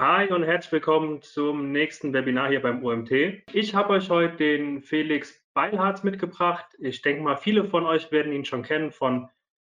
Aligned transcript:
Hi 0.00 0.32
und 0.32 0.44
herzlich 0.44 0.72
willkommen 0.72 1.20
zum 1.20 1.72
nächsten 1.72 2.14
Webinar 2.14 2.48
hier 2.48 2.62
beim 2.62 2.82
UMT. 2.82 3.42
Ich 3.52 3.74
habe 3.74 3.90
euch 3.90 4.08
heute 4.08 4.34
den 4.34 4.80
Felix 4.80 5.44
Beilharz 5.52 6.02
mitgebracht. 6.04 6.64
Ich 6.78 7.02
denke 7.02 7.22
mal, 7.22 7.36
viele 7.36 7.66
von 7.66 7.84
euch 7.84 8.10
werden 8.10 8.32
ihn 8.32 8.46
schon 8.46 8.62
kennen 8.62 8.92
von 8.92 9.28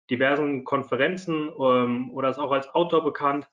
diversen 0.09 0.66
Konferenzen 0.66 1.49
ähm, 1.57 2.11
oder 2.11 2.29
ist 2.29 2.39
auch 2.39 2.52
als 2.52 2.67
Autor 2.75 3.05
bekannt. 3.05 3.48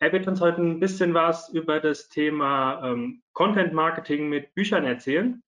Er 0.00 0.12
wird 0.12 0.26
uns 0.26 0.40
heute 0.40 0.62
ein 0.62 0.80
bisschen 0.80 1.14
was 1.14 1.48
über 1.50 1.78
das 1.78 2.08
Thema 2.08 2.82
ähm, 2.84 3.22
Content 3.32 3.72
Marketing 3.72 4.28
mit 4.28 4.52
Büchern 4.52 4.84
erzählen. 4.84 5.44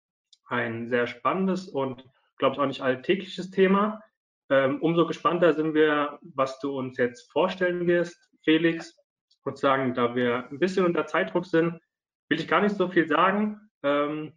Ein 0.47 0.87
sehr 0.87 1.09
spannendes 1.09 1.67
und, 1.67 2.05
glaube 2.37 2.55
ich, 2.55 2.61
auch 2.61 2.67
nicht 2.67 2.83
alltägliches 2.83 3.51
Thema. 3.51 4.01
Ähm, 4.49 4.81
umso 4.81 5.09
gespannter 5.09 5.55
sind 5.55 5.75
wir, 5.75 6.21
was 6.23 6.61
du 6.61 6.79
uns 6.79 6.99
jetzt 6.99 7.33
vorstellen 7.33 7.89
wirst, 7.89 8.31
Felix. 8.45 8.98
Und 9.49 9.59
sagen, 9.59 9.95
da 9.95 10.15
wir 10.15 10.47
ein 10.51 10.59
bisschen 10.59 10.85
unter 10.85 11.07
Zeitdruck 11.07 11.47
sind, 11.47 11.81
will 12.29 12.39
ich 12.39 12.49
gar 12.49 12.61
nicht 12.61 12.77
so 12.77 12.89
viel 12.89 13.09
sagen. 13.09 13.71
Ähm, 13.83 14.35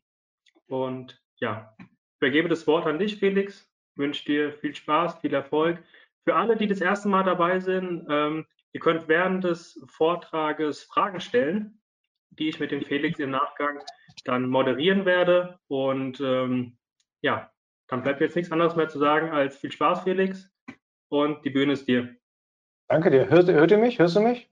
und 0.67 1.21
ja, 1.37 1.75
übergebe 2.21 2.47
das 2.47 2.65
Wort 2.65 2.85
an 2.87 2.97
dich, 2.97 3.17
Felix. 3.17 3.69
Wünsche 3.95 4.25
dir 4.25 4.53
viel 4.53 4.73
Spaß, 4.73 5.19
viel 5.19 5.33
Erfolg. 5.33 5.83
Für 6.23 6.35
alle, 6.35 6.55
die 6.55 6.67
das 6.67 6.81
erste 6.81 7.09
Mal 7.09 7.23
dabei 7.23 7.59
sind, 7.59 8.07
ähm, 8.09 8.45
ihr 8.71 8.79
könnt 8.79 9.07
während 9.07 9.43
des 9.43 9.83
Vortrages 9.89 10.83
Fragen 10.83 11.19
stellen, 11.19 11.81
die 12.29 12.47
ich 12.47 12.59
mit 12.59 12.71
dem 12.71 12.83
Felix 12.83 13.19
im 13.19 13.31
Nachgang 13.31 13.79
dann 14.23 14.47
moderieren 14.47 15.05
werde. 15.05 15.59
Und 15.67 16.21
ähm, 16.21 16.77
ja, 17.21 17.51
dann 17.87 18.03
bleibt 18.03 18.21
jetzt 18.21 18.35
nichts 18.35 18.51
anderes 18.51 18.75
mehr 18.75 18.87
zu 18.87 18.99
sagen 18.99 19.29
als 19.31 19.57
viel 19.57 19.71
Spaß, 19.71 20.03
Felix. 20.03 20.49
Und 21.09 21.43
die 21.43 21.49
Bühne 21.49 21.73
ist 21.73 21.87
dir. 21.87 22.15
Danke 22.87 23.11
dir. 23.11 23.29
Hört, 23.29 23.49
hört 23.49 23.71
ihr 23.71 23.77
mich? 23.77 23.99
Hörst 23.99 24.15
du 24.15 24.21
mich? 24.21 24.50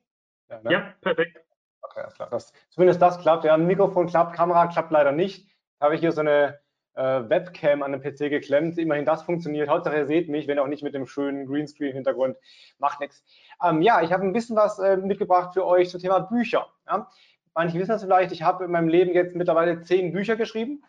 Ja, 0.50 0.61
ne? 0.61 0.72
ja 0.72 0.94
perfekt. 1.02 1.39
Okay, 1.81 2.02
alles 2.02 2.16
klar. 2.16 2.30
Das, 2.30 2.53
zumindest 2.69 3.02
das 3.02 3.19
klappt. 3.19 3.45
Ja, 3.45 3.53
ein 3.53 3.67
Mikrofon 3.67 4.08
klappt, 4.08 4.36
Kamera 4.36 4.67
klappt 4.67 4.91
leider 4.91 5.11
nicht. 5.11 5.47
Da 5.80 5.86
habe 5.86 5.95
ich 5.95 6.02
hier 6.02 6.11
so 6.11 6.22
eine 6.22 6.59
äh, 6.95 7.30
Webcam 7.30 7.83
an 7.83 7.94
den 7.94 8.02
PC 8.02 8.30
geklemmt. 8.30 8.78
Immerhin 8.78 9.06
das 9.06 9.23
funktioniert. 9.23 9.69
Hauptsache 9.69 9.97
ihr 9.97 10.06
seht 10.06 10.30
mich, 10.30 10.47
wenn 10.47 10.59
auch 10.59 10.67
nicht 10.67 10.83
mit 10.83 10.94
dem 10.94 11.08
schönen 11.08 11.47
Greenscreen-Hintergrund. 11.47 12.38
Macht 12.78 13.00
nichts. 13.00 13.23
Ähm, 13.64 13.81
ja, 13.81 14.02
ich 14.02 14.11
habe 14.11 14.23
ein 14.23 14.33
bisschen 14.33 14.56
was 14.56 14.80
äh, 14.80 14.97
mitgebracht 14.97 15.53
für 15.53 15.66
euch 15.66 15.89
zum 15.89 16.02
Thema 16.02 16.19
Bücher. 16.19 16.67
Ja? 16.88 17.08
Manche 17.53 17.80
wissen 17.80 17.91
das 17.91 18.03
vielleicht, 18.03 18.31
ich 18.31 18.44
habe 18.44 18.66
in 18.66 18.72
meinem 18.72 18.89
Leben 18.89 19.13
jetzt 19.13 19.36
mittlerweile 19.36 19.81
zehn 19.81 20.11
Bücher 20.11 20.36
geschrieben. 20.36 20.84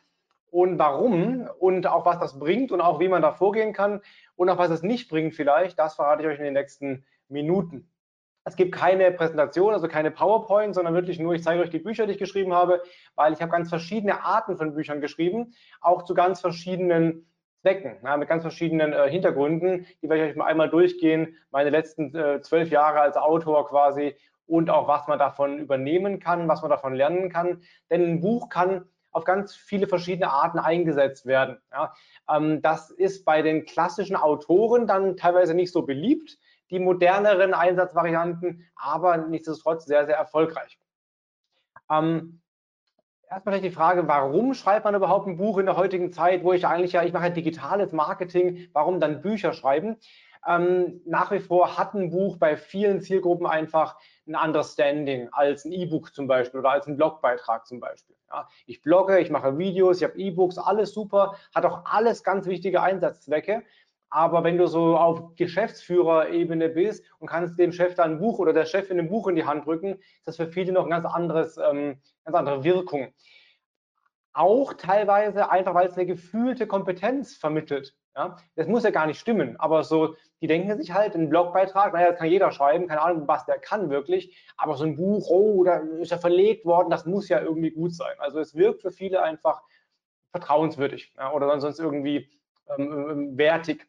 Und 0.50 0.80
warum 0.80 1.48
und 1.60 1.86
auch 1.86 2.04
was 2.04 2.18
das 2.18 2.38
bringt 2.40 2.72
und 2.72 2.80
auch 2.80 2.98
wie 2.98 3.06
man 3.06 3.22
da 3.22 3.30
vorgehen 3.30 3.72
kann 3.72 4.02
und 4.34 4.48
auch 4.48 4.58
was 4.58 4.70
es 4.70 4.82
nicht 4.82 5.08
bringt 5.08 5.34
vielleicht, 5.36 5.78
das 5.78 5.94
verrate 5.94 6.22
ich 6.22 6.28
euch 6.28 6.38
in 6.38 6.44
den 6.44 6.54
nächsten 6.54 7.04
Minuten. 7.28 7.88
Es 8.44 8.56
gibt 8.56 8.74
keine 8.74 9.10
Präsentation, 9.12 9.74
also 9.74 9.86
keine 9.86 10.10
PowerPoint, 10.10 10.74
sondern 10.74 10.94
wirklich 10.94 11.18
nur, 11.18 11.34
ich 11.34 11.42
zeige 11.42 11.62
euch 11.62 11.70
die 11.70 11.78
Bücher, 11.78 12.06
die 12.06 12.12
ich 12.12 12.18
geschrieben 12.18 12.54
habe, 12.54 12.82
weil 13.14 13.32
ich 13.32 13.42
habe 13.42 13.52
ganz 13.52 13.68
verschiedene 13.68 14.24
Arten 14.24 14.56
von 14.56 14.74
Büchern 14.74 15.00
geschrieben, 15.00 15.52
auch 15.80 16.04
zu 16.04 16.14
ganz 16.14 16.40
verschiedenen 16.40 17.26
Zwecken, 17.60 17.98
ja, 18.02 18.16
mit 18.16 18.28
ganz 18.28 18.42
verschiedenen 18.42 18.94
äh, 18.94 19.10
Hintergründen. 19.10 19.86
Die 20.00 20.08
werde 20.08 20.24
ich 20.24 20.30
euch 20.30 20.36
mal 20.36 20.46
einmal 20.46 20.70
durchgehen, 20.70 21.36
meine 21.50 21.68
letzten 21.68 22.14
äh, 22.14 22.40
zwölf 22.40 22.70
Jahre 22.70 23.00
als 23.00 23.18
Autor 23.18 23.68
quasi 23.68 24.16
und 24.46 24.70
auch 24.70 24.88
was 24.88 25.06
man 25.06 25.18
davon 25.18 25.58
übernehmen 25.58 26.18
kann, 26.18 26.48
was 26.48 26.62
man 26.62 26.70
davon 26.70 26.94
lernen 26.94 27.30
kann. 27.30 27.62
Denn 27.90 28.02
ein 28.02 28.20
Buch 28.20 28.48
kann 28.48 28.86
auf 29.12 29.24
ganz 29.24 29.54
viele 29.54 29.86
verschiedene 29.86 30.30
Arten 30.30 30.58
eingesetzt 30.58 31.26
werden. 31.26 31.58
Ja. 31.70 31.92
Ähm, 32.28 32.62
das 32.62 32.90
ist 32.90 33.24
bei 33.24 33.42
den 33.42 33.66
klassischen 33.66 34.16
Autoren 34.16 34.86
dann 34.86 35.16
teilweise 35.16 35.54
nicht 35.54 35.72
so 35.72 35.82
beliebt 35.82 36.38
die 36.70 36.78
moderneren 36.78 37.54
Einsatzvarianten, 37.54 38.66
aber 38.76 39.16
nichtsdestotrotz 39.16 39.84
sehr, 39.84 40.06
sehr 40.06 40.16
erfolgreich. 40.16 40.78
Ähm, 41.90 42.40
erstmal 43.28 43.60
die 43.60 43.70
Frage, 43.70 44.06
warum 44.08 44.54
schreibt 44.54 44.84
man 44.84 44.94
überhaupt 44.94 45.26
ein 45.26 45.36
Buch 45.36 45.58
in 45.58 45.66
der 45.66 45.76
heutigen 45.76 46.12
Zeit, 46.12 46.44
wo 46.44 46.52
ich 46.52 46.66
eigentlich 46.66 46.92
ja, 46.92 47.02
ich 47.02 47.12
mache 47.12 47.24
ja 47.24 47.30
digitales 47.30 47.92
Marketing, 47.92 48.68
warum 48.72 49.00
dann 49.00 49.22
Bücher 49.22 49.52
schreiben? 49.52 49.96
Ähm, 50.46 51.02
nach 51.04 51.30
wie 51.30 51.38
vor 51.38 51.76
hat 51.76 51.94
ein 51.94 52.10
Buch 52.10 52.38
bei 52.38 52.56
vielen 52.56 53.02
Zielgruppen 53.02 53.46
einfach 53.46 53.96
ein 54.26 54.34
anderes 54.34 54.72
Standing 54.72 55.28
als 55.32 55.64
ein 55.64 55.72
E-Book 55.72 56.14
zum 56.14 56.26
Beispiel 56.26 56.60
oder 56.60 56.70
als 56.70 56.86
ein 56.86 56.96
Blogbeitrag 56.96 57.66
zum 57.66 57.78
Beispiel. 57.78 58.16
Ja, 58.30 58.48
ich 58.66 58.80
blogge, 58.80 59.18
ich 59.20 59.28
mache 59.30 59.58
Videos, 59.58 59.98
ich 59.98 60.04
habe 60.04 60.18
E-Books, 60.18 60.56
alles 60.56 60.94
super, 60.94 61.34
hat 61.54 61.66
auch 61.66 61.84
alles 61.84 62.22
ganz 62.22 62.46
wichtige 62.46 62.80
Einsatzzwecke. 62.80 63.64
Aber 64.10 64.42
wenn 64.42 64.58
du 64.58 64.66
so 64.66 64.96
auf 64.96 65.36
Geschäftsführerebene 65.36 66.68
bist 66.68 67.04
und 67.20 67.28
kannst 67.28 67.58
dem 67.58 67.72
Chef 67.72 67.94
dann 67.94 68.12
ein 68.12 68.18
Buch 68.18 68.40
oder 68.40 68.52
der 68.52 68.66
Chefin 68.66 68.98
ein 68.98 69.08
Buch 69.08 69.28
in 69.28 69.36
die 69.36 69.46
Hand 69.46 69.66
drücken, 69.66 69.94
ist 70.18 70.26
das 70.26 70.36
für 70.36 70.48
viele 70.48 70.72
noch 70.72 70.84
ein 70.84 70.90
ganz 70.90 71.06
anderes, 71.06 71.56
ähm, 71.58 72.00
ganz 72.24 72.36
andere 72.36 72.64
Wirkung. 72.64 73.14
Auch 74.32 74.74
teilweise 74.74 75.50
einfach, 75.50 75.74
weil 75.74 75.86
es 75.86 75.94
eine 75.94 76.06
gefühlte 76.06 76.66
Kompetenz 76.66 77.36
vermittelt. 77.36 77.94
Ja? 78.16 78.36
Das 78.56 78.66
muss 78.66 78.82
ja 78.82 78.90
gar 78.90 79.06
nicht 79.06 79.20
stimmen, 79.20 79.56
aber 79.58 79.84
so, 79.84 80.16
die 80.40 80.48
denken 80.48 80.76
sich 80.76 80.92
halt, 80.92 81.14
ein 81.14 81.30
Blogbeitrag, 81.30 81.92
naja, 81.92 82.10
das 82.10 82.18
kann 82.18 82.28
jeder 82.28 82.50
schreiben, 82.50 82.88
keine 82.88 83.02
Ahnung, 83.02 83.28
was 83.28 83.44
der 83.46 83.58
kann 83.58 83.90
wirklich, 83.90 84.36
aber 84.56 84.76
so 84.76 84.84
ein 84.84 84.96
Buch, 84.96 85.28
oh, 85.30 85.62
da 85.62 85.76
ist 86.00 86.10
ja 86.10 86.18
verlegt 86.18 86.64
worden, 86.64 86.90
das 86.90 87.06
muss 87.06 87.28
ja 87.28 87.40
irgendwie 87.40 87.70
gut 87.70 87.94
sein. 87.94 88.14
Also 88.18 88.40
es 88.40 88.56
wirkt 88.56 88.82
für 88.82 88.90
viele 88.90 89.22
einfach 89.22 89.62
vertrauenswürdig 90.32 91.12
ja, 91.16 91.32
oder 91.32 91.60
sonst 91.60 91.78
irgendwie 91.78 92.28
ähm, 92.76 93.08
ähm 93.10 93.38
wertig 93.38 93.86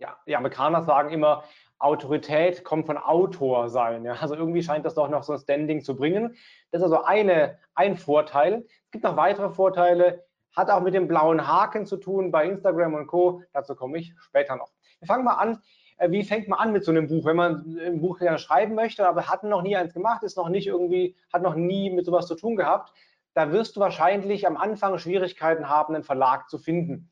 ja, 0.00 0.16
die 0.26 0.36
Amerikaner 0.36 0.82
sagen 0.82 1.10
immer, 1.10 1.44
Autorität 1.78 2.64
kommt 2.64 2.86
von 2.86 2.96
Autor 2.96 3.68
sein. 3.68 4.04
Ja? 4.04 4.14
Also 4.14 4.34
irgendwie 4.34 4.62
scheint 4.62 4.86
das 4.86 4.94
doch 4.94 5.08
noch 5.08 5.22
so 5.22 5.34
ein 5.34 5.38
Standing 5.38 5.82
zu 5.82 5.94
bringen. 5.96 6.36
Das 6.70 6.80
ist 6.80 6.84
also 6.84 7.04
eine, 7.04 7.58
ein 7.74 7.96
Vorteil. 7.96 8.64
Es 8.84 8.90
gibt 8.90 9.04
noch 9.04 9.16
weitere 9.16 9.50
Vorteile, 9.50 10.24
hat 10.54 10.70
auch 10.70 10.80
mit 10.80 10.94
dem 10.94 11.06
blauen 11.06 11.46
Haken 11.46 11.84
zu 11.84 11.98
tun 11.98 12.30
bei 12.30 12.46
Instagram 12.46 12.94
und 12.94 13.06
Co. 13.06 13.42
Dazu 13.52 13.74
komme 13.74 13.98
ich 13.98 14.14
später 14.18 14.56
noch. 14.56 14.72
Wir 15.00 15.06
fangen 15.06 15.24
mal 15.24 15.34
an. 15.34 15.60
Äh, 15.98 16.10
wie 16.10 16.24
fängt 16.24 16.48
man 16.48 16.58
an 16.58 16.72
mit 16.72 16.84
so 16.84 16.90
einem 16.90 17.08
Buch, 17.08 17.26
wenn 17.26 17.36
man 17.36 17.78
ein 17.78 18.00
Buch 18.00 18.18
gerne 18.18 18.38
schreiben 18.38 18.74
möchte, 18.74 19.06
aber 19.06 19.28
hat 19.28 19.44
noch 19.44 19.62
nie 19.62 19.76
eins 19.76 19.94
gemacht, 19.94 20.22
ist 20.22 20.36
noch 20.36 20.48
nicht 20.48 20.66
irgendwie, 20.66 21.16
hat 21.32 21.42
noch 21.42 21.54
nie 21.54 21.90
mit 21.90 22.06
sowas 22.06 22.26
zu 22.26 22.34
tun 22.34 22.56
gehabt? 22.56 22.92
Da 23.34 23.52
wirst 23.52 23.76
du 23.76 23.80
wahrscheinlich 23.80 24.46
am 24.46 24.56
Anfang 24.56 24.98
Schwierigkeiten 24.98 25.68
haben, 25.68 25.94
einen 25.94 26.04
Verlag 26.04 26.48
zu 26.48 26.58
finden, 26.58 27.10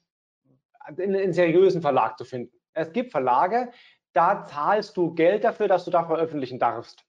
einen 0.78 1.34
seriösen 1.34 1.82
Verlag 1.82 2.16
zu 2.16 2.24
finden. 2.24 2.53
Es 2.74 2.92
gibt 2.92 3.12
Verlage, 3.12 3.70
da 4.12 4.44
zahlst 4.44 4.96
du 4.96 5.14
Geld 5.14 5.44
dafür, 5.44 5.68
dass 5.68 5.84
du 5.84 5.90
da 5.90 6.04
veröffentlichen 6.04 6.58
darfst. 6.58 7.04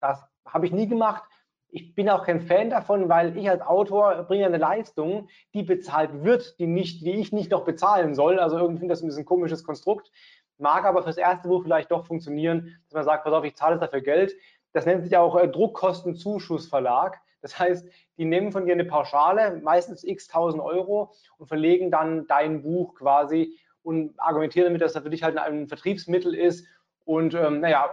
Das 0.00 0.24
habe 0.46 0.66
ich 0.66 0.72
nie 0.72 0.86
gemacht. 0.86 1.22
Ich 1.68 1.94
bin 1.94 2.10
auch 2.10 2.24
kein 2.24 2.42
Fan 2.42 2.68
davon, 2.68 3.08
weil 3.08 3.36
ich 3.36 3.48
als 3.48 3.62
Autor 3.62 4.24
bringe 4.24 4.44
eine 4.44 4.58
Leistung, 4.58 5.28
die 5.54 5.62
bezahlt 5.62 6.22
wird, 6.22 6.58
die, 6.58 6.66
nicht, 6.66 7.00
die 7.00 7.12
ich 7.12 7.32
nicht 7.32 7.50
noch 7.50 7.64
bezahlen 7.64 8.14
soll. 8.14 8.38
Also 8.38 8.58
irgendwie 8.58 8.80
finde 8.80 8.92
ich 8.92 8.98
das 8.98 9.02
ein 9.02 9.08
bisschen 9.08 9.24
komisches 9.24 9.64
Konstrukt. 9.64 10.10
Mag 10.58 10.84
aber 10.84 11.02
fürs 11.02 11.16
erste 11.16 11.48
Buch 11.48 11.62
vielleicht 11.62 11.90
doch 11.90 12.06
funktionieren, 12.06 12.78
dass 12.84 12.94
man 12.94 13.04
sagt, 13.04 13.24
pass 13.24 13.32
auf, 13.32 13.44
ich 13.44 13.56
zahle 13.56 13.78
dafür 13.78 14.02
Geld. 14.02 14.34
Das 14.72 14.84
nennt 14.84 15.02
sich 15.02 15.16
auch 15.16 15.34
äh, 15.36 15.48
Druckkostenzuschussverlag. 15.48 17.20
Das 17.40 17.58
heißt, 17.58 17.88
die 18.18 18.24
nehmen 18.24 18.52
von 18.52 18.66
dir 18.66 18.74
eine 18.74 18.84
Pauschale, 18.84 19.60
meistens 19.62 20.04
x 20.04 20.28
tausend 20.28 20.62
Euro 20.62 21.12
und 21.38 21.46
verlegen 21.46 21.90
dann 21.90 22.26
dein 22.26 22.62
Buch 22.62 22.94
quasi 22.94 23.58
und 23.82 24.14
argumentiere 24.18 24.66
damit, 24.66 24.80
dass 24.80 24.92
das 24.92 25.02
für 25.02 25.10
dich 25.10 25.22
halt 25.22 25.36
ein 25.38 25.68
Vertriebsmittel 25.68 26.34
ist 26.34 26.66
und 27.04 27.34
ähm, 27.34 27.60
naja, 27.60 27.90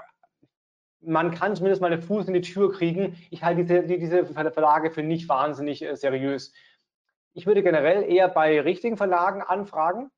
man 1.01 1.31
kann 1.31 1.55
zumindest 1.55 1.81
mal 1.81 1.91
einen 1.91 2.01
Fuß 2.01 2.27
in 2.27 2.33
die 2.33 2.41
Tür 2.41 2.71
kriegen. 2.71 3.15
Ich 3.31 3.43
halte 3.43 3.63
diese, 3.63 3.83
diese 3.83 4.25
Verlage 4.25 4.91
für 4.91 5.03
nicht 5.03 5.29
wahnsinnig 5.29 5.81
äh, 5.81 5.95
seriös. 5.95 6.53
Ich 7.33 7.47
würde 7.47 7.63
generell 7.63 8.03
eher 8.03 8.27
bei 8.27 8.59
richtigen 8.59 8.97
Verlagen 8.97 9.41
anfragen. 9.41 10.11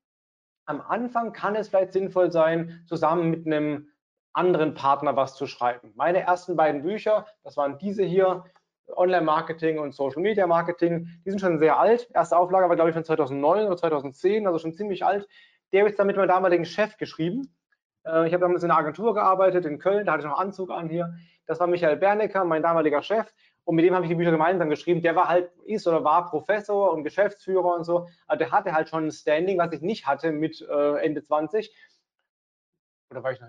Am 0.66 0.80
Anfang 0.80 1.32
kann 1.32 1.54
es 1.54 1.68
vielleicht 1.68 1.92
sinnvoll 1.92 2.32
sein, 2.32 2.84
zusammen 2.86 3.30
mit 3.30 3.46
einem 3.46 3.88
anderen 4.32 4.74
Partner 4.74 5.14
was 5.16 5.36
zu 5.36 5.46
schreiben. 5.46 5.92
Meine 5.94 6.20
ersten 6.20 6.56
beiden 6.56 6.82
Bücher, 6.82 7.26
das 7.42 7.56
waren 7.56 7.78
diese 7.78 8.02
hier, 8.02 8.44
Online-Marketing 8.88 9.78
und 9.78 9.94
Social-Media-Marketing, 9.94 11.08
die 11.24 11.30
sind 11.30 11.40
schon 11.40 11.58
sehr 11.58 11.78
alt. 11.78 12.08
Erste 12.12 12.36
Auflage 12.36 12.68
war, 12.68 12.76
glaube 12.76 12.90
ich, 12.90 12.94
von 12.94 13.04
2009 13.04 13.66
oder 13.66 13.76
2010, 13.76 14.46
also 14.46 14.58
schon 14.58 14.74
ziemlich 14.74 15.04
alt. 15.04 15.28
Der 15.72 15.80
habe 15.80 15.90
ich 15.90 15.96
dann 15.96 16.06
mit 16.06 16.16
meinem 16.16 16.28
damaligen 16.28 16.64
Chef 16.64 16.96
geschrieben. 16.96 17.54
Äh, 18.04 18.26
ich 18.26 18.32
habe 18.32 18.42
damals 18.42 18.62
in 18.62 18.70
einer 18.70 18.78
Agentur 18.78 19.14
gearbeitet 19.14 19.64
in 19.64 19.78
Köln, 19.78 20.06
da 20.06 20.12
hatte 20.12 20.22
ich 20.22 20.28
noch 20.28 20.38
Anzug 20.38 20.70
an 20.70 20.88
hier. 20.88 21.14
Das 21.46 21.60
war 21.60 21.66
Michael 21.66 21.96
Bernecker, 21.96 22.44
mein 22.44 22.62
damaliger 22.62 23.02
Chef. 23.02 23.32
Und 23.64 23.76
mit 23.76 23.84
dem 23.84 23.94
habe 23.94 24.04
ich 24.04 24.08
die 24.10 24.16
Bücher 24.16 24.32
gemeinsam 24.32 24.70
geschrieben. 24.70 25.02
Der 25.02 25.14
war 25.14 25.28
halt, 25.28 25.50
ist 25.64 25.86
oder 25.86 26.02
war 26.02 26.28
Professor 26.28 26.92
und 26.92 27.04
Geschäftsführer 27.04 27.76
und 27.76 27.84
so. 27.84 28.08
Also 28.26 28.38
der 28.38 28.50
hatte 28.50 28.72
halt 28.72 28.88
schon 28.88 29.06
ein 29.06 29.12
Standing, 29.12 29.58
was 29.58 29.72
ich 29.72 29.82
nicht 29.82 30.06
hatte 30.06 30.32
mit 30.32 30.60
äh, 30.60 30.96
Ende 30.96 31.22
20. 31.22 31.72
Oder 33.10 33.22
war 33.22 33.32
ich 33.32 33.40
noch, 33.40 33.48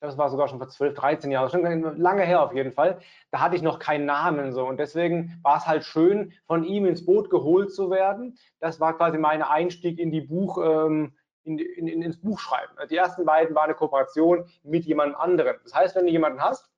das 0.00 0.18
war 0.18 0.28
sogar 0.28 0.48
schon 0.48 0.58
vor 0.58 0.68
12, 0.68 0.94
13 0.94 1.30
Jahren, 1.30 1.48
schon 1.48 1.96
lange 1.98 2.24
her 2.24 2.42
auf 2.42 2.52
jeden 2.52 2.72
Fall. 2.72 3.00
Da 3.30 3.40
hatte 3.40 3.56
ich 3.56 3.62
noch 3.62 3.78
keinen 3.78 4.04
Namen 4.04 4.52
so 4.52 4.66
und 4.66 4.78
deswegen 4.78 5.38
war 5.42 5.56
es 5.56 5.66
halt 5.66 5.84
schön, 5.84 6.34
von 6.46 6.62
ihm 6.64 6.84
ins 6.84 7.06
Boot 7.06 7.30
geholt 7.30 7.72
zu 7.72 7.90
werden. 7.90 8.36
Das 8.60 8.80
war 8.80 8.96
quasi 8.96 9.16
mein 9.16 9.42
Einstieg 9.42 9.98
in 9.98 10.10
die 10.10 10.20
Buch, 10.20 10.58
ähm, 10.58 11.14
in, 11.44 11.58
in, 11.58 11.86
in, 11.86 12.02
ins 12.02 12.20
Buch 12.20 12.38
schreiben. 12.38 12.72
Die 12.90 12.96
ersten 12.96 13.24
beiden 13.24 13.54
waren 13.54 13.66
eine 13.66 13.74
Kooperation 13.74 14.46
mit 14.62 14.84
jemandem 14.84 15.16
anderen. 15.18 15.56
Das 15.62 15.74
heißt, 15.74 15.94
wenn 15.96 16.06
du 16.06 16.12
jemanden 16.12 16.40
hast, 16.40 16.70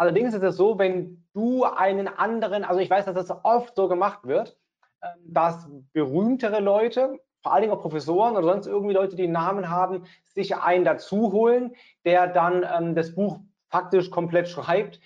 Allerdings 0.00 0.32
ist 0.32 0.42
es 0.42 0.56
so, 0.56 0.78
wenn 0.78 1.22
du 1.34 1.64
einen 1.64 2.08
anderen, 2.08 2.64
also 2.64 2.80
ich 2.80 2.88
weiß, 2.88 3.04
dass 3.04 3.14
das 3.14 3.44
oft 3.44 3.76
so 3.76 3.86
gemacht 3.86 4.20
wird, 4.22 4.56
ähm, 5.02 5.10
dass 5.26 5.68
berühmtere 5.92 6.60
Leute, 6.60 7.20
vor 7.42 7.52
allen 7.52 7.60
Dingen 7.60 7.74
auch 7.74 7.82
Professoren 7.82 8.34
oder 8.34 8.46
sonst 8.46 8.66
irgendwie 8.66 8.94
Leute, 8.94 9.14
die 9.14 9.24
einen 9.24 9.34
Namen 9.34 9.68
haben, 9.68 10.04
sich 10.24 10.56
einen 10.56 10.86
dazu 10.86 11.32
holen, 11.32 11.74
der 12.06 12.28
dann 12.28 12.64
ähm, 12.64 12.94
das 12.94 13.14
Buch 13.14 13.40
faktisch 13.68 14.10
komplett 14.10 14.48
schreibt, 14.48 15.00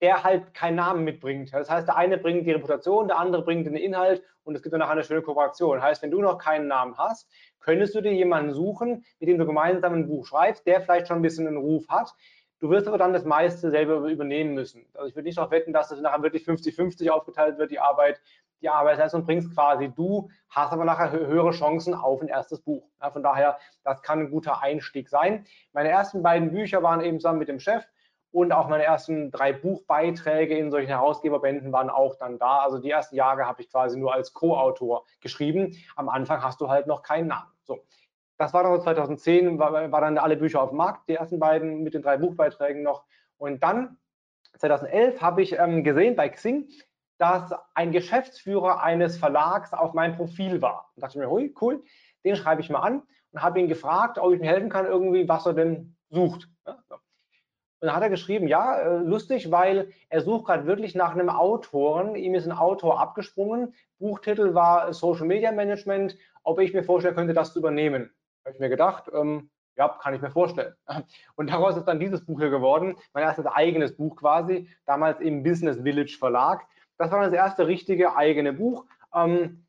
der 0.00 0.24
halt 0.24 0.54
keinen 0.54 0.76
Namen 0.76 1.04
mitbringt. 1.04 1.52
Das 1.52 1.68
heißt, 1.70 1.88
der 1.88 1.96
eine 1.96 2.18
bringt 2.18 2.46
die 2.46 2.52
Reputation, 2.52 3.08
der 3.08 3.18
andere 3.18 3.42
bringt 3.42 3.66
den 3.66 3.76
Inhalt 3.76 4.22
und 4.44 4.54
es 4.54 4.62
gibt 4.62 4.72
dann 4.72 4.80
nachher 4.80 4.92
eine 4.92 5.04
schöne 5.04 5.22
Kooperation. 5.22 5.82
Heißt, 5.82 6.02
wenn 6.02 6.10
du 6.10 6.20
noch 6.20 6.38
keinen 6.38 6.68
Namen 6.68 6.96
hast, 6.96 7.28
könntest 7.60 7.94
du 7.94 8.00
dir 8.00 8.12
jemanden 8.12 8.52
suchen, 8.52 9.04
mit 9.18 9.28
dem 9.28 9.38
du 9.38 9.46
gemeinsam 9.46 9.94
ein 9.94 10.08
Buch 10.08 10.26
schreibst, 10.26 10.66
der 10.66 10.80
vielleicht 10.80 11.08
schon 11.08 11.18
ein 11.18 11.22
bisschen 11.22 11.46
einen 11.46 11.58
Ruf 11.58 11.88
hat. 11.88 12.14
Du 12.60 12.68
wirst 12.68 12.88
aber 12.88 12.98
dann 12.98 13.12
das 13.12 13.24
meiste 13.24 13.70
selber 13.70 14.06
übernehmen 14.08 14.54
müssen. 14.54 14.86
Also 14.94 15.08
ich 15.08 15.14
würde 15.16 15.26
nicht 15.26 15.38
darauf 15.38 15.50
wetten, 15.50 15.72
dass 15.72 15.88
das 15.88 16.00
nachher 16.00 16.22
wirklich 16.22 16.44
50-50 16.44 17.08
aufgeteilt 17.10 17.58
wird, 17.58 17.70
die 17.70 17.78
Arbeit, 17.78 18.20
die 18.60 18.68
Arbeitsleistung 18.68 19.24
bringst 19.24 19.54
quasi 19.54 19.90
du, 19.94 20.28
hast 20.50 20.72
aber 20.72 20.84
nachher 20.84 21.10
höhere 21.10 21.52
Chancen 21.52 21.94
auf 21.94 22.20
ein 22.20 22.28
erstes 22.28 22.60
Buch. 22.60 22.86
Ja, 23.00 23.10
von 23.10 23.22
daher, 23.22 23.58
das 23.84 24.02
kann 24.02 24.20
ein 24.20 24.30
guter 24.30 24.62
Einstieg 24.62 25.08
sein. 25.08 25.46
Meine 25.72 25.88
ersten 25.88 26.22
beiden 26.22 26.50
Bücher 26.50 26.82
waren 26.82 27.00
eben 27.00 27.18
zusammen 27.18 27.38
mit 27.38 27.48
dem 27.48 27.60
Chef 27.60 27.86
und 28.32 28.52
auch 28.52 28.68
meine 28.68 28.84
ersten 28.84 29.30
drei 29.30 29.52
Buchbeiträge 29.52 30.56
in 30.56 30.70
solchen 30.70 30.88
Herausgeberbänden 30.88 31.72
waren 31.72 31.90
auch 31.90 32.16
dann 32.16 32.38
da. 32.38 32.58
Also 32.58 32.78
die 32.78 32.90
ersten 32.90 33.16
Jahre 33.16 33.46
habe 33.46 33.62
ich 33.62 33.70
quasi 33.70 33.98
nur 33.98 34.14
als 34.14 34.32
Co-Autor 34.32 35.04
geschrieben. 35.20 35.76
Am 35.96 36.08
Anfang 36.08 36.42
hast 36.42 36.60
du 36.60 36.68
halt 36.68 36.86
noch 36.86 37.02
keinen 37.02 37.28
Namen. 37.28 37.50
So. 37.64 37.84
Das 38.38 38.54
war 38.54 38.62
dann 38.62 38.80
2010, 38.80 39.58
war, 39.58 39.92
war 39.92 40.00
dann 40.00 40.16
alle 40.16 40.36
Bücher 40.36 40.62
auf 40.62 40.70
dem 40.70 40.78
Markt, 40.78 41.08
die 41.08 41.14
ersten 41.14 41.38
beiden 41.38 41.82
mit 41.82 41.94
den 41.94 42.02
drei 42.02 42.16
Buchbeiträgen 42.16 42.82
noch. 42.82 43.04
Und 43.36 43.62
dann 43.62 43.98
2011 44.58 45.20
habe 45.20 45.42
ich 45.42 45.58
ähm, 45.58 45.84
gesehen 45.84 46.16
bei 46.16 46.28
Xing, 46.28 46.68
dass 47.18 47.52
ein 47.74 47.92
Geschäftsführer 47.92 48.82
eines 48.82 49.18
Verlags 49.18 49.72
auf 49.72 49.92
meinem 49.92 50.16
Profil 50.16 50.62
war. 50.62 50.90
Und 50.94 51.02
dachte 51.02 51.18
ich 51.18 51.22
mir, 51.22 51.30
hui, 51.30 51.54
cool, 51.60 51.82
den 52.24 52.36
schreibe 52.36 52.62
ich 52.62 52.70
mal 52.70 52.80
an 52.80 53.02
und 53.32 53.42
habe 53.42 53.60
ihn 53.60 53.68
gefragt, 53.68 54.18
ob 54.18 54.32
ich 54.32 54.40
ihm 54.40 54.44
helfen 54.44 54.70
kann, 54.70 54.86
irgendwie, 54.86 55.28
was 55.28 55.46
er 55.46 55.54
denn 55.54 55.96
sucht. 56.08 56.48
Ja, 56.66 56.78
so. 56.88 56.96
Und 57.80 57.86
dann 57.86 57.96
hat 57.96 58.02
er 58.02 58.10
geschrieben, 58.10 58.46
ja, 58.46 58.78
äh, 58.78 58.98
lustig, 58.98 59.50
weil 59.50 59.90
er 60.10 60.20
sucht 60.20 60.46
gerade 60.46 60.66
wirklich 60.66 60.94
nach 60.94 61.14
einem 61.14 61.30
Autoren. 61.30 62.14
Ihm 62.14 62.34
ist 62.34 62.46
ein 62.46 62.52
Autor 62.52 63.00
abgesprungen. 63.00 63.74
Buchtitel 63.98 64.54
war 64.54 64.92
Social 64.92 65.26
Media 65.26 65.50
Management. 65.50 66.16
Ob 66.42 66.60
ich 66.60 66.74
mir 66.74 66.84
vorstellen 66.84 67.14
könnte, 67.14 67.32
das 67.32 67.54
zu 67.54 67.58
übernehmen. 67.58 68.10
Habe 68.44 68.54
ich 68.54 68.60
mir 68.60 68.68
gedacht, 68.68 69.10
ähm, 69.14 69.50
ja, 69.76 69.88
kann 69.88 70.12
ich 70.12 70.20
mir 70.20 70.30
vorstellen. 70.30 70.74
Und 71.36 71.50
daraus 71.50 71.76
ist 71.76 71.86
dann 71.86 72.00
dieses 72.00 72.24
Buch 72.24 72.38
hier 72.38 72.50
geworden. 72.50 72.96
Mein 73.14 73.24
erstes 73.24 73.46
eigenes 73.46 73.96
Buch 73.96 74.16
quasi. 74.16 74.68
Damals 74.84 75.20
im 75.20 75.42
Business 75.42 75.78
Village 75.78 76.16
Verlag. 76.18 76.66
Das 76.98 77.10
war 77.10 77.24
das 77.24 77.32
erste 77.32 77.66
richtige 77.66 78.14
eigene 78.14 78.52
Buch. 78.52 78.84
Ähm, 79.14 79.64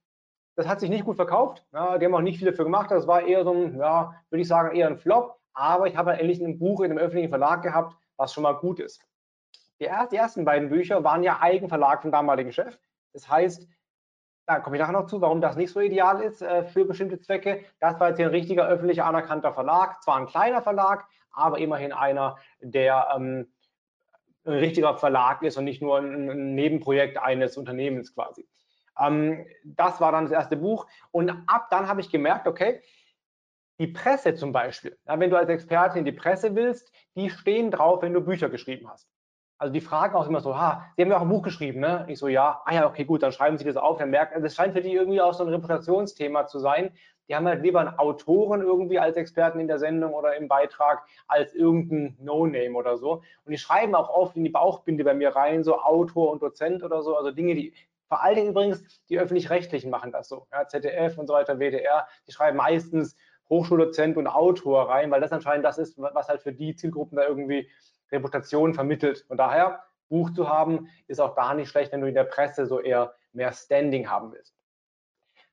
das 0.55 0.67
hat 0.67 0.81
sich 0.81 0.89
nicht 0.89 1.05
gut 1.05 1.15
verkauft. 1.15 1.65
Ja, 1.71 1.97
die 1.97 2.05
haben 2.05 2.13
auch 2.13 2.21
nicht 2.21 2.39
viel 2.39 2.49
dafür 2.49 2.65
gemacht. 2.65 2.91
Das 2.91 3.07
war 3.07 3.21
eher 3.21 3.45
so 3.45 3.53
ein, 3.53 3.77
ja, 3.77 4.15
würde 4.29 4.41
ich 4.41 4.47
sagen, 4.49 4.75
eher 4.75 4.87
ein 4.87 4.97
Flop. 4.97 5.40
Aber 5.53 5.87
ich 5.87 5.95
habe 5.95 6.13
endlich 6.13 6.41
ein 6.41 6.59
Buch 6.59 6.81
in 6.81 6.91
einem 6.91 6.99
öffentlichen 6.99 7.29
Verlag 7.29 7.61
gehabt, 7.61 7.95
was 8.17 8.33
schon 8.33 8.43
mal 8.43 8.53
gut 8.53 8.79
ist. 8.79 9.01
Die, 9.79 9.85
ersten 9.85 10.45
beiden 10.45 10.69
Bücher 10.69 11.03
waren 11.03 11.23
ja 11.23 11.39
Eigenverlag 11.41 12.03
vom 12.03 12.11
damaligen 12.11 12.51
Chef. 12.51 12.77
Das 13.13 13.27
heißt, 13.27 13.67
da 14.45 14.59
komme 14.59 14.75
ich 14.75 14.81
nachher 14.81 14.93
noch 14.93 15.07
zu, 15.07 15.21
warum 15.21 15.41
das 15.41 15.55
nicht 15.55 15.71
so 15.71 15.79
ideal 15.79 16.21
ist 16.21 16.41
äh, 16.41 16.63
für 16.65 16.85
bestimmte 16.85 17.19
Zwecke. 17.19 17.63
Das 17.79 17.99
war 17.99 18.09
jetzt 18.09 18.17
hier 18.17 18.27
ein 18.27 18.31
richtiger 18.31 18.67
öffentlich 18.67 19.01
anerkannter 19.01 19.53
Verlag, 19.53 20.03
zwar 20.03 20.17
ein 20.17 20.27
kleiner 20.27 20.61
Verlag, 20.61 21.07
aber 21.31 21.57
immerhin 21.57 21.93
einer, 21.93 22.37
der 22.59 23.07
ähm, 23.15 23.51
ein 24.45 24.53
richtiger 24.53 24.95
Verlag 24.97 25.41
ist 25.43 25.57
und 25.57 25.65
nicht 25.65 25.81
nur 25.81 25.97
ein, 25.97 26.29
ein 26.29 26.55
Nebenprojekt 26.55 27.17
eines 27.17 27.57
Unternehmens 27.57 28.13
quasi. 28.13 28.47
Ähm, 28.99 29.45
das 29.63 30.01
war 30.01 30.11
dann 30.11 30.25
das 30.25 30.33
erste 30.33 30.57
Buch 30.57 30.87
und 31.11 31.29
ab 31.47 31.67
dann 31.69 31.87
habe 31.87 32.01
ich 32.01 32.11
gemerkt, 32.11 32.47
okay, 32.47 32.81
die 33.81 33.87
Presse 33.87 34.35
zum 34.35 34.51
Beispiel, 34.51 34.95
ja, 35.07 35.19
wenn 35.19 35.31
du 35.31 35.37
als 35.37 35.49
Experte 35.49 35.97
in 35.97 36.05
die 36.05 36.11
Presse 36.11 36.55
willst, 36.55 36.91
die 37.15 37.31
stehen 37.31 37.71
drauf, 37.71 38.03
wenn 38.03 38.13
du 38.13 38.21
Bücher 38.21 38.47
geschrieben 38.47 38.87
hast. 38.87 39.09
Also 39.57 39.73
die 39.73 39.81
fragen 39.81 40.15
auch 40.15 40.27
immer 40.27 40.39
so, 40.39 40.55
ha, 40.55 40.85
Sie 40.95 41.01
haben 41.01 41.09
ja 41.09 41.17
auch 41.17 41.23
ein 41.23 41.29
Buch 41.29 41.41
geschrieben, 41.41 41.79
ne? 41.79 42.05
Ich 42.07 42.19
so, 42.19 42.27
ja, 42.27 42.61
ah 42.65 42.73
ja, 42.73 42.87
okay, 42.87 43.05
gut, 43.05 43.23
dann 43.23 43.31
schreiben 43.31 43.57
Sie 43.57 43.65
das 43.65 43.77
auf. 43.77 43.97
Dann 43.97 44.11
merkt, 44.11 44.33
also 44.33 44.43
das 44.43 44.53
scheint 44.53 44.73
für 44.73 44.81
die 44.81 44.93
irgendwie 44.93 45.19
auch 45.19 45.33
so 45.33 45.43
ein 45.43 45.49
Reputationsthema 45.49 46.45
zu 46.45 46.59
sein. 46.59 46.93
Die 47.27 47.35
haben 47.35 47.47
halt 47.47 47.63
lieber 47.63 47.79
einen 47.79 47.97
Autoren 47.97 48.61
irgendwie 48.61 48.99
als 48.99 49.17
Experten 49.17 49.59
in 49.59 49.67
der 49.67 49.79
Sendung 49.79 50.13
oder 50.13 50.35
im 50.35 50.47
Beitrag 50.47 51.03
als 51.27 51.55
irgendein 51.55 52.17
No-Name 52.19 52.75
oder 52.75 52.97
so. 52.97 53.23
Und 53.45 53.51
die 53.51 53.57
schreiben 53.57 53.95
auch 53.95 54.09
oft 54.09 54.35
in 54.35 54.43
die 54.43 54.49
Bauchbinde 54.51 55.03
bei 55.03 55.15
mir 55.15 55.35
rein, 55.35 55.63
so 55.63 55.79
Autor 55.79 56.31
und 56.31 56.43
Dozent 56.43 56.83
oder 56.83 57.01
so, 57.01 57.15
also 57.15 57.31
Dinge, 57.31 57.55
die 57.55 57.73
vor 58.11 58.21
allen 58.21 58.35
Dingen 58.35 58.49
übrigens 58.49 58.83
die 59.07 59.17
öffentlich-rechtlichen 59.17 59.89
machen 59.89 60.11
das 60.11 60.27
so. 60.27 60.45
Ja, 60.51 60.67
ZDF 60.67 61.17
und 61.17 61.27
so 61.27 61.33
weiter, 61.33 61.59
WDR, 61.59 62.07
die 62.27 62.33
schreiben 62.33 62.57
meistens 62.57 63.15
Hochschuldozent 63.51 64.17
und 64.17 64.25
Autor 64.25 64.89
rein, 64.89 65.11
weil 65.11 65.21
das 65.21 65.31
anscheinend 65.31 65.65
das 65.65 65.77
ist, 65.77 65.99
was 65.99 66.29
halt 66.29 66.41
für 66.41 66.53
die 66.53 66.75
Zielgruppen 66.75 67.17
da 67.17 67.27
irgendwie 67.27 67.69
Reputation 68.11 68.73
vermittelt. 68.73 69.25
Von 69.27 69.37
daher, 69.37 69.83
Buch 70.09 70.31
zu 70.31 70.49
haben, 70.49 70.89
ist 71.07 71.21
auch 71.21 71.35
gar 71.35 71.53
nicht 71.53 71.69
schlecht, 71.69 71.91
wenn 71.91 72.01
du 72.01 72.07
in 72.07 72.15
der 72.15 72.23
Presse 72.23 72.65
so 72.65 72.79
eher 72.79 73.13
mehr 73.33 73.53
Standing 73.53 74.09
haben 74.09 74.31
willst. 74.31 74.55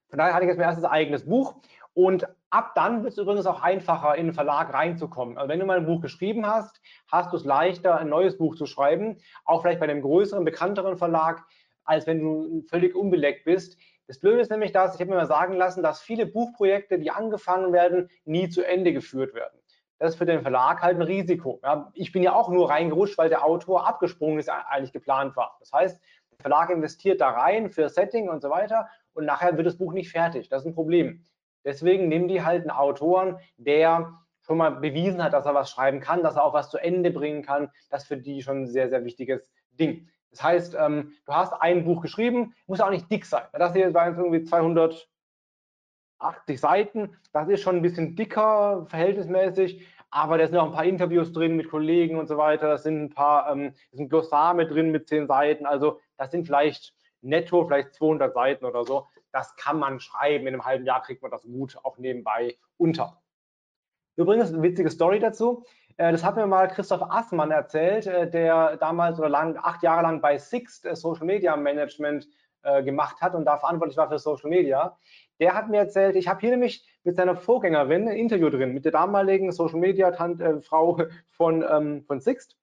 Von 0.08 0.18
daher 0.18 0.32
hatte 0.32 0.44
ich 0.44 0.48
jetzt 0.48 0.58
mein 0.58 0.68
erstes 0.68 0.84
eigenes 0.84 1.26
Buch 1.26 1.56
und 1.92 2.26
ab 2.50 2.72
dann 2.74 3.02
wird 3.02 3.12
es 3.12 3.18
übrigens 3.18 3.46
auch 3.46 3.62
einfacher, 3.62 4.14
in 4.14 4.26
den 4.26 4.32
Verlag 4.32 4.72
reinzukommen. 4.72 5.36
Also 5.36 5.48
wenn 5.48 5.58
du 5.58 5.66
mal 5.66 5.78
ein 5.78 5.86
Buch 5.86 6.00
geschrieben 6.00 6.46
hast, 6.46 6.80
hast 7.10 7.32
du 7.32 7.36
es 7.36 7.44
leichter, 7.44 7.98
ein 7.98 8.08
neues 8.08 8.38
Buch 8.38 8.56
zu 8.56 8.66
schreiben, 8.66 9.18
auch 9.44 9.62
vielleicht 9.62 9.80
bei 9.80 9.88
einem 9.88 10.00
größeren, 10.00 10.44
bekannteren 10.44 10.96
Verlag, 10.96 11.44
als 11.84 12.06
wenn 12.06 12.20
du 12.20 12.62
völlig 12.68 12.94
unbeleckt 12.94 13.44
bist. 13.44 13.78
Das 14.08 14.18
Blöde 14.18 14.40
ist 14.40 14.50
nämlich 14.50 14.72
das, 14.72 14.94
ich 14.94 15.00
habe 15.00 15.10
mir 15.10 15.16
mal 15.16 15.26
sagen 15.26 15.54
lassen, 15.54 15.82
dass 15.82 16.00
viele 16.00 16.24
Buchprojekte, 16.24 16.98
die 16.98 17.10
angefangen 17.10 17.74
werden, 17.74 18.10
nie 18.24 18.48
zu 18.48 18.66
Ende 18.66 18.94
geführt 18.94 19.34
werden. 19.34 19.60
Das 19.98 20.12
ist 20.12 20.16
für 20.16 20.24
den 20.24 20.40
Verlag 20.40 20.80
halt 20.80 20.96
ein 20.96 21.02
Risiko. 21.02 21.60
Ja, 21.62 21.90
ich 21.92 22.10
bin 22.10 22.22
ja 22.22 22.32
auch 22.32 22.48
nur 22.48 22.70
reingerutscht, 22.70 23.18
weil 23.18 23.28
der 23.28 23.44
Autor 23.44 23.86
abgesprungen 23.86 24.38
ist, 24.38 24.48
eigentlich 24.48 24.92
geplant 24.92 25.36
war. 25.36 25.56
Das 25.60 25.72
heißt, 25.72 26.00
der 26.32 26.38
Verlag 26.40 26.70
investiert 26.70 27.20
da 27.20 27.30
rein 27.30 27.70
für 27.70 27.90
Setting 27.90 28.30
und 28.30 28.40
so 28.40 28.48
weiter 28.48 28.88
und 29.12 29.26
nachher 29.26 29.54
wird 29.56 29.66
das 29.66 29.76
Buch 29.76 29.92
nicht 29.92 30.10
fertig. 30.10 30.48
Das 30.48 30.62
ist 30.62 30.66
ein 30.66 30.74
Problem. 30.74 31.22
Deswegen 31.64 32.08
nehmen 32.08 32.28
die 32.28 32.42
halt 32.42 32.62
einen 32.62 32.70
Autoren, 32.70 33.38
der 33.58 34.14
schon 34.40 34.56
mal 34.56 34.70
bewiesen 34.70 35.22
hat, 35.22 35.34
dass 35.34 35.44
er 35.44 35.54
was 35.54 35.70
schreiben 35.70 36.00
kann, 36.00 36.22
dass 36.22 36.36
er 36.36 36.44
auch 36.44 36.54
was 36.54 36.70
zu 36.70 36.78
Ende 36.78 37.10
bringen 37.10 37.42
kann. 37.42 37.70
Das 37.90 38.02
ist 38.04 38.08
für 38.08 38.16
die 38.16 38.42
schon 38.42 38.62
ein 38.62 38.66
sehr, 38.68 38.88
sehr 38.88 39.04
wichtiges 39.04 39.46
Ding. 39.72 40.08
Das 40.30 40.42
heißt, 40.42 40.76
ähm, 40.78 41.12
du 41.26 41.32
hast 41.32 41.52
ein 41.54 41.84
Buch 41.84 42.02
geschrieben, 42.02 42.54
muss 42.66 42.80
auch 42.80 42.90
nicht 42.90 43.10
dick 43.10 43.24
sein. 43.24 43.44
Das 43.52 43.72
hier 43.72 43.92
waren 43.94 44.16
irgendwie 44.16 44.44
280 44.44 45.08
Seiten. 46.56 47.16
Das 47.32 47.48
ist 47.48 47.62
schon 47.62 47.76
ein 47.76 47.82
bisschen 47.82 48.14
dicker 48.14 48.86
verhältnismäßig, 48.88 49.86
aber 50.10 50.38
da 50.38 50.46
sind 50.46 50.56
auch 50.56 50.66
ein 50.66 50.72
paar 50.72 50.84
Interviews 50.84 51.32
drin 51.32 51.56
mit 51.56 51.70
Kollegen 51.70 52.18
und 52.18 52.26
so 52.26 52.36
weiter. 52.36 52.68
Das 52.68 52.82
sind 52.82 53.02
ein 53.02 53.10
paar, 53.10 53.50
ähm, 53.50 53.74
ist 53.90 54.00
ein 54.00 54.08
Glossar 54.08 54.54
mit 54.54 54.70
drin 54.70 54.90
mit 54.90 55.08
zehn 55.08 55.26
Seiten. 55.26 55.66
Also 55.66 56.00
das 56.16 56.30
sind 56.30 56.46
vielleicht 56.46 56.94
netto 57.20 57.66
vielleicht 57.66 57.94
200 57.94 58.34
Seiten 58.34 58.64
oder 58.64 58.84
so. 58.84 59.06
Das 59.32 59.56
kann 59.56 59.78
man 59.78 60.00
schreiben. 60.00 60.46
In 60.46 60.54
einem 60.54 60.64
halben 60.64 60.84
Jahr 60.84 61.02
kriegt 61.02 61.22
man 61.22 61.30
das 61.30 61.42
gut 61.42 61.76
auch 61.82 61.98
nebenbei 61.98 62.56
unter. 62.76 63.20
Übrigens, 64.16 64.52
eine 64.52 64.62
witzige 64.62 64.90
Story 64.90 65.20
dazu. 65.20 65.64
Äh, 65.98 66.12
das 66.12 66.24
hat 66.24 66.36
mir 66.36 66.46
mal 66.46 66.68
Christoph 66.68 67.02
Assmann 67.02 67.50
erzählt, 67.50 68.06
äh, 68.06 68.30
der 68.30 68.76
damals 68.78 69.18
oder 69.18 69.28
lang, 69.28 69.58
acht 69.60 69.82
Jahre 69.82 70.02
lang 70.02 70.20
bei 70.20 70.38
Sixt 70.38 70.86
äh, 70.86 70.96
Social 70.96 71.26
Media 71.26 71.54
Management 71.56 72.26
gemacht 72.84 73.22
hat 73.22 73.36
und 73.36 73.44
da 73.44 73.56
verantwortlich 73.56 73.96
war 73.96 74.10
für 74.10 74.18
Social 74.18 74.50
Media. 74.50 74.98
Der 75.38 75.54
hat 75.54 75.70
mir 75.70 75.78
erzählt, 75.78 76.16
ich 76.16 76.26
habe 76.26 76.40
hier 76.40 76.50
nämlich 76.50 76.86
mit 77.04 77.14
seiner 77.14 77.36
Vorgängerin 77.36 78.08
ein 78.08 78.16
Interview 78.16 78.50
drin, 78.50 78.74
mit 78.74 78.84
der 78.84 78.92
damaligen 78.92 79.52
Social 79.52 79.78
Media 79.78 80.12
Frau 80.60 81.00
von, 81.30 81.64
ähm, 81.66 82.02
von 82.04 82.20
Sixt. 82.20 82.58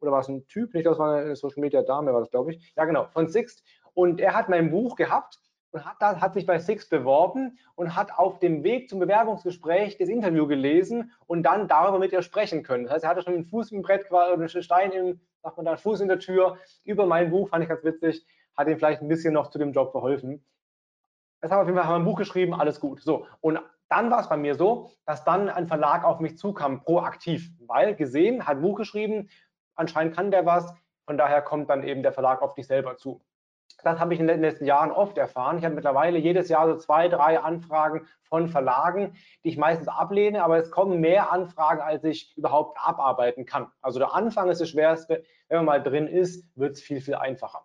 Oder 0.00 0.12
war 0.12 0.20
es 0.20 0.28
ein 0.28 0.48
Typ? 0.48 0.72
Nicht, 0.72 0.86
das 0.86 0.98
war 0.98 1.14
eine 1.16 1.36
Social 1.36 1.60
Media 1.60 1.82
Dame, 1.82 2.12
war 2.12 2.20
das, 2.20 2.30
glaube 2.30 2.52
ich. 2.52 2.72
Ja, 2.74 2.86
genau, 2.86 3.04
von 3.12 3.28
Sixt. 3.28 3.62
Und 3.92 4.18
er 4.18 4.34
hat 4.34 4.48
mein 4.48 4.70
Buch 4.70 4.96
gehabt 4.96 5.38
und 5.72 5.84
hat, 5.84 6.00
hat 6.00 6.34
sich 6.34 6.46
bei 6.46 6.58
Six 6.58 6.88
beworben 6.88 7.58
und 7.74 7.96
hat 7.96 8.16
auf 8.18 8.38
dem 8.38 8.62
Weg 8.62 8.88
zum 8.88 9.00
Bewerbungsgespräch 9.00 9.96
das 9.98 10.08
Interview 10.08 10.46
gelesen 10.46 11.12
und 11.26 11.42
dann 11.42 11.66
darüber 11.66 11.98
mit 11.98 12.12
ihr 12.12 12.22
sprechen 12.22 12.62
können. 12.62 12.84
Das 12.84 12.92
heißt, 12.92 13.04
er 13.04 13.10
hatte 13.10 13.22
schon 13.22 13.34
einen 13.34 13.44
Fuß 13.44 13.72
im 13.72 13.82
Brett, 13.82 14.12
einen 14.12 14.48
Stein 14.48 14.92
im, 14.92 15.20
sagt 15.42 15.56
man 15.56 15.66
da, 15.66 15.76
Fuß 15.76 16.00
in 16.00 16.08
der 16.08 16.18
Tür 16.18 16.58
über 16.84 17.06
mein 17.06 17.30
Buch, 17.30 17.48
fand 17.48 17.64
ich 17.64 17.70
ganz 17.70 17.82
witzig, 17.82 18.24
hat 18.56 18.68
ihm 18.68 18.76
vielleicht 18.76 19.02
ein 19.02 19.08
bisschen 19.08 19.32
noch 19.32 19.48
zu 19.48 19.58
dem 19.58 19.72
Job 19.72 19.92
verholfen. 19.92 20.44
Das 21.40 21.50
haben 21.50 21.58
wir 21.58 21.62
auf 21.62 21.68
jeden 21.68 21.78
Fall 21.78 21.88
haben 21.88 22.02
ein 22.02 22.04
Buch 22.04 22.18
geschrieben, 22.18 22.54
alles 22.54 22.78
gut. 22.78 23.02
So, 23.02 23.26
und 23.40 23.58
dann 23.88 24.10
war 24.10 24.20
es 24.20 24.28
bei 24.28 24.36
mir 24.36 24.54
so, 24.54 24.90
dass 25.06 25.24
dann 25.24 25.48
ein 25.48 25.66
Verlag 25.66 26.04
auf 26.04 26.20
mich 26.20 26.38
zukam, 26.38 26.82
proaktiv, 26.82 27.50
weil 27.66 27.94
gesehen, 27.94 28.46
hat 28.46 28.56
ein 28.56 28.62
Buch 28.62 28.76
geschrieben, 28.76 29.28
anscheinend 29.74 30.14
kann 30.14 30.30
der 30.30 30.46
was, 30.46 30.72
von 31.04 31.18
daher 31.18 31.42
kommt 31.42 31.68
dann 31.68 31.82
eben 31.82 32.02
der 32.02 32.12
Verlag 32.12 32.42
auf 32.42 32.54
dich 32.54 32.66
selber 32.66 32.96
zu. 32.96 33.22
Das 33.82 33.98
habe 33.98 34.14
ich 34.14 34.20
in 34.20 34.26
den 34.26 34.40
letzten 34.40 34.64
Jahren 34.64 34.90
oft 34.90 35.18
erfahren. 35.18 35.58
Ich 35.58 35.64
habe 35.64 35.74
mittlerweile 35.74 36.18
jedes 36.18 36.48
Jahr 36.48 36.68
so 36.68 36.76
zwei, 36.76 37.08
drei 37.08 37.38
Anfragen 37.40 38.06
von 38.22 38.48
Verlagen, 38.48 39.14
die 39.44 39.50
ich 39.50 39.58
meistens 39.58 39.88
ablehne, 39.88 40.42
aber 40.42 40.56
es 40.56 40.70
kommen 40.70 41.00
mehr 41.00 41.32
Anfragen, 41.32 41.80
als 41.80 42.04
ich 42.04 42.36
überhaupt 42.36 42.78
abarbeiten 42.80 43.46
kann. 43.46 43.70
Also 43.80 43.98
der 43.98 44.14
Anfang 44.14 44.50
ist 44.50 44.60
das 44.60 44.70
Schwerste. 44.70 45.24
Wenn 45.48 45.58
man 45.58 45.66
mal 45.66 45.82
drin 45.82 46.06
ist, 46.06 46.46
wird 46.56 46.72
es 46.72 46.82
viel, 46.82 47.00
viel 47.00 47.14
einfacher. 47.14 47.62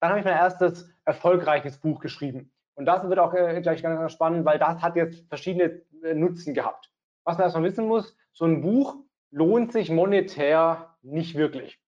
Dann 0.00 0.10
habe 0.10 0.20
ich 0.20 0.26
mein 0.26 0.36
erstes 0.36 0.90
erfolgreiches 1.04 1.78
Buch 1.78 2.00
geschrieben. 2.00 2.52
Und 2.74 2.86
das 2.86 3.08
wird 3.08 3.18
auch 3.18 3.32
äh, 3.32 3.60
gleich 3.62 3.82
ganz, 3.82 4.12
spannend, 4.12 4.44
weil 4.44 4.58
das 4.58 4.82
hat 4.82 4.96
jetzt 4.96 5.26
verschiedene 5.28 5.82
äh, 6.02 6.14
Nutzen 6.14 6.52
gehabt. 6.52 6.90
Was 7.24 7.38
man 7.38 7.44
erstmal 7.44 7.64
wissen 7.64 7.86
muss, 7.86 8.16
so 8.32 8.44
ein 8.44 8.60
Buch 8.60 8.96
lohnt 9.30 9.72
sich 9.72 9.90
monetär 9.90 10.96
nicht 11.02 11.36
wirklich. 11.36 11.80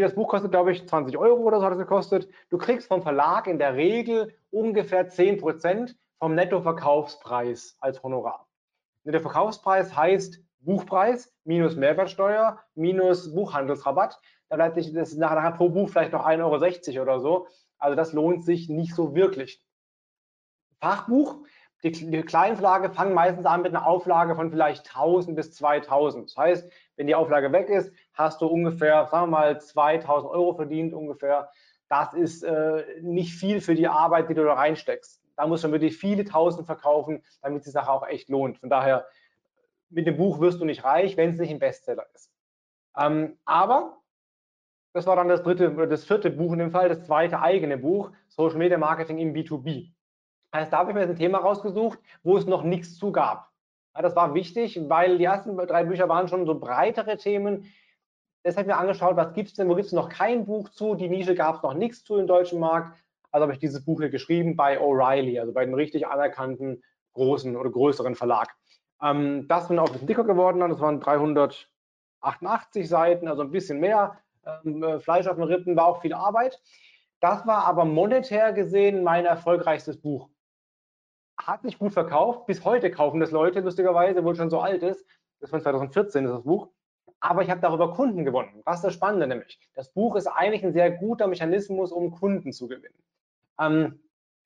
Das 0.00 0.14
Buch 0.14 0.28
kostet, 0.28 0.50
glaube 0.50 0.72
ich, 0.72 0.88
20 0.88 1.16
Euro 1.16 1.42
oder 1.42 1.60
so 1.60 1.66
hat 1.66 1.72
es 1.72 1.78
gekostet. 1.78 2.28
Du 2.50 2.58
kriegst 2.58 2.88
vom 2.88 3.02
Verlag 3.02 3.46
in 3.46 3.58
der 3.58 3.74
Regel 3.74 4.34
ungefähr 4.50 5.08
10 5.08 5.38
Prozent 5.38 5.96
vom 6.18 6.34
Nettoverkaufspreis 6.34 7.76
als 7.80 8.02
Honorar. 8.02 8.48
Nettoverkaufspreis 9.04 9.96
heißt 9.96 10.40
Buchpreis 10.60 11.32
minus 11.44 11.76
Mehrwertsteuer 11.76 12.58
minus 12.74 13.32
Buchhandelsrabatt. 13.32 14.18
Da 14.48 14.56
bleibt 14.56 14.74
sich 14.74 14.92
das 14.92 15.14
nachher 15.14 15.52
pro 15.52 15.68
Buch 15.68 15.88
vielleicht 15.88 16.12
noch 16.12 16.26
1,60 16.26 16.94
Euro 16.94 17.02
oder 17.02 17.20
so. 17.20 17.46
Also 17.78 17.94
das 17.94 18.12
lohnt 18.12 18.44
sich 18.44 18.68
nicht 18.68 18.94
so 18.94 19.14
wirklich. 19.14 19.62
Fachbuch, 20.80 21.38
die, 21.84 21.92
die 21.92 22.22
kleinen 22.22 22.56
Verlage 22.56 22.90
fangen 22.90 23.12
meistens 23.12 23.44
an 23.44 23.62
mit 23.62 23.74
einer 23.74 23.86
Auflage 23.86 24.34
von 24.34 24.50
vielleicht 24.50 24.86
1000 24.88 25.36
bis 25.36 25.52
2000. 25.52 26.30
Das 26.30 26.36
heißt, 26.36 26.72
wenn 26.96 27.06
die 27.06 27.14
Auflage 27.14 27.52
weg 27.52 27.68
ist, 27.68 27.92
hast 28.14 28.40
du 28.40 28.46
ungefähr, 28.46 29.06
sagen 29.06 29.30
wir 29.30 29.38
mal, 29.38 29.60
2000 29.60 30.30
Euro 30.32 30.54
verdient 30.54 30.94
ungefähr. 30.94 31.50
Das 31.90 32.14
ist 32.14 32.42
äh, 32.42 32.84
nicht 33.02 33.34
viel 33.34 33.60
für 33.60 33.74
die 33.74 33.86
Arbeit, 33.86 34.30
die 34.30 34.34
du 34.34 34.44
da 34.44 34.54
reinsteckst. 34.54 35.22
Da 35.36 35.46
musst 35.46 35.64
du 35.64 35.72
wirklich 35.72 35.98
viele 35.98 36.24
Tausend 36.24 36.64
verkaufen, 36.64 37.22
damit 37.42 37.66
die 37.66 37.70
Sache 37.70 37.90
auch 37.90 38.06
echt 38.06 38.30
lohnt. 38.30 38.58
Von 38.58 38.70
daher, 38.70 39.06
mit 39.90 40.06
dem 40.06 40.16
Buch 40.16 40.40
wirst 40.40 40.60
du 40.60 40.64
nicht 40.64 40.84
reich, 40.84 41.16
wenn 41.18 41.30
es 41.30 41.38
nicht 41.38 41.50
ein 41.50 41.58
Bestseller 41.58 42.06
ist. 42.14 42.30
Ähm, 42.96 43.36
aber 43.44 43.98
das 44.94 45.06
war 45.06 45.16
dann 45.16 45.28
das 45.28 45.42
dritte 45.42 45.72
oder 45.74 45.86
das 45.86 46.04
vierte 46.04 46.30
Buch 46.30 46.52
in 46.52 46.60
dem 46.60 46.70
Fall, 46.70 46.88
das 46.88 47.04
zweite 47.04 47.40
eigene 47.40 47.76
Buch, 47.76 48.12
Social 48.28 48.58
Media 48.58 48.78
Marketing 48.78 49.18
im 49.18 49.34
B2B. 49.34 49.93
Heißt, 50.54 50.72
da 50.72 50.78
habe 50.78 50.90
ich 50.90 50.94
mir 50.94 51.00
jetzt 51.00 51.10
ein 51.10 51.16
Thema 51.16 51.38
rausgesucht, 51.38 51.98
wo 52.22 52.36
es 52.36 52.46
noch 52.46 52.62
nichts 52.62 52.96
zu 52.96 53.10
gab. 53.10 53.50
Ja, 53.96 54.02
das 54.02 54.14
war 54.14 54.34
wichtig, 54.34 54.80
weil 54.88 55.18
die 55.18 55.24
ersten 55.24 55.56
drei 55.56 55.82
Bücher 55.82 56.08
waren 56.08 56.28
schon 56.28 56.46
so 56.46 56.56
breitere 56.58 57.16
Themen. 57.16 57.72
Deshalb 58.44 58.68
mir 58.68 58.76
angeschaut, 58.76 59.16
was 59.16 59.32
gibt 59.34 59.48
es 59.48 59.54
denn, 59.54 59.68
wo 59.68 59.74
gibt 59.74 59.86
es 59.86 59.92
noch 59.92 60.08
kein 60.08 60.46
Buch 60.46 60.68
zu? 60.68 60.94
Die 60.94 61.08
Nische 61.08 61.34
gab 61.34 61.56
es 61.56 61.62
noch 61.64 61.74
nichts 61.74 62.04
zu 62.04 62.18
im 62.18 62.28
deutschen 62.28 62.60
Markt. 62.60 62.96
Also 63.32 63.42
habe 63.42 63.52
ich 63.52 63.58
dieses 63.58 63.84
Buch 63.84 64.00
hier 64.00 64.10
geschrieben 64.10 64.54
bei 64.54 64.80
O'Reilly, 64.80 65.40
also 65.40 65.52
bei 65.52 65.62
einem 65.62 65.74
richtig 65.74 66.06
anerkannten 66.06 66.84
großen 67.14 67.56
oder 67.56 67.70
größeren 67.70 68.14
Verlag. 68.14 68.54
Ähm, 69.02 69.48
das 69.48 69.66
bin 69.66 69.80
auch 69.80 69.86
ein 69.86 69.92
bisschen 69.92 70.06
dicker 70.06 70.24
geworden, 70.24 70.60
das 70.60 70.80
waren 70.80 71.00
388 71.00 72.88
Seiten, 72.88 73.26
also 73.26 73.42
ein 73.42 73.50
bisschen 73.50 73.80
mehr. 73.80 74.20
Ähm, 74.46 74.84
äh, 74.84 75.00
Fleisch 75.00 75.26
auf 75.26 75.34
den 75.34 75.44
Rippen 75.44 75.74
war 75.74 75.86
auch 75.86 76.00
viel 76.00 76.14
Arbeit. 76.14 76.60
Das 77.18 77.44
war 77.44 77.64
aber 77.64 77.84
monetär 77.84 78.52
gesehen 78.52 79.02
mein 79.02 79.24
erfolgreichstes 79.24 80.00
Buch 80.00 80.28
hat 81.38 81.62
sich 81.62 81.78
gut 81.78 81.92
verkauft. 81.92 82.46
Bis 82.46 82.64
heute 82.64 82.90
kaufen 82.90 83.20
das 83.20 83.30
Leute, 83.30 83.60
lustigerweise, 83.60 84.20
obwohl 84.20 84.36
schon 84.36 84.50
so 84.50 84.60
alt 84.60 84.82
ist. 84.82 85.04
Das 85.40 85.50
von 85.50 85.60
2014 85.60 86.24
ist 86.24 86.30
das 86.30 86.42
Buch. 86.42 86.68
Aber 87.20 87.42
ich 87.42 87.50
habe 87.50 87.60
darüber 87.60 87.92
Kunden 87.92 88.24
gewonnen. 88.24 88.62
Was 88.64 88.76
ist 88.76 88.84
das 88.84 88.94
Spannende 88.94 89.26
nämlich? 89.26 89.58
Das 89.74 89.92
Buch 89.92 90.16
ist 90.16 90.26
eigentlich 90.26 90.64
ein 90.64 90.72
sehr 90.72 90.90
guter 90.90 91.26
Mechanismus, 91.26 91.90
um 91.90 92.10
Kunden 92.10 92.52
zu 92.52 92.68
gewinnen. 92.68 93.02
Ähm, 93.58 94.00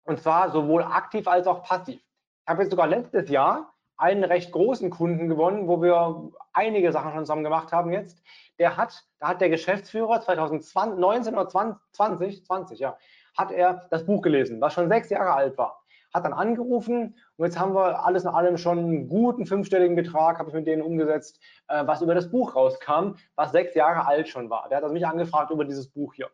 und 0.05 0.21
zwar 0.21 0.51
sowohl 0.51 0.83
aktiv 0.83 1.27
als 1.29 1.47
auch 1.47 1.63
passiv. 1.63 2.01
Ich 2.01 2.49
habe 2.49 2.63
jetzt 2.63 2.71
sogar 2.71 2.87
letztes 2.87 3.29
Jahr 3.29 3.75
einen 3.97 4.23
recht 4.23 4.53
großen 4.53 4.91
Kunden 4.91 5.29
gewonnen, 5.29 5.67
wo 5.67 5.83
wir 5.83 6.31
einige 6.53 6.93
Sachen 6.93 7.11
schon 7.13 7.25
zusammen 7.25 7.45
gemacht 7.45 7.73
haben 7.73 7.93
jetzt. 7.93 8.23
Der 8.59 8.77
hat, 8.77 9.05
da 9.19 9.29
hat 9.29 9.41
der 9.41 9.51
Geschäftsführer 9.51 10.21
2019 10.21 11.35
oder 11.35 11.49
20, 11.49 12.45
20, 12.45 12.79
ja, 12.79 12.97
hat 13.37 13.51
er 13.51 13.89
das 13.91 14.07
Buch 14.07 14.23
gelesen, 14.23 14.61
was 14.61 14.73
schon 14.73 14.89
sechs 14.89 15.11
Jahre 15.11 15.33
alt 15.33 15.59
war 15.59 15.83
hat 16.13 16.25
dann 16.25 16.33
angerufen 16.33 17.17
und 17.37 17.45
jetzt 17.45 17.59
haben 17.59 17.75
wir 17.75 18.05
alles 18.05 18.25
in 18.25 18.31
allem 18.31 18.57
schon 18.57 18.79
einen 18.79 19.09
guten 19.09 19.47
fünfstelligen 19.47 19.97
Betrag, 19.97 20.39
habe 20.39 20.49
ich 20.49 20.55
mit 20.55 20.67
denen 20.67 20.83
umgesetzt, 20.83 21.41
äh, 21.69 21.87
was 21.87 22.03
über 22.03 22.15
das 22.15 22.31
Buch 22.31 22.55
rauskam, 22.55 23.15
was 23.35 23.53
sechs 23.53 23.75
Jahre 23.75 24.07
alt 24.07 24.29
schon 24.29 24.51
war. 24.51 24.69
Der 24.69 24.79
hat 24.79 24.85
also 24.85 24.95
mich 24.95 25.07
angefragt 25.07 25.51
über 25.51 25.65
dieses 25.65 25.89
Buch 25.89 26.15
hier. 26.15 26.31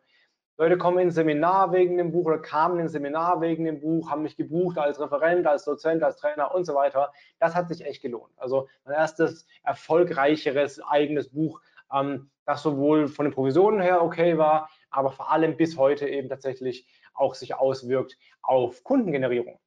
Leute 0.57 0.77
kommen 0.77 0.99
ins 0.99 1.15
Seminar 1.15 1.73
wegen 1.73 1.97
dem 1.97 2.13
Buch 2.13 2.27
oder 2.27 2.39
kamen 2.39 2.79
ins 2.79 2.93
Seminar 2.93 3.41
wegen 3.41 3.65
dem 3.65 3.81
Buch, 3.81 4.09
haben 4.09 4.21
mich 4.21 4.37
gebucht 4.37 4.77
als 4.77 5.01
Referent, 5.01 5.45
als 5.45 5.65
Dozent, 5.65 6.01
als 6.01 6.15
Trainer 6.15 6.55
und 6.55 6.63
so 6.63 6.73
weiter. 6.73 7.11
Das 7.39 7.55
hat 7.55 7.67
sich 7.67 7.83
echt 7.83 8.01
gelohnt. 8.01 8.31
Also 8.37 8.69
mein 8.85 8.95
erstes 8.95 9.45
erfolgreicheres 9.63 10.81
eigenes 10.81 11.29
Buch, 11.29 11.59
ähm, 11.93 12.29
das 12.45 12.63
sowohl 12.63 13.09
von 13.09 13.25
den 13.25 13.33
Provisionen 13.33 13.81
her 13.81 14.01
okay 14.01 14.37
war, 14.37 14.69
aber 14.91 15.11
vor 15.11 15.29
allem 15.29 15.57
bis 15.57 15.77
heute 15.77 16.07
eben 16.07 16.29
tatsächlich 16.29 16.87
auch 17.13 17.35
sich 17.35 17.55
auswirkt 17.55 18.17
auf 18.41 18.81
Kundengenerierung. 18.85 19.59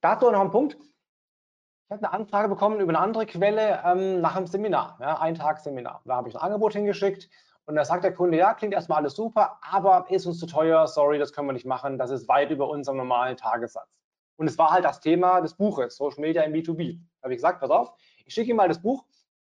Dazu 0.00 0.30
noch 0.30 0.40
ein 0.40 0.50
Punkt. 0.50 0.74
Ich 0.74 1.90
habe 1.90 2.06
eine 2.06 2.12
Anfrage 2.12 2.48
bekommen 2.48 2.80
über 2.80 2.90
eine 2.90 3.00
andere 3.00 3.26
Quelle 3.26 3.82
ähm, 3.84 4.20
nach 4.20 4.36
einem 4.36 4.46
Seminar, 4.46 4.98
ja, 5.00 5.18
ein 5.18 5.34
Tag 5.34 5.58
Seminar. 5.58 6.02
Da 6.04 6.16
habe 6.16 6.28
ich 6.28 6.36
ein 6.36 6.42
Angebot 6.42 6.74
hingeschickt 6.74 7.28
und 7.64 7.74
da 7.74 7.84
sagt 7.84 8.04
der 8.04 8.14
Kunde, 8.14 8.36
ja, 8.36 8.54
klingt 8.54 8.74
erstmal 8.74 8.98
alles 8.98 9.14
super, 9.14 9.58
aber 9.62 10.06
ist 10.10 10.26
uns 10.26 10.38
zu 10.38 10.46
teuer, 10.46 10.86
sorry, 10.86 11.18
das 11.18 11.32
können 11.32 11.48
wir 11.48 11.52
nicht 11.52 11.66
machen, 11.66 11.98
das 11.98 12.10
ist 12.10 12.28
weit 12.28 12.50
über 12.50 12.68
unserem 12.68 12.98
normalen 12.98 13.36
Tagessatz. 13.36 13.88
Und 14.36 14.46
es 14.46 14.56
war 14.56 14.70
halt 14.70 14.84
das 14.84 15.00
Thema 15.00 15.40
des 15.40 15.54
Buches, 15.54 15.96
Social 15.96 16.20
Media 16.20 16.42
im 16.42 16.52
B2B. 16.52 16.98
Da 16.98 17.24
habe 17.24 17.34
ich 17.34 17.38
gesagt, 17.38 17.60
pass 17.60 17.70
auf, 17.70 17.92
ich 18.24 18.34
schicke 18.34 18.50
Ihnen 18.50 18.58
mal 18.58 18.68
das 18.68 18.80
Buch. 18.80 19.04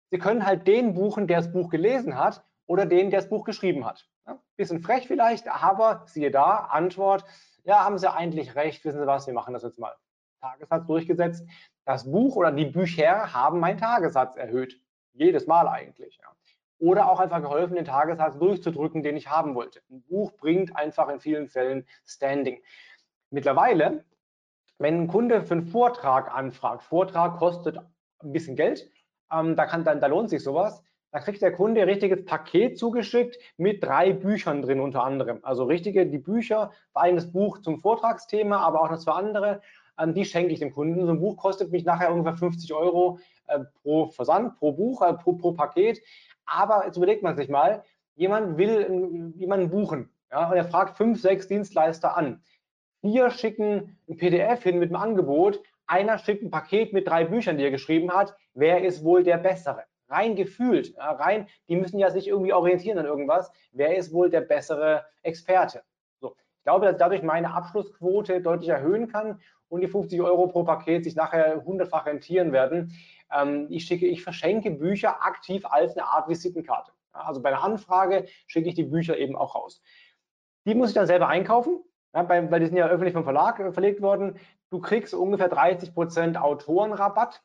Sie 0.09 0.17
können 0.17 0.45
halt 0.45 0.67
den 0.67 0.93
buchen, 0.93 1.27
der 1.27 1.37
das 1.37 1.51
Buch 1.51 1.69
gelesen 1.69 2.17
hat 2.17 2.43
oder 2.65 2.85
den, 2.85 3.09
der 3.09 3.21
das 3.21 3.29
Buch 3.29 3.45
geschrieben 3.45 3.85
hat. 3.85 4.09
Ja, 4.27 4.39
bisschen 4.57 4.81
frech 4.81 5.07
vielleicht, 5.07 5.47
aber 5.47 6.03
siehe 6.07 6.31
da, 6.31 6.67
Antwort, 6.71 7.23
ja, 7.63 7.85
haben 7.85 7.97
Sie 7.97 8.11
eigentlich 8.11 8.55
recht, 8.55 8.83
wissen 8.83 8.99
Sie 8.99 9.07
was, 9.07 9.27
wir 9.27 9.33
machen 9.33 9.53
das 9.53 9.63
jetzt 9.63 9.79
mal. 9.79 9.95
Tagessatz 10.43 10.85
durchgesetzt. 10.85 11.47
Das 11.85 12.09
Buch 12.09 12.35
oder 12.35 12.51
die 12.51 12.65
Bücher 12.65 13.33
haben 13.33 13.59
meinen 13.59 13.77
Tagessatz 13.77 14.35
erhöht. 14.35 14.79
Jedes 15.13 15.47
Mal 15.47 15.67
eigentlich. 15.67 16.19
Ja. 16.21 16.27
Oder 16.79 17.09
auch 17.09 17.19
einfach 17.19 17.41
geholfen, 17.41 17.75
den 17.75 17.85
Tagessatz 17.85 18.37
durchzudrücken, 18.37 19.03
den 19.03 19.15
ich 19.15 19.29
haben 19.29 19.55
wollte. 19.55 19.81
Ein 19.89 20.03
Buch 20.03 20.33
bringt 20.33 20.75
einfach 20.75 21.07
in 21.07 21.19
vielen 21.19 21.47
Fällen 21.47 21.87
Standing. 22.05 22.61
Mittlerweile, 23.29 24.03
wenn 24.79 25.03
ein 25.03 25.07
Kunde 25.07 25.43
für 25.43 25.53
einen 25.53 25.67
Vortrag 25.67 26.33
anfragt, 26.33 26.83
Vortrag 26.83 27.37
kostet 27.37 27.77
ein 27.77 28.33
bisschen 28.33 28.55
Geld, 28.55 28.89
ähm, 29.31 29.55
da, 29.55 29.65
kann, 29.65 29.85
dann, 29.85 30.01
da 30.01 30.07
lohnt 30.07 30.29
sich 30.29 30.43
sowas, 30.43 30.83
da 31.11 31.19
kriegt 31.19 31.41
der 31.41 31.53
Kunde 31.53 31.81
ein 31.81 31.89
richtiges 31.89 32.25
Paket 32.25 32.77
zugeschickt 32.77 33.37
mit 33.55 33.83
drei 33.83 34.13
Büchern 34.13 34.61
drin 34.61 34.79
unter 34.79 35.03
anderem. 35.03 35.39
Also 35.43 35.63
richtige, 35.63 36.07
die 36.07 36.17
Bücher, 36.17 36.71
ein 36.93 37.31
Buch 37.31 37.59
zum 37.59 37.79
Vortragsthema, 37.79 38.57
aber 38.57 38.81
auch 38.81 38.89
noch 38.89 38.97
zwei 38.97 39.13
andere 39.13 39.61
ähm, 39.99 40.13
die 40.13 40.25
schenke 40.25 40.53
ich 40.53 40.59
dem 40.59 40.73
Kunden. 40.73 41.05
So 41.05 41.11
ein 41.11 41.19
Buch 41.19 41.37
kostet 41.37 41.71
mich 41.71 41.85
nachher 41.85 42.11
ungefähr 42.11 42.35
50 42.35 42.73
Euro 42.73 43.19
äh, 43.47 43.59
pro 43.81 44.07
Versand, 44.07 44.57
pro 44.57 44.71
Buch, 44.71 45.01
äh, 45.01 45.13
pro, 45.13 45.33
pro 45.33 45.53
Paket. 45.53 46.01
Aber 46.45 46.85
jetzt 46.85 46.97
überlegt 46.97 47.23
man 47.23 47.35
sich 47.35 47.49
mal, 47.49 47.83
jemand 48.15 48.57
will 48.57 49.33
jemanden 49.35 49.69
buchen 49.69 50.09
ja, 50.31 50.49
und 50.49 50.57
er 50.57 50.65
fragt 50.65 50.97
fünf, 50.97 51.21
sechs 51.21 51.47
Dienstleister 51.47 52.17
an. 52.17 52.43
Vier 53.01 53.29
schicken 53.31 53.97
ein 54.09 54.17
PDF 54.17 54.63
hin 54.63 54.79
mit 54.79 54.89
einem 54.89 55.01
Angebot, 55.01 55.61
einer 55.87 56.17
schickt 56.17 56.43
ein 56.43 56.51
Paket 56.51 56.93
mit 56.93 57.07
drei 57.07 57.25
Büchern, 57.25 57.57
die 57.57 57.63
er 57.63 57.71
geschrieben 57.71 58.11
hat. 58.11 58.35
Wer 58.53 58.83
ist 58.83 59.03
wohl 59.03 59.23
der 59.23 59.37
Bessere? 59.37 59.83
Rein 60.09 60.35
gefühlt, 60.35 60.95
rein, 60.97 61.47
die 61.67 61.75
müssen 61.75 61.97
ja 61.99 62.11
sich 62.11 62.27
irgendwie 62.27 62.53
orientieren 62.53 62.99
an 62.99 63.05
irgendwas. 63.05 63.51
Wer 63.71 63.97
ist 63.97 64.13
wohl 64.13 64.29
der 64.29 64.41
bessere 64.41 65.05
Experte? 65.23 65.83
So, 66.19 66.35
ich 66.57 66.63
glaube, 66.63 66.85
dass 66.85 66.97
dadurch 66.97 67.23
meine 67.23 67.53
Abschlussquote 67.53 68.41
deutlich 68.41 68.69
erhöhen 68.69 69.07
kann 69.07 69.39
und 69.73 69.81
die 69.81 69.87
50 69.87 70.21
Euro 70.21 70.45
pro 70.45 70.63
Paket 70.63 71.03
sich 71.03 71.15
nachher 71.15 71.65
hundertfach 71.65 72.05
rentieren 72.05 72.51
werden. 72.51 72.93
Ähm, 73.31 73.65
ich 73.71 73.85
schicke, 73.85 74.05
ich 74.05 74.21
verschenke 74.21 74.69
Bücher 74.69 75.25
aktiv 75.25 75.65
als 75.65 75.97
eine 75.97 76.05
Art 76.05 76.29
Visitenkarte. 76.29 76.91
Also 77.11 77.41
bei 77.41 77.49
einer 77.49 77.63
Anfrage 77.63 78.27
schicke 78.45 78.69
ich 78.69 78.75
die 78.75 78.83
Bücher 78.83 79.17
eben 79.17 79.35
auch 79.35 79.55
raus. 79.55 79.81
Die 80.67 80.75
muss 80.75 80.89
ich 80.89 80.95
dann 80.95 81.07
selber 81.07 81.27
einkaufen, 81.27 81.83
ja, 82.13 82.29
weil, 82.29 82.51
weil 82.51 82.59
die 82.59 82.67
sind 82.67 82.77
ja 82.77 82.87
öffentlich 82.87 83.15
vom 83.15 83.23
Verlag 83.23 83.59
äh, 83.59 83.71
verlegt 83.71 84.03
worden. 84.03 84.37
Du 84.69 84.79
kriegst 84.79 85.15
ungefähr 85.15 85.49
30 85.49 85.95
Prozent 85.95 86.37
Autorenrabatt. 86.37 87.41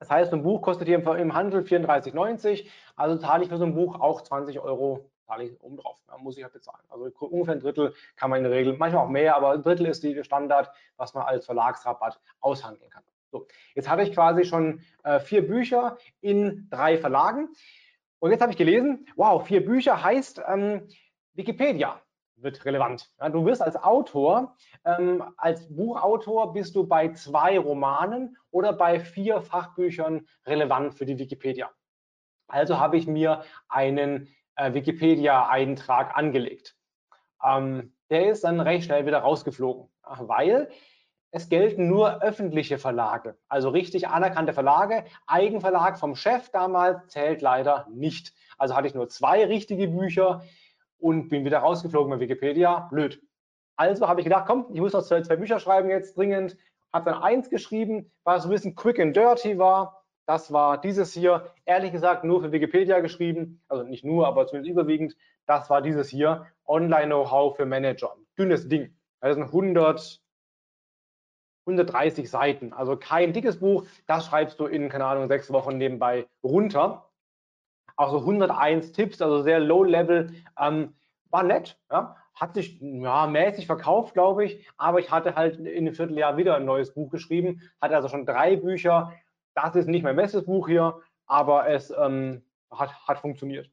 Das 0.00 0.10
heißt, 0.10 0.32
ein 0.32 0.42
Buch 0.42 0.62
kostet 0.62 0.88
hier 0.88 0.98
im, 0.98 1.06
im 1.16 1.32
Handel 1.32 1.60
34,90. 1.62 2.66
Also 2.96 3.18
zahle 3.18 3.44
ich 3.44 3.50
für 3.50 3.58
so 3.58 3.64
ein 3.64 3.74
Buch 3.76 4.00
auch 4.00 4.22
20 4.22 4.58
Euro 4.58 5.11
zahle 5.32 5.44
ich 5.44 5.60
oben 5.60 5.76
drauf. 5.76 5.98
Da 6.06 6.18
muss 6.18 6.36
ich 6.36 6.42
halt 6.42 6.52
bezahlen. 6.52 6.84
Also 6.90 7.10
ungefähr 7.20 7.54
ein 7.54 7.60
Drittel 7.60 7.94
kann 8.16 8.30
man 8.30 8.38
in 8.38 8.44
der 8.44 8.52
Regel, 8.52 8.76
manchmal 8.76 9.04
auch 9.04 9.08
mehr, 9.08 9.36
aber 9.36 9.52
ein 9.52 9.62
Drittel 9.62 9.86
ist 9.86 10.02
die 10.02 10.22
Standard, 10.24 10.70
was 10.96 11.14
man 11.14 11.24
als 11.24 11.46
Verlagsrabatt 11.46 12.20
aushandeln 12.40 12.90
kann. 12.90 13.02
So, 13.30 13.46
jetzt 13.74 13.88
habe 13.88 14.02
ich 14.02 14.12
quasi 14.12 14.44
schon 14.44 14.82
äh, 15.04 15.18
vier 15.18 15.46
Bücher 15.46 15.96
in 16.20 16.68
drei 16.70 16.98
Verlagen. 16.98 17.48
Und 18.18 18.30
jetzt 18.30 18.42
habe 18.42 18.52
ich 18.52 18.58
gelesen, 18.58 19.06
wow, 19.16 19.44
vier 19.44 19.64
Bücher 19.64 20.04
heißt 20.04 20.42
ähm, 20.46 20.86
Wikipedia. 21.32 22.00
wird 22.36 22.64
relevant. 22.66 23.10
Ja, 23.18 23.30
du 23.30 23.46
wirst 23.46 23.62
als 23.62 23.76
Autor, 23.76 24.54
ähm, 24.84 25.24
als 25.38 25.74
Buchautor 25.74 26.52
bist 26.52 26.76
du 26.76 26.86
bei 26.86 27.12
zwei 27.12 27.58
Romanen 27.58 28.36
oder 28.50 28.74
bei 28.74 29.00
vier 29.00 29.40
Fachbüchern 29.40 30.26
relevant 30.44 30.94
für 30.94 31.06
die 31.06 31.18
Wikipedia. 31.18 31.70
Also 32.48 32.78
habe 32.78 32.98
ich 32.98 33.06
mir 33.06 33.44
einen 33.68 34.28
äh, 34.56 34.74
Wikipedia-Eintrag 34.74 36.16
angelegt. 36.16 36.76
Ähm, 37.44 37.94
der 38.10 38.30
ist 38.30 38.44
dann 38.44 38.60
recht 38.60 38.84
schnell 38.84 39.06
wieder 39.06 39.18
rausgeflogen, 39.18 39.88
weil 40.02 40.68
es 41.30 41.48
gelten 41.48 41.88
nur 41.88 42.22
öffentliche 42.22 42.78
Verlage, 42.78 43.38
also 43.48 43.70
richtig 43.70 44.08
anerkannte 44.08 44.52
Verlage. 44.52 45.04
Eigenverlag 45.26 45.98
vom 45.98 46.14
Chef 46.14 46.50
damals 46.50 47.08
zählt 47.08 47.40
leider 47.40 47.86
nicht. 47.90 48.34
Also 48.58 48.76
hatte 48.76 48.86
ich 48.86 48.94
nur 48.94 49.08
zwei 49.08 49.44
richtige 49.46 49.88
Bücher 49.88 50.42
und 50.98 51.30
bin 51.30 51.46
wieder 51.46 51.60
rausgeflogen 51.60 52.10
bei 52.10 52.20
Wikipedia. 52.20 52.80
Blöd. 52.90 53.22
Also 53.76 54.06
habe 54.08 54.20
ich 54.20 54.24
gedacht, 54.24 54.44
komm, 54.46 54.66
ich 54.74 54.80
muss 54.80 54.92
noch 54.92 55.02
zwei, 55.02 55.22
zwei 55.22 55.36
Bücher 55.36 55.58
schreiben 55.58 55.88
jetzt 55.88 56.18
dringend. 56.18 56.56
Habe 56.92 57.10
dann 57.10 57.22
eins 57.22 57.48
geschrieben, 57.48 58.12
was 58.24 58.44
ein 58.44 58.50
bisschen 58.50 58.74
quick 58.74 59.00
and 59.00 59.16
dirty 59.16 59.58
war. 59.58 60.01
Das 60.26 60.52
war 60.52 60.80
dieses 60.80 61.12
hier, 61.12 61.50
ehrlich 61.64 61.92
gesagt 61.92 62.24
nur 62.24 62.40
für 62.40 62.52
Wikipedia 62.52 63.00
geschrieben, 63.00 63.60
also 63.68 63.82
nicht 63.84 64.04
nur, 64.04 64.26
aber 64.26 64.46
zumindest 64.46 64.70
überwiegend. 64.70 65.16
Das 65.46 65.68
war 65.68 65.82
dieses 65.82 66.08
hier, 66.08 66.46
Online-Know-how 66.66 67.56
für 67.56 67.66
Manager. 67.66 68.14
Dünnes 68.38 68.68
Ding. 68.68 68.94
Das 69.20 69.34
sind 69.34 69.44
100, 69.44 70.20
130 71.66 72.30
Seiten, 72.30 72.72
also 72.72 72.96
kein 72.96 73.32
dickes 73.32 73.60
Buch. 73.60 73.86
Das 74.06 74.26
schreibst 74.26 74.58
du 74.60 74.66
in, 74.66 74.88
keine 74.88 75.06
Ahnung, 75.06 75.28
sechs 75.28 75.52
Wochen 75.52 75.78
nebenbei 75.78 76.26
runter. 76.42 77.08
Auch 77.96 78.10
so 78.10 78.18
101 78.20 78.92
Tipps, 78.92 79.20
also 79.20 79.42
sehr 79.42 79.60
low 79.60 79.84
level. 79.84 80.32
Ähm, 80.58 80.94
war 81.30 81.42
nett, 81.42 81.78
ja. 81.90 82.16
hat 82.34 82.54
sich 82.54 82.80
ja, 82.80 83.26
mäßig 83.26 83.66
verkauft, 83.66 84.14
glaube 84.14 84.44
ich, 84.44 84.68
aber 84.76 84.98
ich 84.98 85.10
hatte 85.10 85.34
halt 85.34 85.58
in 85.58 85.66
einem 85.66 85.94
Vierteljahr 85.94 86.36
wieder 86.36 86.56
ein 86.56 86.64
neues 86.64 86.92
Buch 86.92 87.10
geschrieben, 87.10 87.62
hatte 87.80 87.96
also 87.96 88.08
schon 88.08 88.26
drei 88.26 88.56
Bücher. 88.56 89.12
Das 89.54 89.74
ist 89.76 89.88
nicht 89.88 90.02
mein 90.02 90.16
bestes 90.16 90.44
Buch 90.44 90.68
hier, 90.68 91.00
aber 91.26 91.68
es 91.68 91.92
ähm, 91.96 92.44
hat, 92.70 92.92
hat 93.06 93.18
funktioniert. 93.18 93.70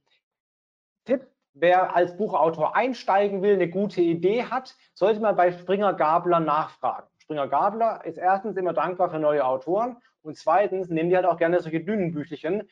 Tipp, 1.05 1.27
wer 1.53 1.95
als 1.95 2.15
Buchautor 2.17 2.75
einsteigen 2.75 3.41
will, 3.41 3.53
eine 3.53 3.69
gute 3.69 4.01
Idee 4.01 4.43
hat, 4.45 4.75
sollte 4.93 5.19
man 5.19 5.35
bei 5.35 5.51
Springer 5.51 5.93
Gabler 5.93 6.39
nachfragen. 6.39 7.07
Springer 7.19 7.47
Gabler 7.47 8.03
ist 8.05 8.17
erstens 8.17 8.57
immer 8.57 8.73
dankbar 8.73 9.09
für 9.09 9.19
neue 9.19 9.45
Autoren 9.45 9.97
und 10.21 10.37
zweitens 10.37 10.89
nehmen 10.89 11.09
die 11.09 11.15
halt 11.15 11.25
auch 11.25 11.37
gerne 11.37 11.59
solche 11.61 11.81
dünnen 11.81 12.13
Büchelchen. 12.13 12.67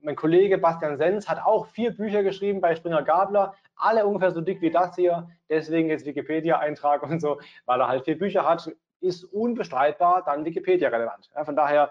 Mein 0.00 0.16
Kollege 0.16 0.58
Bastian 0.58 0.98
Sens 0.98 1.28
hat 1.28 1.42
auch 1.44 1.66
vier 1.68 1.96
Bücher 1.96 2.22
geschrieben 2.22 2.60
bei 2.60 2.76
Springer 2.76 3.02
Gabler, 3.02 3.54
alle 3.76 4.06
ungefähr 4.06 4.32
so 4.32 4.42
dick 4.42 4.60
wie 4.60 4.70
das 4.70 4.94
hier. 4.96 5.28
Deswegen 5.48 5.88
jetzt 5.88 6.04
Wikipedia-Eintrag 6.04 7.02
und 7.02 7.20
so, 7.20 7.40
weil 7.64 7.80
er 7.80 7.88
halt 7.88 8.04
vier 8.04 8.18
Bücher 8.18 8.46
hat, 8.46 8.70
ist 9.00 9.24
unbestreitbar 9.24 10.22
dann 10.24 10.44
Wikipedia 10.44 10.88
relevant. 10.88 11.30
Ja, 11.34 11.44
von 11.44 11.56
daher 11.56 11.90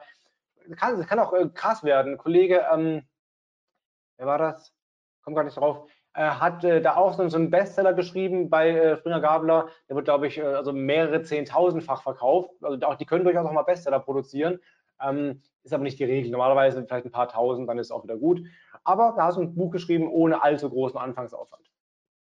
kann 0.75 0.99
es 0.99 1.07
kann 1.07 1.19
auch 1.19 1.33
äh, 1.33 1.49
krass 1.49 1.83
werden. 1.83 2.17
Kollege, 2.17 2.65
ähm, 2.71 3.07
wer 4.17 4.27
war 4.27 4.37
das? 4.37 4.73
Kommt 5.23 5.35
gar 5.35 5.43
nicht 5.43 5.57
drauf 5.57 5.87
äh, 6.13 6.21
hat 6.21 6.63
äh, 6.63 6.81
da 6.81 6.95
auch 6.95 7.13
so, 7.13 7.27
so 7.27 7.37
einen 7.37 7.49
Bestseller 7.49 7.93
geschrieben 7.93 8.49
bei 8.49 8.69
äh, 8.69 8.97
Springer 8.97 9.19
Gabler. 9.19 9.69
Der 9.89 9.95
wird, 9.95 10.05
glaube 10.05 10.27
ich, 10.27 10.37
äh, 10.37 10.43
also 10.43 10.71
mehrere 10.71 11.23
zehntausendfach 11.23 12.03
verkauft. 12.03 12.51
Also 12.61 12.85
auch, 12.85 12.95
die 12.95 13.05
können 13.05 13.23
durchaus 13.23 13.45
auch 13.45 13.51
mal 13.51 13.63
Bestseller 13.63 13.99
produzieren. 13.99 14.59
Ähm, 15.01 15.41
ist 15.63 15.73
aber 15.73 15.83
nicht 15.83 15.99
die 15.99 16.03
Regel. 16.03 16.31
Normalerweise 16.31 16.85
vielleicht 16.85 17.05
ein 17.05 17.11
paar 17.11 17.29
tausend, 17.29 17.67
dann 17.67 17.77
ist 17.77 17.87
es 17.87 17.91
auch 17.91 18.03
wieder 18.03 18.17
gut. 18.17 18.43
Aber 18.83 19.13
da 19.17 19.25
hast 19.25 19.37
du 19.37 19.41
ein 19.41 19.55
Buch 19.55 19.71
geschrieben 19.71 20.07
ohne 20.07 20.43
allzu 20.43 20.69
großen 20.69 20.99
Anfangsaufwand. 20.99 21.63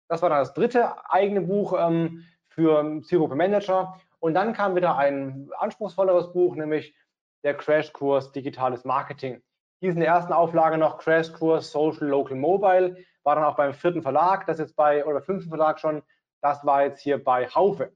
Das 0.09 0.23
war 0.23 0.29
dann 0.29 0.41
das 0.41 0.55
dritte 0.55 0.93
eigene 1.11 1.41
Buch 1.41 1.75
ähm, 1.79 2.25
für 2.49 3.03
Zielgruppe 3.03 3.35
Manager. 3.35 3.97
Und 4.19 4.35
dann 4.35 4.53
kam 4.53 4.77
wieder 4.77 4.97
ein 4.99 5.51
anspruchsvolleres 5.59 6.33
Buch, 6.33 6.55
nämlich 6.55 6.95
der 7.43 7.55
Crashkurs 7.55 8.33
Digitales 8.33 8.85
Marketing. 8.85 9.43
Ist 9.81 9.95
in 9.95 10.01
der 10.01 10.09
ersten 10.09 10.33
Auflage 10.33 10.77
noch 10.77 10.99
Crashkurs 10.99 11.73
Social 11.73 12.09
Local 12.09 12.37
Mobile 12.37 12.97
war 13.23 13.35
dann 13.35 13.45
auch 13.45 13.57
beim 13.57 13.75
vierten 13.75 14.03
Verlag, 14.03 14.47
das 14.47 14.59
jetzt 14.59 14.77
bei, 14.77 15.05
oder 15.05 15.21
fünften 15.21 15.51
Verlag 15.51 15.79
schon, 15.81 16.03
das 16.41 16.65
war 16.65 16.85
jetzt 16.85 17.01
hier 17.01 17.23
bei 17.23 17.47
Haufe. 17.49 17.93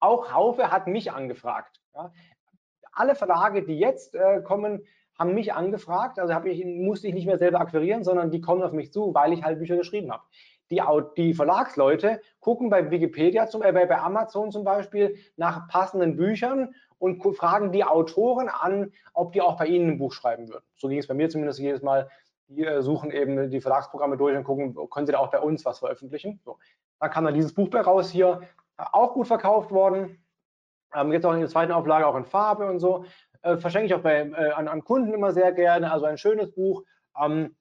Auch 0.00 0.32
Haufe 0.32 0.70
hat 0.70 0.86
mich 0.86 1.12
angefragt. 1.12 1.80
Ja. 1.94 2.12
Alle 2.92 3.14
Verlage, 3.14 3.62
die 3.62 3.78
jetzt 3.78 4.14
äh, 4.14 4.40
kommen, 4.42 4.82
haben 5.18 5.34
mich 5.34 5.54
angefragt, 5.54 6.18
also 6.18 6.34
ich, 6.44 6.64
musste 6.64 7.08
ich 7.08 7.14
nicht 7.14 7.26
mehr 7.26 7.38
selber 7.38 7.60
akquirieren, 7.60 8.04
sondern 8.04 8.30
die 8.30 8.40
kommen 8.40 8.62
auf 8.62 8.72
mich 8.72 8.92
zu, 8.92 9.14
weil 9.14 9.32
ich 9.32 9.42
halt 9.42 9.58
Bücher 9.58 9.76
geschrieben 9.76 10.12
habe. 10.12 10.22
Die, 10.70 10.82
die 11.16 11.32
Verlagsleute 11.32 12.20
gucken 12.40 12.70
bei 12.70 12.90
Wikipedia, 12.90 13.46
zum, 13.46 13.62
äh, 13.62 13.72
bei 13.72 13.98
Amazon 13.98 14.50
zum 14.50 14.64
Beispiel 14.64 15.16
nach 15.36 15.68
passenden 15.68 16.16
Büchern 16.16 16.74
und 16.98 17.22
fragen 17.36 17.72
die 17.72 17.84
Autoren 17.84 18.48
an, 18.48 18.92
ob 19.12 19.32
die 19.32 19.42
auch 19.42 19.56
bei 19.56 19.66
ihnen 19.66 19.90
ein 19.90 19.98
Buch 19.98 20.12
schreiben 20.12 20.48
würden. 20.48 20.64
So 20.76 20.88
ging 20.88 20.98
es 20.98 21.06
bei 21.06 21.14
mir 21.14 21.28
zumindest 21.28 21.58
jedes 21.58 21.82
Mal 21.82 22.08
die 22.48 22.64
äh, 22.64 22.82
suchen 22.82 23.10
eben 23.10 23.50
die 23.50 23.60
Verlagsprogramme 23.60 24.16
durch 24.16 24.36
und 24.36 24.44
gucken, 24.44 24.76
können 24.90 25.06
sie 25.06 25.12
da 25.12 25.18
auch 25.18 25.30
bei 25.30 25.40
uns 25.40 25.64
was 25.64 25.78
veröffentlichen. 25.78 26.40
So. 26.44 26.58
Dann 27.00 27.10
kam 27.10 27.24
dann 27.24 27.34
dieses 27.34 27.54
Buch 27.54 27.68
bei 27.68 27.80
raus 27.80 28.10
hier, 28.10 28.40
auch 28.76 29.14
gut 29.14 29.26
verkauft 29.26 29.70
worden. 29.70 30.22
Ähm, 30.94 31.12
jetzt 31.12 31.26
auch 31.26 31.32
in 31.32 31.40
der 31.40 31.48
zweiten 31.48 31.72
Auflage 31.72 32.06
auch 32.06 32.16
in 32.16 32.24
Farbe 32.24 32.68
und 32.68 32.78
so. 32.78 33.04
Äh, 33.42 33.56
verschenke 33.56 33.86
ich 33.86 33.94
auch 33.94 34.02
bei, 34.02 34.20
äh, 34.20 34.50
an, 34.52 34.68
an, 34.68 34.84
Kunden 34.84 35.12
immer 35.12 35.32
sehr 35.32 35.52
gerne. 35.52 35.90
Also 35.90 36.06
ein 36.06 36.18
schönes 36.18 36.52
Buch, 36.52 36.84
ähm, 37.20 37.56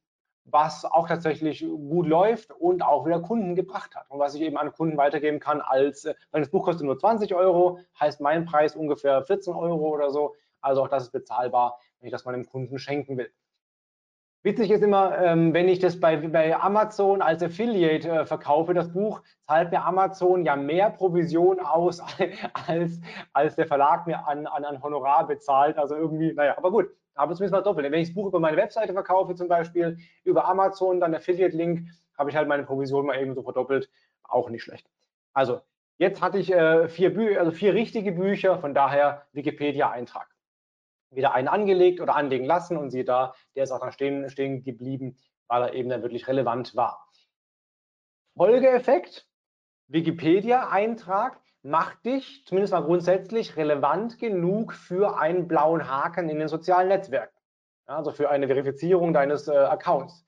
was 0.45 0.85
auch 0.85 1.07
tatsächlich 1.07 1.61
gut 1.67 2.07
läuft 2.07 2.51
und 2.51 2.83
auch 2.83 3.05
wieder 3.05 3.19
Kunden 3.19 3.55
gebracht 3.55 3.95
hat 3.95 4.09
und 4.09 4.19
was 4.19 4.35
ich 4.35 4.41
eben 4.41 4.57
an 4.57 4.71
Kunden 4.71 4.95
weitergeben 4.95 5.39
kann 5.39 5.59
als, 5.61 6.05
äh, 6.05 6.13
weil 6.31 6.41
das 6.41 6.51
Buch 6.51 6.63
kostet 6.63 6.85
nur 6.85 6.97
20 6.97 7.33
Euro, 7.33 7.79
heißt 7.99 8.21
mein 8.21 8.45
Preis 8.45 8.75
ungefähr 8.75 9.23
14 9.23 9.53
Euro 9.53 9.89
oder 9.89 10.11
so. 10.11 10.35
Also 10.61 10.83
auch 10.83 10.87
das 10.87 11.03
ist 11.03 11.11
bezahlbar, 11.11 11.79
wenn 11.99 12.07
ich 12.07 12.11
das 12.11 12.25
meinem 12.25 12.45
Kunden 12.45 12.79
schenken 12.79 13.17
will. 13.17 13.31
Witzig 14.45 14.69
ist 14.69 14.83
immer, 14.83 15.17
ähm, 15.17 15.55
wenn 15.55 15.67
ich 15.67 15.79
das 15.79 15.99
bei, 15.99 16.17
bei 16.17 16.55
Amazon 16.55 17.23
als 17.23 17.41
Affiliate 17.41 18.07
äh, 18.07 18.25
verkaufe, 18.27 18.75
das 18.75 18.93
Buch, 18.93 19.23
zahlt 19.47 19.71
mir 19.71 19.83
Amazon 19.83 20.45
ja 20.45 20.55
mehr 20.55 20.91
Provision 20.91 21.59
aus, 21.59 21.99
als, 22.67 23.01
als 23.33 23.55
der 23.55 23.65
Verlag 23.65 24.05
mir 24.05 24.27
an, 24.27 24.45
an 24.45 24.63
ein 24.63 24.83
Honorar 24.83 25.25
bezahlt. 25.25 25.79
Also 25.79 25.95
irgendwie, 25.95 26.31
naja, 26.33 26.55
aber 26.59 26.69
gut, 26.69 26.89
habe 27.15 27.33
ich 27.33 27.37
zumindest 27.37 27.53
mal 27.53 27.61
doppelt. 27.61 27.91
Wenn 27.91 28.01
ich 28.01 28.09
das 28.09 28.15
Buch 28.15 28.27
über 28.27 28.39
meine 28.39 28.57
Webseite 28.57 28.93
verkaufe, 28.93 29.35
zum 29.35 29.47
Beispiel 29.47 29.97
über 30.23 30.45
Amazon, 30.47 30.99
dann 30.99 31.15
Affiliate-Link, 31.15 31.89
habe 32.17 32.29
ich 32.29 32.35
halt 32.35 32.47
meine 32.47 32.63
Provision 32.63 33.05
mal 33.05 33.19
eben 33.19 33.33
so 33.33 33.43
verdoppelt. 33.43 33.89
Auch 34.23 34.49
nicht 34.49 34.63
schlecht. 34.63 34.89
Also, 35.33 35.61
jetzt 35.97 36.21
hatte 36.21 36.37
ich 36.39 36.51
äh, 36.51 36.87
vier, 36.87 37.13
Bü 37.13 37.37
also 37.37 37.51
vier 37.51 37.73
richtige 37.73 38.11
Bücher, 38.11 38.59
von 38.59 38.73
daher 38.73 39.25
Wikipedia-Eintrag 39.33 40.35
wieder 41.11 41.33
einen 41.33 41.47
angelegt 41.47 42.01
oder 42.01 42.15
anlegen 42.15 42.45
lassen 42.45 42.77
und 42.77 42.89
siehe 42.89 43.05
da, 43.05 43.33
der 43.55 43.63
ist 43.63 43.71
auch 43.71 43.79
dann 43.79 43.91
stehen, 43.91 44.29
stehen 44.29 44.63
geblieben, 44.63 45.17
weil 45.47 45.63
er 45.63 45.73
eben 45.73 45.89
dann 45.89 46.01
wirklich 46.01 46.27
relevant 46.27 46.75
war. 46.75 47.09
Folgeeffekt, 48.35 49.27
Wikipedia-Eintrag 49.87 51.39
macht 51.65 52.05
dich 52.05 52.45
zumindest 52.45 52.73
mal 52.73 52.83
grundsätzlich 52.83 53.57
relevant 53.57 54.19
genug 54.19 54.73
für 54.73 55.17
einen 55.17 55.47
blauen 55.47 55.89
Haken 55.89 56.29
in 56.29 56.37
den 56.37 56.47
sozialen 56.47 56.89
Netzwerken, 56.89 57.35
also 57.87 58.11
für 58.11 58.29
eine 58.29 58.45
Verifizierung 58.45 59.13
deines 59.13 59.47
äh, 59.47 59.55
Accounts. 59.55 60.27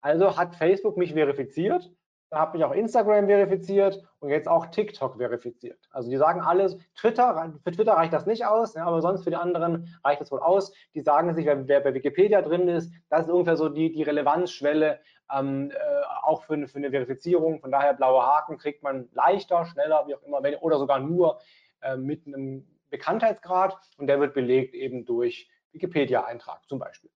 Also 0.00 0.36
hat 0.36 0.54
Facebook 0.54 0.96
mich 0.96 1.12
verifiziert 1.14 1.90
habe 2.32 2.58
ich 2.58 2.64
auch 2.64 2.72
Instagram 2.72 3.26
verifiziert 3.26 4.02
und 4.18 4.30
jetzt 4.30 4.48
auch 4.48 4.66
TikTok 4.66 5.16
verifiziert. 5.16 5.78
Also 5.90 6.10
die 6.10 6.16
sagen 6.16 6.40
alles, 6.40 6.76
Twitter, 6.96 7.54
für 7.62 7.70
Twitter 7.70 7.92
reicht 7.92 8.12
das 8.12 8.26
nicht 8.26 8.44
aus, 8.44 8.74
ja, 8.74 8.84
aber 8.84 9.00
sonst 9.00 9.24
für 9.24 9.30
die 9.30 9.36
anderen 9.36 9.96
reicht 10.04 10.20
es 10.20 10.32
wohl 10.32 10.40
aus. 10.40 10.72
Die 10.94 11.00
sagen 11.00 11.34
sich, 11.34 11.46
wer, 11.46 11.68
wer, 11.68 11.80
bei 11.80 11.94
Wikipedia 11.94 12.42
drin 12.42 12.68
ist, 12.68 12.92
das 13.10 13.26
ist 13.26 13.30
ungefähr 13.32 13.56
so 13.56 13.68
die, 13.68 13.92
die 13.92 14.02
Relevanzschwelle 14.02 14.98
ähm, 15.32 15.70
äh, 15.70 15.76
auch 16.22 16.42
für 16.44 16.54
eine, 16.54 16.68
für 16.68 16.78
eine 16.78 16.90
Verifizierung. 16.90 17.60
Von 17.60 17.70
daher 17.70 17.94
blaue 17.94 18.22
Haken 18.22 18.58
kriegt 18.58 18.82
man 18.82 19.08
leichter, 19.12 19.64
schneller, 19.64 20.04
wie 20.06 20.14
auch 20.14 20.22
immer, 20.22 20.40
oder 20.62 20.78
sogar 20.78 20.98
nur 20.98 21.40
äh, 21.80 21.96
mit 21.96 22.26
einem 22.26 22.66
Bekanntheitsgrad 22.90 23.76
und 23.98 24.06
der 24.08 24.20
wird 24.20 24.34
belegt 24.34 24.74
eben 24.74 25.04
durch 25.04 25.48
Wikipedia-Eintrag 25.72 26.60
zum 26.68 26.78
Beispiel. 26.78 27.10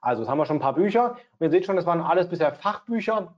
Also, 0.00 0.22
jetzt 0.22 0.30
haben 0.30 0.38
wir 0.38 0.46
schon 0.46 0.56
ein 0.56 0.60
paar 0.60 0.74
Bücher. 0.74 1.12
Und 1.38 1.46
ihr 1.46 1.50
seht 1.50 1.64
schon, 1.64 1.76
das 1.76 1.86
waren 1.86 2.00
alles 2.00 2.28
bisher 2.28 2.52
Fachbücher 2.52 3.34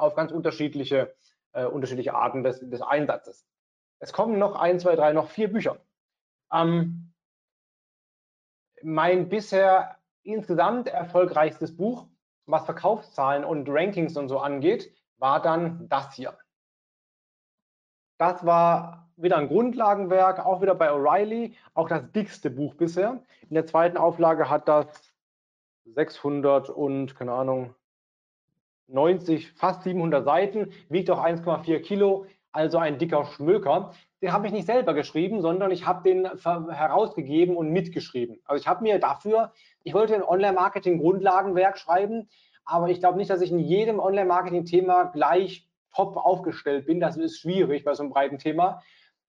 auf 0.00 0.14
ganz 0.14 0.32
unterschiedliche, 0.32 1.14
äh, 1.52 1.64
unterschiedliche 1.64 2.14
Arten 2.14 2.42
des, 2.42 2.60
des, 2.60 2.82
Einsatzes. 2.82 3.46
Es 3.98 4.12
kommen 4.12 4.38
noch 4.38 4.56
ein, 4.56 4.80
zwei, 4.80 4.96
drei, 4.96 5.12
noch 5.12 5.28
vier 5.28 5.52
Bücher. 5.52 5.78
Ähm, 6.52 7.12
mein 8.82 9.28
bisher 9.28 9.96
insgesamt 10.22 10.88
erfolgreichstes 10.88 11.76
Buch, 11.76 12.06
was 12.46 12.64
Verkaufszahlen 12.64 13.44
und 13.44 13.68
Rankings 13.68 14.16
und 14.16 14.28
so 14.28 14.38
angeht, 14.38 14.94
war 15.18 15.40
dann 15.42 15.88
das 15.88 16.14
hier. 16.14 16.36
Das 18.18 18.44
war 18.44 19.10
wieder 19.16 19.36
ein 19.36 19.48
Grundlagenwerk, 19.48 20.44
auch 20.44 20.62
wieder 20.62 20.74
bei 20.74 20.90
O'Reilly, 20.90 21.56
auch 21.74 21.88
das 21.88 22.10
dickste 22.12 22.50
Buch 22.50 22.74
bisher. 22.74 23.22
In 23.48 23.54
der 23.54 23.66
zweiten 23.66 23.96
Auflage 23.96 24.48
hat 24.48 24.68
das 24.68 24.86
600 25.84 26.70
und, 26.70 27.14
keine 27.16 27.32
Ahnung, 27.32 27.74
90, 28.92 29.52
fast 29.52 29.82
700 29.82 30.24
Seiten, 30.24 30.72
wiegt 30.88 31.10
auch 31.10 31.22
1,4 31.22 31.80
Kilo, 31.80 32.26
also 32.52 32.78
ein 32.78 32.98
dicker 32.98 33.24
Schmöker. 33.24 33.92
Den 34.22 34.32
habe 34.32 34.46
ich 34.46 34.52
nicht 34.52 34.66
selber 34.66 34.94
geschrieben, 34.94 35.40
sondern 35.40 35.70
ich 35.70 35.86
habe 35.86 36.02
den 36.02 36.26
herausgegeben 36.26 37.56
und 37.56 37.70
mitgeschrieben. 37.70 38.40
Also 38.44 38.60
ich 38.60 38.68
habe 38.68 38.82
mir 38.82 38.98
dafür, 38.98 39.52
ich 39.82 39.94
wollte 39.94 40.14
ein 40.14 40.22
Online-Marketing-Grundlagenwerk 40.22 41.78
schreiben, 41.78 42.28
aber 42.64 42.88
ich 42.88 43.00
glaube 43.00 43.18
nicht, 43.18 43.30
dass 43.30 43.40
ich 43.40 43.50
in 43.50 43.60
jedem 43.60 43.98
Online-Marketing-Thema 43.98 45.04
gleich 45.04 45.68
top 45.94 46.16
aufgestellt 46.16 46.86
bin. 46.86 47.00
Das 47.00 47.16
ist 47.16 47.38
schwierig 47.38 47.84
bei 47.84 47.94
so 47.94 48.02
einem 48.02 48.12
breiten 48.12 48.38
Thema. 48.38 48.82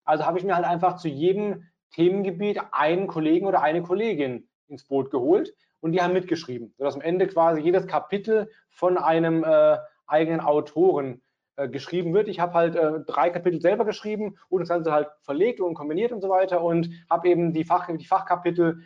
Also 0.03 0.25
habe 0.25 0.37
ich 0.37 0.43
mir 0.43 0.55
halt 0.55 0.65
einfach 0.65 0.97
zu 0.97 1.07
jedem 1.07 1.63
Themengebiet 1.93 2.59
einen 2.71 3.07
Kollegen 3.07 3.45
oder 3.45 3.61
eine 3.61 3.81
Kollegin 3.81 4.47
ins 4.71 4.85
Boot 4.85 5.11
geholt 5.11 5.53
und 5.81 5.91
die 5.91 6.01
haben 6.01 6.13
mitgeschrieben, 6.13 6.73
sodass 6.77 6.95
am 6.95 7.01
Ende 7.01 7.27
quasi 7.27 7.61
jedes 7.61 7.85
Kapitel 7.85 8.49
von 8.69 8.97
einem 8.97 9.43
äh, 9.43 9.77
eigenen 10.07 10.39
Autoren 10.39 11.21
äh, 11.57 11.67
geschrieben 11.67 12.13
wird. 12.13 12.27
Ich 12.27 12.39
habe 12.39 12.53
halt 12.53 12.75
äh, 12.75 13.01
drei 13.05 13.29
Kapitel 13.29 13.61
selber 13.61 13.85
geschrieben 13.85 14.37
und 14.49 14.61
das 14.61 14.69
Ganze 14.69 14.91
halt 14.91 15.09
verlegt 15.21 15.59
und 15.59 15.73
kombiniert 15.73 16.11
und 16.11 16.21
so 16.21 16.29
weiter 16.29 16.63
und 16.63 16.89
habe 17.09 17.29
eben 17.29 17.53
die, 17.53 17.63
Fach, 17.63 17.87
die 17.95 18.05
Fachkapitel 18.05 18.81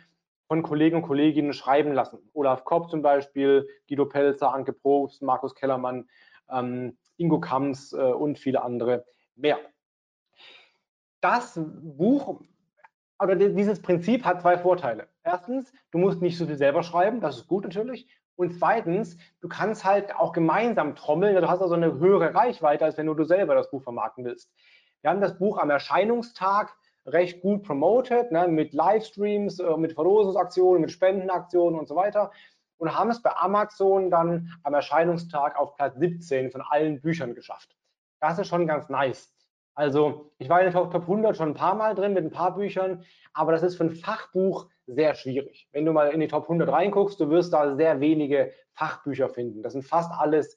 von 0.48 0.62
Kollegen 0.62 0.96
und 0.96 1.02
Kolleginnen 1.02 1.52
schreiben 1.52 1.92
lassen. 1.92 2.18
Olaf 2.32 2.64
Kopp 2.64 2.90
zum 2.90 3.02
Beispiel, 3.02 3.68
Guido 3.88 4.06
Pelzer, 4.06 4.52
Anke 4.52 4.72
Probst, 4.72 5.22
Markus 5.22 5.54
Kellermann, 5.54 6.08
ähm, 6.50 6.96
Ingo 7.16 7.40
Kams 7.40 7.92
äh, 7.92 7.96
und 7.96 8.38
viele 8.38 8.62
andere 8.62 9.04
mehr. 9.34 9.58
Das 11.20 11.58
Buch 11.58 12.40
oder 13.20 13.36
dieses 13.36 13.80
Prinzip 13.80 14.24
hat 14.24 14.42
zwei 14.42 14.58
Vorteile. 14.58 15.08
Erstens, 15.24 15.72
du 15.90 15.98
musst 15.98 16.20
nicht 16.20 16.36
so 16.36 16.46
viel 16.46 16.56
selber 16.56 16.82
schreiben, 16.82 17.20
das 17.20 17.36
ist 17.36 17.48
gut 17.48 17.64
natürlich. 17.64 18.08
Und 18.36 18.58
zweitens, 18.58 19.16
du 19.40 19.48
kannst 19.48 19.84
halt 19.84 20.14
auch 20.14 20.32
gemeinsam 20.32 20.94
trommeln, 20.94 21.34
du 21.34 21.48
hast 21.48 21.62
also 21.62 21.74
eine 21.74 21.98
höhere 21.98 22.34
Reichweite, 22.34 22.84
als 22.84 22.98
wenn 22.98 23.06
du 23.06 23.24
selber 23.24 23.54
das 23.54 23.70
Buch 23.70 23.82
vermarkten 23.82 24.24
willst. 24.24 24.52
Wir 25.00 25.10
haben 25.10 25.22
das 25.22 25.38
Buch 25.38 25.58
am 25.58 25.70
Erscheinungstag 25.70 26.74
recht 27.06 27.40
gut 27.40 27.62
promoted, 27.62 28.32
ne, 28.32 28.48
mit 28.48 28.74
Livestreams, 28.74 29.60
äh, 29.60 29.76
mit 29.76 29.92
Verlosungsaktionen, 29.94 30.82
mit 30.82 30.90
Spendenaktionen 30.90 31.78
und 31.78 31.88
so 31.88 31.96
weiter 31.96 32.32
und 32.78 32.96
haben 32.96 33.10
es 33.10 33.22
bei 33.22 33.34
Amazon 33.36 34.10
dann 34.10 34.52
am 34.62 34.74
Erscheinungstag 34.74 35.56
auf 35.56 35.74
Platz 35.76 35.96
17 35.98 36.50
von 36.50 36.60
allen 36.62 37.00
Büchern 37.00 37.34
geschafft. 37.34 37.76
Das 38.20 38.38
ist 38.38 38.48
schon 38.48 38.66
ganz 38.66 38.88
nice. 38.88 39.32
Also 39.76 40.32
ich 40.38 40.48
war 40.48 40.60
in 40.60 40.64
den 40.64 40.72
Top 40.72 40.94
100 40.94 41.36
schon 41.36 41.50
ein 41.50 41.54
paar 41.54 41.74
Mal 41.74 41.94
drin 41.94 42.14
mit 42.14 42.24
ein 42.24 42.30
paar 42.30 42.54
Büchern, 42.54 43.04
aber 43.34 43.52
das 43.52 43.62
ist 43.62 43.76
für 43.76 43.84
ein 43.84 43.94
Fachbuch 43.94 44.68
sehr 44.86 45.14
schwierig. 45.14 45.68
Wenn 45.70 45.84
du 45.84 45.92
mal 45.92 46.08
in 46.08 46.20
die 46.20 46.28
Top 46.28 46.44
100 46.44 46.70
reinguckst, 46.70 47.20
du 47.20 47.28
wirst 47.28 47.52
da 47.52 47.76
sehr 47.76 48.00
wenige 48.00 48.52
Fachbücher 48.72 49.28
finden. 49.28 49.62
Das 49.62 49.74
sind 49.74 49.82
fast 49.82 50.10
alles, 50.12 50.56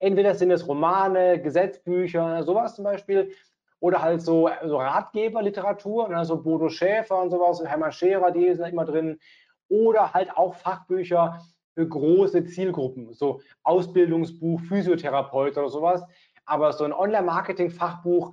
entweder 0.00 0.34
sind 0.34 0.50
es 0.50 0.66
Romane, 0.66 1.40
Gesetzbücher, 1.40 2.42
sowas 2.42 2.74
zum 2.74 2.84
Beispiel, 2.84 3.30
oder 3.78 4.02
halt 4.02 4.20
so, 4.22 4.50
so 4.64 4.78
Ratgeberliteratur, 4.78 6.10
also 6.10 6.42
Bodo 6.42 6.68
Schäfer 6.68 7.22
und 7.22 7.30
sowas, 7.30 7.62
Hermann 7.64 7.92
Scherer, 7.92 8.32
die 8.32 8.52
sind 8.52 8.66
immer 8.66 8.84
drin, 8.84 9.20
oder 9.68 10.12
halt 10.12 10.36
auch 10.36 10.54
Fachbücher 10.54 11.40
für 11.74 11.86
große 11.86 12.44
Zielgruppen, 12.46 13.12
so 13.12 13.40
Ausbildungsbuch, 13.62 14.60
Physiotherapeut 14.62 15.56
oder 15.56 15.68
sowas. 15.68 16.02
Aber 16.46 16.72
so 16.72 16.84
ein 16.84 16.92
Online-Marketing-Fachbuch 16.92 18.32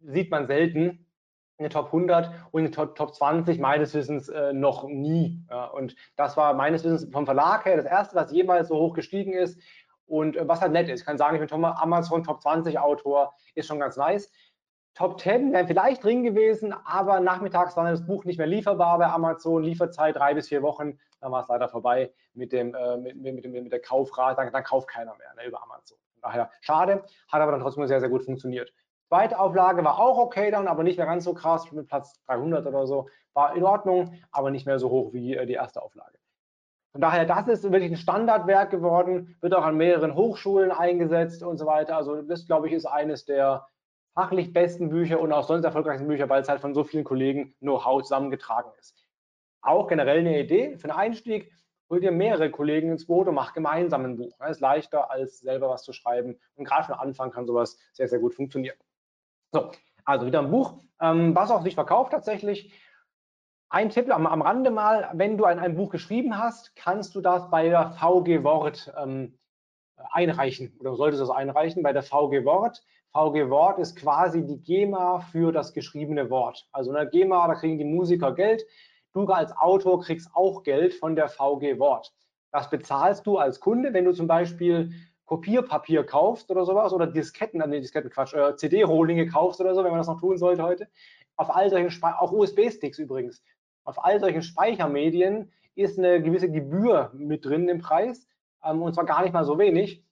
sieht 0.00 0.30
man 0.30 0.46
selten 0.46 1.06
in 1.58 1.64
den 1.64 1.70
Top 1.70 1.86
100 1.86 2.30
und 2.50 2.60
in 2.60 2.66
den 2.66 2.72
Top, 2.72 2.96
Top 2.96 3.14
20 3.14 3.58
meines 3.58 3.94
Wissens 3.94 4.28
äh, 4.28 4.52
noch 4.52 4.84
nie. 4.88 5.42
Ja, 5.50 5.66
und 5.66 5.96
das 6.16 6.36
war 6.36 6.52
meines 6.54 6.84
Wissens 6.84 7.10
vom 7.12 7.24
Verlag 7.24 7.64
her 7.64 7.76
das 7.76 7.86
erste, 7.86 8.14
was 8.14 8.32
jemals 8.32 8.68
so 8.68 8.76
hoch 8.76 8.94
gestiegen 8.94 9.32
ist 9.32 9.58
und 10.06 10.36
äh, 10.36 10.46
was 10.46 10.60
halt 10.60 10.72
nett 10.72 10.88
ist. 10.88 11.00
Ich 11.00 11.06
kann 11.06 11.18
sagen, 11.18 11.42
ich 11.42 11.50
bin 11.50 11.64
Amazon 11.64 12.24
Top 12.24 12.42
20 12.42 12.78
Autor, 12.78 13.34
ist 13.54 13.66
schon 13.66 13.80
ganz 13.80 13.96
nice. 13.96 14.30
Top 14.94 15.20
10 15.20 15.52
wären 15.52 15.66
vielleicht 15.66 16.02
drin 16.02 16.24
gewesen, 16.24 16.74
aber 16.84 17.20
nachmittags 17.20 17.76
war 17.76 17.90
das 17.90 18.06
Buch 18.06 18.24
nicht 18.24 18.38
mehr 18.38 18.46
lieferbar 18.46 18.96
bei 18.98 19.06
Amazon, 19.06 19.62
Lieferzeit 19.62 20.16
drei 20.16 20.32
bis 20.32 20.48
vier 20.48 20.62
Wochen, 20.62 20.98
dann 21.20 21.32
war 21.32 21.42
es 21.42 21.48
leider 21.48 21.68
vorbei 21.68 22.12
mit, 22.32 22.52
dem, 22.52 22.74
äh, 22.74 22.96
mit, 22.96 23.16
mit, 23.16 23.44
mit, 23.44 23.62
mit 23.62 23.72
der 23.72 23.80
Kaufrate, 23.80 24.36
dann, 24.36 24.52
dann 24.52 24.64
kauft 24.64 24.88
keiner 24.88 25.14
mehr 25.16 25.34
ne, 25.34 25.46
über 25.46 25.62
Amazon. 25.62 25.98
Von 26.12 26.22
daher 26.22 26.50
schade, 26.62 27.04
hat 27.28 27.40
aber 27.42 27.52
dann 27.52 27.60
trotzdem 27.60 27.86
sehr, 27.86 28.00
sehr 28.00 28.08
gut 28.08 28.24
funktioniert. 28.24 28.72
Zweite 29.08 29.38
Auflage 29.38 29.84
war 29.84 29.98
auch 30.00 30.18
okay 30.18 30.50
dann, 30.50 30.66
aber 30.66 30.82
nicht 30.82 30.96
mehr 30.96 31.06
ganz 31.06 31.24
so 31.24 31.32
krass, 31.32 31.70
mit 31.70 31.86
Platz 31.86 32.20
300 32.26 32.66
oder 32.66 32.86
so. 32.86 33.08
War 33.34 33.54
in 33.54 33.62
Ordnung, 33.62 34.14
aber 34.32 34.50
nicht 34.50 34.66
mehr 34.66 34.78
so 34.78 34.90
hoch 34.90 35.12
wie 35.12 35.34
äh, 35.34 35.46
die 35.46 35.54
erste 35.54 35.82
Auflage. 35.82 36.18
Von 36.92 37.02
daher, 37.02 37.26
das 37.26 37.46
ist 37.46 37.62
wirklich 37.70 37.92
ein 37.92 37.98
Standardwerk 37.98 38.70
geworden, 38.70 39.36
wird 39.42 39.54
auch 39.54 39.64
an 39.64 39.76
mehreren 39.76 40.14
Hochschulen 40.14 40.72
eingesetzt 40.72 41.42
und 41.42 41.58
so 41.58 41.66
weiter. 41.66 41.96
Also 41.96 42.22
das, 42.22 42.46
glaube 42.46 42.68
ich, 42.68 42.72
ist 42.72 42.86
eines 42.86 43.26
der 43.26 43.66
fachlich 44.14 44.52
besten 44.54 44.88
Bücher 44.88 45.20
und 45.20 45.30
auch 45.30 45.46
sonst 45.46 45.64
erfolgreichsten 45.64 46.08
Bücher, 46.08 46.28
weil 46.30 46.40
es 46.40 46.48
halt 46.48 46.60
von 46.60 46.72
so 46.72 46.84
vielen 46.84 47.04
Kollegen 47.04 47.54
Know-how 47.60 48.02
zusammengetragen 48.02 48.72
ist. 48.80 48.96
Auch 49.60 49.88
generell 49.88 50.20
eine 50.20 50.40
Idee 50.40 50.78
für 50.78 50.88
einen 50.88 50.98
Einstieg, 50.98 51.52
holt 51.90 52.02
ihr 52.02 52.12
mehrere 52.12 52.50
Kollegen 52.50 52.90
ins 52.90 53.06
Boot 53.06 53.28
und 53.28 53.34
macht 53.34 53.54
gemeinsam 53.54 54.04
ein 54.04 54.16
Buch. 54.16 54.34
Das 54.38 54.52
ist 54.52 54.60
leichter, 54.60 55.10
als 55.10 55.40
selber 55.40 55.68
was 55.68 55.82
zu 55.82 55.92
schreiben. 55.92 56.38
Und 56.54 56.64
gerade 56.64 56.86
von 56.86 56.94
Anfang 56.94 57.30
kann 57.30 57.46
sowas 57.46 57.78
sehr, 57.92 58.08
sehr 58.08 58.18
gut 58.18 58.34
funktionieren. 58.34 58.76
So, 59.52 59.70
also 60.04 60.26
wieder 60.26 60.40
ein 60.40 60.50
Buch, 60.50 60.74
ähm, 61.00 61.34
was 61.34 61.50
auch 61.50 61.62
sich 61.62 61.74
verkauft 61.74 62.12
tatsächlich. 62.12 62.72
Ein 63.68 63.90
Tipp 63.90 64.10
am, 64.14 64.26
am 64.26 64.42
Rande 64.42 64.70
mal, 64.70 65.10
wenn 65.14 65.36
du 65.36 65.44
ein, 65.44 65.58
ein, 65.58 65.76
Buch 65.76 65.90
geschrieben 65.90 66.38
hast, 66.38 66.76
kannst 66.76 67.14
du 67.14 67.20
das 67.20 67.50
bei 67.50 67.68
der 67.68 67.90
VG 67.92 68.44
Wort 68.44 68.92
ähm, 68.96 69.38
einreichen 69.96 70.76
oder 70.78 70.94
solltest 70.94 71.22
du 71.22 71.26
das 71.26 71.36
einreichen 71.36 71.82
bei 71.82 71.92
der 71.92 72.02
VG 72.02 72.44
Wort. 72.44 72.84
VG 73.12 73.50
Wort 73.50 73.78
ist 73.78 73.96
quasi 73.96 74.44
die 74.44 74.62
GEMA 74.62 75.20
für 75.20 75.52
das 75.52 75.72
geschriebene 75.72 76.30
Wort. 76.30 76.68
Also 76.72 76.90
in 76.90 76.96
der 76.96 77.06
GEMA, 77.06 77.48
da 77.48 77.54
kriegen 77.54 77.78
die 77.78 77.84
Musiker 77.84 78.34
Geld. 78.34 78.64
Du 79.14 79.24
als 79.26 79.56
Autor 79.56 80.02
kriegst 80.02 80.28
auch 80.34 80.62
Geld 80.62 80.94
von 80.94 81.16
der 81.16 81.28
VG 81.28 81.78
Wort. 81.78 82.12
Das 82.52 82.68
bezahlst 82.68 83.26
du 83.26 83.38
als 83.38 83.60
Kunde, 83.60 83.94
wenn 83.94 84.04
du 84.04 84.12
zum 84.12 84.26
Beispiel 84.26 84.92
Kopierpapier 85.26 86.04
kaufst 86.04 86.50
oder 86.50 86.64
sowas 86.64 86.92
oder 86.92 87.06
Disketten, 87.06 87.60
äh, 87.60 87.66
nee, 87.66 87.80
Disketten 87.80 88.10
Quatsch, 88.10 88.34
äh, 88.34 88.56
CD-Rohlinge 88.56 89.26
kaufst 89.26 89.60
oder 89.60 89.74
so, 89.74 89.84
wenn 89.84 89.90
man 89.90 89.98
das 89.98 90.06
noch 90.06 90.20
tun 90.20 90.38
sollte 90.38 90.62
heute. 90.62 90.88
Auf 91.36 91.54
all 91.54 91.68
solchen, 91.68 91.90
Spe 91.90 92.18
auch 92.20 92.32
USB-Sticks 92.32 92.98
übrigens. 92.98 93.42
Auf 93.84 94.02
all 94.02 94.18
solchen 94.20 94.42
Speichermedien 94.42 95.52
ist 95.74 95.98
eine 95.98 96.22
gewisse 96.22 96.50
Gebühr 96.50 97.10
mit 97.14 97.44
drin 97.44 97.68
im 97.68 97.80
Preis 97.80 98.26
ähm, 98.64 98.82
und 98.82 98.94
zwar 98.94 99.04
gar 99.04 99.22
nicht 99.22 99.32
mal 99.32 99.44
so 99.44 99.58
wenig. 99.58 100.04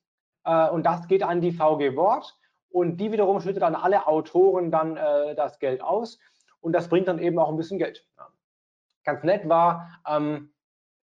Äh, 0.43 0.69
und 0.69 0.85
das 0.85 1.07
geht 1.07 1.23
an 1.23 1.41
die 1.41 1.51
VG 1.51 1.95
Wort 1.95 2.37
und 2.69 2.97
die 2.97 3.11
wiederum 3.11 3.39
schüttet 3.39 3.63
an 3.63 3.75
alle 3.75 4.07
Autoren 4.07 4.69
dann 4.69 4.97
äh, 4.97 5.33
das 5.35 5.59
Geld 5.59 5.81
aus 5.81 6.19
und 6.59 6.73
das 6.73 6.89
bringt 6.89 7.07
dann 7.07 7.19
eben 7.19 7.39
auch 7.39 7.49
ein 7.49 7.57
bisschen 7.57 7.79
Geld. 7.79 8.05
Ja. 8.17 8.27
Ganz 9.05 9.23
nett 9.23 9.47
war, 9.47 9.89
ähm, 10.07 10.51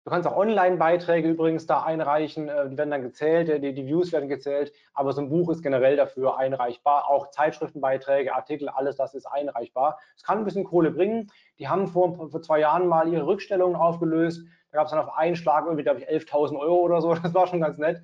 Du 0.04 0.10
kannst 0.10 0.26
auch 0.26 0.36
Online-Beiträge 0.36 1.28
übrigens 1.28 1.66
da 1.66 1.82
einreichen, 1.82 2.48
äh, 2.48 2.70
die 2.70 2.78
werden 2.78 2.90
dann 2.90 3.02
gezählt, 3.02 3.50
äh, 3.50 3.60
die, 3.60 3.74
die, 3.74 3.86
Views 3.86 4.12
werden 4.12 4.30
gezählt, 4.30 4.72
aber 4.94 5.12
so 5.12 5.20
ein 5.20 5.28
Buch 5.28 5.50
ist 5.50 5.62
generell 5.62 5.96
dafür 5.96 6.38
einreichbar. 6.38 7.10
Auch 7.10 7.30
Zeitschriftenbeiträge, 7.30 8.34
Artikel, 8.34 8.70
alles 8.70 8.96
das 8.96 9.14
ist 9.14 9.26
einreichbar. 9.26 9.98
Es 10.16 10.22
kann 10.22 10.38
ein 10.38 10.44
bisschen 10.44 10.64
Kohle 10.64 10.90
bringen. 10.90 11.30
Die 11.58 11.68
haben 11.68 11.86
vor, 11.86 12.30
vor 12.30 12.40
zwei 12.40 12.60
Jahren 12.60 12.88
mal 12.88 13.12
ihre 13.12 13.26
Rückstellungen 13.26 13.76
aufgelöst. 13.76 14.42
Da 14.70 14.78
gab 14.78 14.86
es 14.86 14.90
dann 14.90 15.00
auf 15.00 15.12
einen 15.14 15.36
Schlag 15.36 15.64
irgendwie, 15.66 15.82
glaube 15.82 16.00
ich, 16.00 16.08
11.000 16.08 16.58
Euro 16.58 16.76
oder 16.76 17.02
so. 17.02 17.14
Das 17.22 17.34
war 17.34 17.46
schon 17.46 17.60
ganz 17.60 17.76
nett. 17.76 18.02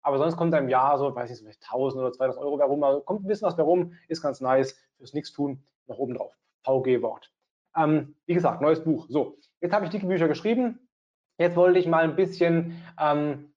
Aber 0.00 0.16
sonst 0.16 0.36
kommt 0.36 0.54
da 0.54 0.58
im 0.58 0.70
Jahr 0.70 0.96
so, 0.96 1.14
weiß 1.14 1.30
ich, 1.30 1.46
1.000 1.46 1.96
oder 1.96 2.08
2.000 2.08 2.38
Euro 2.38 2.58
herum. 2.58 2.82
Also 2.84 3.00
kommt 3.00 3.22
ein 3.22 3.28
bisschen 3.28 3.46
was 3.46 3.56
herum, 3.58 3.92
ist 4.08 4.22
ganz 4.22 4.40
nice. 4.40 4.78
Fürs 4.96 5.12
Nichtstun 5.12 5.62
noch 5.88 5.98
oben 5.98 6.14
drauf. 6.14 6.32
VG-Wort. 6.62 7.30
Ähm, 7.76 8.14
wie 8.24 8.34
gesagt, 8.34 8.62
neues 8.62 8.82
Buch. 8.82 9.06
So, 9.10 9.36
jetzt 9.60 9.74
habe 9.74 9.84
ich 9.84 9.90
dicke 9.90 10.06
Bücher 10.06 10.28
geschrieben 10.28 10.83
Jetzt 11.38 11.56
wollte 11.56 11.78
ich 11.78 11.86
mal 11.86 12.04
ein 12.04 12.16
bisschen 12.16 12.82
ähm, 13.00 13.52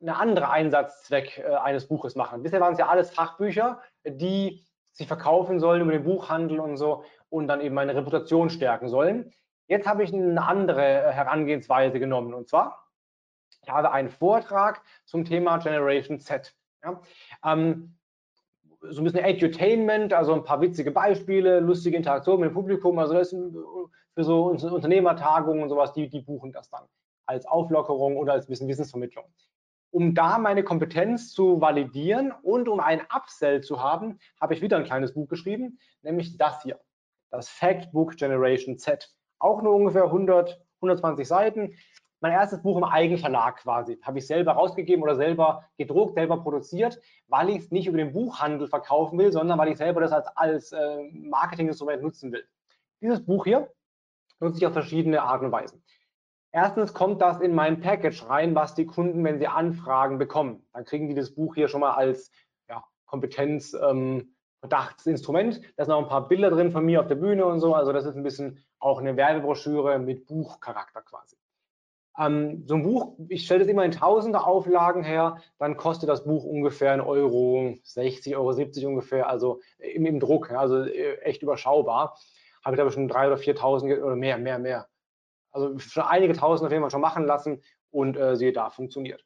eine 0.00 0.16
andere 0.16 0.50
Einsatzzweck 0.50 1.38
äh, 1.38 1.54
eines 1.54 1.86
Buches 1.86 2.16
machen. 2.16 2.42
Bisher 2.42 2.60
waren 2.60 2.72
es 2.72 2.78
ja 2.78 2.88
alles 2.88 3.10
Fachbücher, 3.10 3.80
die 4.04 4.64
sich 4.92 5.06
verkaufen 5.06 5.60
sollen 5.60 5.82
über 5.82 5.92
den 5.92 6.04
Buchhandel 6.04 6.60
und 6.60 6.76
so 6.76 7.04
und 7.28 7.46
dann 7.48 7.60
eben 7.60 7.74
meine 7.74 7.94
Reputation 7.94 8.50
stärken 8.50 8.88
sollen. 8.88 9.32
Jetzt 9.68 9.86
habe 9.86 10.02
ich 10.02 10.12
eine 10.12 10.44
andere 10.44 10.82
äh, 10.82 11.12
Herangehensweise 11.12 11.98
genommen 11.98 12.34
und 12.34 12.48
zwar, 12.48 12.88
ich 13.62 13.70
habe 13.70 13.92
einen 13.92 14.10
Vortrag 14.10 14.82
zum 15.04 15.24
Thema 15.24 15.58
Generation 15.58 16.18
Z. 16.18 16.54
Ja? 16.82 17.00
Ähm, 17.44 17.96
so 18.90 19.00
ein 19.00 19.04
bisschen 19.04 19.24
Edutainment, 19.24 20.12
also 20.12 20.34
ein 20.34 20.44
paar 20.44 20.60
witzige 20.60 20.90
Beispiele, 20.90 21.60
lustige 21.60 21.96
Interaktion 21.96 22.40
mit 22.40 22.50
dem 22.50 22.54
Publikum, 22.54 22.98
also 22.98 23.14
das 23.14 23.32
ist 23.32 23.54
für 24.14 24.24
so 24.24 24.46
Unternehmertagungen 24.46 25.62
und 25.62 25.68
sowas, 25.68 25.92
die, 25.92 26.08
die 26.08 26.20
buchen 26.20 26.52
das 26.52 26.68
dann 26.70 26.84
als 27.26 27.46
Auflockerung 27.46 28.16
oder 28.16 28.32
als 28.32 28.46
bisschen 28.46 28.68
Wissensvermittlung. 28.68 29.24
Um 29.90 30.14
da 30.14 30.38
meine 30.38 30.64
Kompetenz 30.64 31.32
zu 31.32 31.60
validieren 31.60 32.32
und 32.42 32.68
um 32.68 32.80
ein 32.80 33.02
Upsell 33.14 33.60
zu 33.60 33.82
haben, 33.82 34.18
habe 34.40 34.54
ich 34.54 34.62
wieder 34.62 34.78
ein 34.78 34.84
kleines 34.84 35.14
Buch 35.14 35.28
geschrieben, 35.28 35.78
nämlich 36.02 36.36
das 36.38 36.62
hier, 36.62 36.80
das 37.30 37.48
Factbook 37.48 38.16
Generation 38.16 38.78
Z. 38.78 39.14
Auch 39.38 39.62
nur 39.62 39.74
ungefähr 39.74 40.04
100, 40.04 40.60
120 40.76 41.28
Seiten. 41.28 41.74
Mein 42.22 42.32
erstes 42.32 42.62
Buch 42.62 42.76
im 42.76 42.84
Eigenverlag 42.84 43.56
quasi. 43.58 43.98
Habe 44.02 44.18
ich 44.18 44.26
selber 44.26 44.52
rausgegeben 44.52 45.02
oder 45.02 45.16
selber 45.16 45.64
gedruckt, 45.76 46.14
selber 46.14 46.38
produziert, 46.38 47.00
weil 47.28 47.50
ich 47.50 47.58
es 47.58 47.70
nicht 47.70 47.86
über 47.86 47.98
den 47.98 48.12
Buchhandel 48.12 48.68
verkaufen 48.68 49.18
will, 49.18 49.32
sondern 49.32 49.58
weil 49.58 49.68
ich 49.68 49.76
selber 49.76 50.00
das 50.00 50.12
als, 50.12 50.28
als 50.36 50.72
äh, 50.72 51.02
Marketinginstrument 51.12 52.02
nutzen 52.02 52.32
will. 52.32 52.44
Dieses 53.00 53.24
Buch 53.24 53.44
hier 53.44 53.68
nutze 54.40 54.58
ich 54.58 54.66
auf 54.66 54.72
verschiedene 54.72 55.22
Arten 55.22 55.46
und 55.46 55.52
Weisen. 55.52 55.82
Erstens 56.52 56.92
kommt 56.92 57.20
das 57.22 57.40
in 57.40 57.54
mein 57.54 57.80
Package 57.80 58.28
rein, 58.28 58.54
was 58.54 58.74
die 58.74 58.86
Kunden, 58.86 59.24
wenn 59.24 59.38
sie 59.38 59.48
Anfragen 59.48 60.18
bekommen. 60.18 60.66
Dann 60.72 60.84
kriegen 60.84 61.08
die 61.08 61.14
das 61.14 61.34
Buch 61.34 61.54
hier 61.54 61.68
schon 61.68 61.80
mal 61.80 61.92
als 61.92 62.30
ja, 62.68 62.84
Kompetenz, 63.06 63.74
ähm, 63.74 64.34
Verdachtsinstrument. 64.60 65.60
Da 65.76 65.84
sind 65.84 65.94
auch 65.94 66.02
ein 66.02 66.08
paar 66.08 66.28
Bilder 66.28 66.50
drin 66.50 66.70
von 66.70 66.84
mir 66.84 67.00
auf 67.00 67.08
der 67.08 67.16
Bühne 67.16 67.46
und 67.46 67.58
so. 67.58 67.74
Also 67.74 67.92
das 67.92 68.04
ist 68.04 68.16
ein 68.16 68.22
bisschen 68.22 68.62
auch 68.78 69.00
eine 69.00 69.16
Werbebroschüre 69.16 69.98
mit 69.98 70.26
Buchcharakter 70.26 71.02
quasi. 71.02 71.36
Ähm, 72.18 72.64
so 72.66 72.74
ein 72.74 72.82
Buch, 72.82 73.16
ich 73.28 73.44
stelle 73.44 73.60
das 73.60 73.68
immer 73.68 73.84
in 73.84 73.92
tausende 73.92 74.44
Auflagen 74.44 75.02
her, 75.02 75.38
dann 75.58 75.76
kostet 75.76 76.08
das 76.08 76.24
Buch 76.24 76.44
ungefähr 76.44 76.92
1 76.92 77.04
Euro, 77.04 77.74
60 77.84 78.36
Euro, 78.36 78.52
70 78.52 78.84
ungefähr, 78.86 79.28
also 79.28 79.60
im, 79.78 80.04
im 80.04 80.20
Druck, 80.20 80.50
also 80.50 80.82
äh, 80.84 81.18
echt 81.20 81.42
überschaubar. 81.42 82.18
Habe 82.64 82.76
ich 82.76 82.82
aber 82.82 82.92
schon 82.92 83.10
3.000 83.10 83.26
oder 83.26 83.36
4.000 83.36 84.02
oder 84.02 84.16
mehr, 84.16 84.38
mehr, 84.38 84.58
mehr 84.58 84.88
also 85.52 85.78
schon 85.78 86.02
einige 86.02 86.32
tausend 86.32 86.66
auf 86.66 86.72
jeden 86.72 86.82
Fall 86.82 86.90
schon 86.90 87.00
machen 87.00 87.24
lassen 87.24 87.62
und 87.90 88.16
äh, 88.16 88.36
siehe 88.36 88.52
da, 88.52 88.70
funktioniert. 88.70 89.24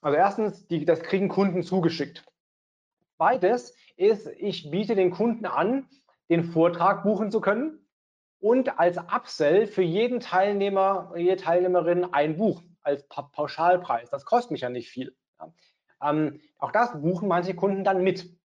Also 0.00 0.16
erstens, 0.16 0.66
die, 0.68 0.84
das 0.84 1.02
kriegen 1.02 1.28
Kunden 1.28 1.62
zugeschickt. 1.62 2.24
Zweites 3.16 3.74
ist, 3.96 4.28
ich 4.38 4.70
biete 4.70 4.94
den 4.94 5.10
Kunden 5.10 5.46
an, 5.46 5.88
den 6.28 6.44
Vortrag 6.44 7.02
buchen 7.02 7.30
zu 7.30 7.40
können 7.40 7.83
und 8.44 8.78
als 8.78 8.98
Upsell 8.98 9.66
für 9.66 9.80
jeden 9.80 10.20
Teilnehmer, 10.20 11.14
jede 11.16 11.36
Teilnehmerin 11.36 12.12
ein 12.12 12.36
Buch 12.36 12.60
als 12.82 13.08
pa 13.08 13.22
Pauschalpreis. 13.22 14.10
Das 14.10 14.26
kostet 14.26 14.50
mich 14.50 14.60
ja 14.60 14.68
nicht 14.68 14.90
viel. 14.90 15.16
Ja. 15.40 15.50
Ähm, 16.10 16.40
auch 16.58 16.70
das 16.70 16.92
buchen 17.00 17.26
manche 17.26 17.54
Kunden 17.54 17.84
dann 17.84 18.02
mit. 18.02 18.36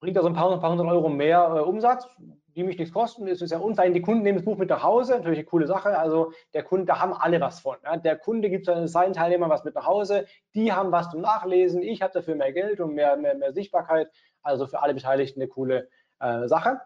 Bringt 0.00 0.16
also 0.16 0.30
ein 0.30 0.34
paar, 0.34 0.50
ein 0.50 0.58
paar 0.58 0.70
hundert 0.70 0.86
Euro 0.86 1.10
mehr 1.10 1.54
äh, 1.54 1.60
Umsatz, 1.60 2.08
die 2.56 2.62
mich 2.62 2.78
nichts 2.78 2.94
kosten, 2.94 3.26
ist 3.26 3.42
es 3.42 3.50
ja 3.50 3.58
unfein. 3.58 3.92
Die 3.92 4.00
Kunden 4.00 4.22
nehmen 4.22 4.38
das 4.38 4.46
Buch 4.46 4.56
mit 4.56 4.70
nach 4.70 4.82
Hause, 4.82 5.16
natürlich 5.16 5.40
eine 5.40 5.48
coole 5.48 5.66
Sache. 5.66 5.98
Also 5.98 6.32
der 6.54 6.62
Kunde, 6.62 6.86
da 6.86 6.98
haben 6.98 7.12
alle 7.12 7.42
was 7.42 7.60
von. 7.60 7.76
Ja. 7.84 7.98
Der 7.98 8.16
Kunde 8.16 8.48
gibt 8.48 8.64
seinen 8.64 9.12
Teilnehmern 9.12 9.50
was 9.50 9.64
mit 9.64 9.74
nach 9.74 9.86
Hause, 9.86 10.24
die 10.54 10.72
haben 10.72 10.92
was 10.92 11.10
zum 11.10 11.20
Nachlesen, 11.20 11.82
ich 11.82 12.00
habe 12.00 12.14
dafür 12.14 12.36
mehr 12.36 12.54
Geld 12.54 12.80
und 12.80 12.94
mehr, 12.94 13.18
mehr, 13.18 13.34
mehr 13.34 13.52
Sichtbarkeit. 13.52 14.10
Also 14.40 14.66
für 14.66 14.80
alle 14.80 14.94
Beteiligten 14.94 15.42
eine 15.42 15.48
coole 15.48 15.90
äh, 16.20 16.48
Sache. 16.48 16.80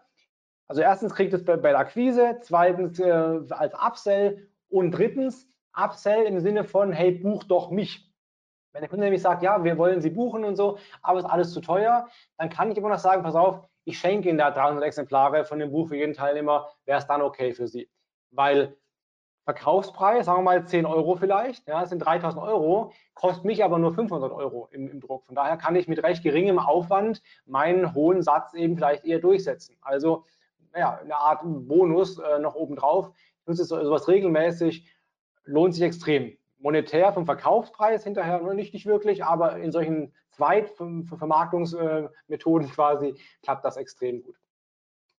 Also 0.69 0.83
erstens 0.83 1.15
kriegt 1.15 1.33
es 1.33 1.43
bei, 1.43 1.57
bei 1.57 1.71
der 1.71 1.79
Akquise, 1.79 2.37
zweitens 2.41 2.99
äh, 2.99 3.11
als 3.49 3.73
Upsell 3.73 4.47
und 4.69 4.91
drittens 4.91 5.47
Upsell 5.75 6.25
im 6.25 6.39
Sinne 6.39 6.63
von, 6.63 6.91
hey, 6.91 7.11
buch 7.11 7.43
doch 7.43 7.71
mich. 7.71 8.07
Wenn 8.71 8.81
der 8.81 8.89
Kunde 8.89 9.05
nämlich 9.05 9.23
sagt, 9.23 9.41
ja, 9.41 9.63
wir 9.63 9.79
wollen 9.79 9.99
Sie 9.99 10.11
buchen 10.11 10.43
und 10.43 10.55
so, 10.55 10.77
aber 11.01 11.17
es 11.17 11.25
ist 11.25 11.31
alles 11.31 11.53
zu 11.53 11.61
teuer, 11.61 12.07
dann 12.37 12.49
kann 12.49 12.69
ich 12.69 12.77
immer 12.77 12.89
noch 12.89 12.99
sagen, 12.99 13.23
pass 13.23 13.33
auf, 13.33 13.67
ich 13.83 13.97
schenke 13.97 14.29
Ihnen 14.29 14.37
da 14.37 14.51
300 14.51 14.83
Exemplare 14.83 15.43
von 15.43 15.57
dem 15.57 15.71
Buch 15.71 15.87
für 15.87 15.97
jeden 15.97 16.13
Teilnehmer, 16.13 16.67
wäre 16.85 16.99
es 16.99 17.07
dann 17.07 17.23
okay 17.23 17.53
für 17.53 17.67
Sie. 17.67 17.89
Weil 18.29 18.77
Verkaufspreis, 19.45 20.27
sagen 20.27 20.39
wir 20.41 20.43
mal 20.43 20.67
10 20.67 20.85
Euro 20.85 21.15
vielleicht, 21.15 21.67
ja, 21.67 21.81
das 21.81 21.89
sind 21.89 21.97
3000 22.05 22.43
Euro, 22.43 22.91
kostet 23.15 23.45
mich 23.45 23.63
aber 23.63 23.79
nur 23.79 23.91
500 23.91 24.31
Euro 24.31 24.69
im, 24.71 24.87
im, 24.87 24.99
Druck. 24.99 25.25
Von 25.25 25.33
daher 25.33 25.57
kann 25.57 25.75
ich 25.75 25.87
mit 25.87 26.03
recht 26.03 26.21
geringem 26.21 26.59
Aufwand 26.59 27.23
meinen 27.47 27.95
hohen 27.95 28.21
Satz 28.21 28.53
eben 28.53 28.75
vielleicht 28.75 29.05
eher 29.05 29.17
durchsetzen. 29.17 29.75
Also 29.81 30.25
ja, 30.75 30.97
eine 30.97 31.15
Art 31.15 31.41
Bonus 31.43 32.19
äh, 32.19 32.39
noch 32.39 32.55
obendrauf. 32.55 33.11
Ich 33.41 33.47
nutze 33.47 33.65
sowas 33.65 34.07
regelmäßig, 34.07 34.87
lohnt 35.45 35.73
sich 35.73 35.83
extrem. 35.83 36.37
Monetär 36.59 37.11
vom 37.13 37.25
Verkaufspreis 37.25 38.03
hinterher 38.03 38.39
noch 38.39 38.53
nicht, 38.53 38.73
nicht 38.73 38.85
wirklich, 38.85 39.23
aber 39.23 39.55
in 39.57 39.71
solchen 39.71 40.13
Zweitvermarktungsmethoden 40.31 42.69
quasi 42.71 43.15
klappt 43.41 43.63
das 43.63 43.77
extrem 43.77 44.21
gut. 44.21 44.35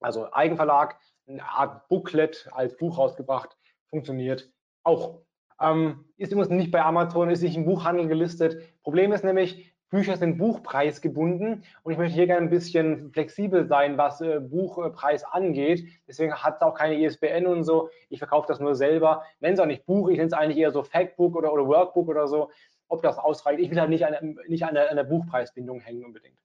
Also 0.01 0.31
Eigenverlag, 0.33 0.99
eine 1.27 1.43
Art 1.45 1.89
Booklet 1.89 2.49
als 2.53 2.77
Buch 2.77 2.99
rausgebracht, 2.99 3.57
funktioniert 3.89 4.53
auch. 4.83 5.23
Ähm, 5.61 6.07
ist 6.17 6.33
übrigens 6.33 6.51
nicht 6.51 6.71
bei 6.71 6.83
Amazon, 6.83 7.31
ist 7.31 7.43
nicht 7.43 7.57
im 7.57 7.67
Buchhandel 7.67 8.09
gelistet. 8.09 8.63
Problem 8.83 9.13
ist 9.13 9.25
nämlich, 9.25 9.70
Bücher 9.91 10.17
sind 10.17 10.39
buchpreisgebunden 10.39 11.65
und 11.83 11.93
ich 11.93 11.99
möchte 11.99 12.15
hier 12.15 12.27
gerne 12.27 12.47
ein 12.47 12.51
bisschen 12.51 13.11
flexibel 13.13 13.67
sein, 13.67 13.99
was 13.99 14.21
äh, 14.21 14.41
Buchpreis 14.41 15.25
angeht. 15.25 15.85
Deswegen 16.07 16.33
hat 16.35 16.57
es 16.57 16.63
auch 16.63 16.75
keine 16.75 16.95
ISBN 16.95 17.47
und 17.47 17.65
so. 17.65 17.91
Ich 18.09 18.19
verkaufe 18.19 18.47
das 18.49 18.61
nur 18.61 18.75
selber. 18.75 19.25
Nenne 19.41 19.55
es 19.55 19.61
auch 19.61 19.67
nicht 19.67 19.87
Buch, 19.87 20.09
ich 20.09 20.17
nenne 20.17 20.29
es 20.29 20.33
eigentlich 20.33 20.59
eher 20.59 20.71
so 20.71 20.83
Factbook 20.85 21.37
oder, 21.37 21.53
oder 21.53 21.67
Workbook 21.67 22.09
oder 22.09 22.29
so 22.29 22.51
ob 22.91 23.03
das 23.03 23.19
ausreicht. 23.19 23.61
Ich 23.61 23.71
will 23.71 23.81
halt 23.81 23.89
nicht 23.89 24.05
an, 24.05 24.37
nicht 24.49 24.65
an, 24.65 24.75
der, 24.75 24.91
an 24.91 24.97
der 24.97 25.05
Buchpreisbindung 25.05 25.81
hängen 25.81 26.05
unbedingt. 26.05 26.39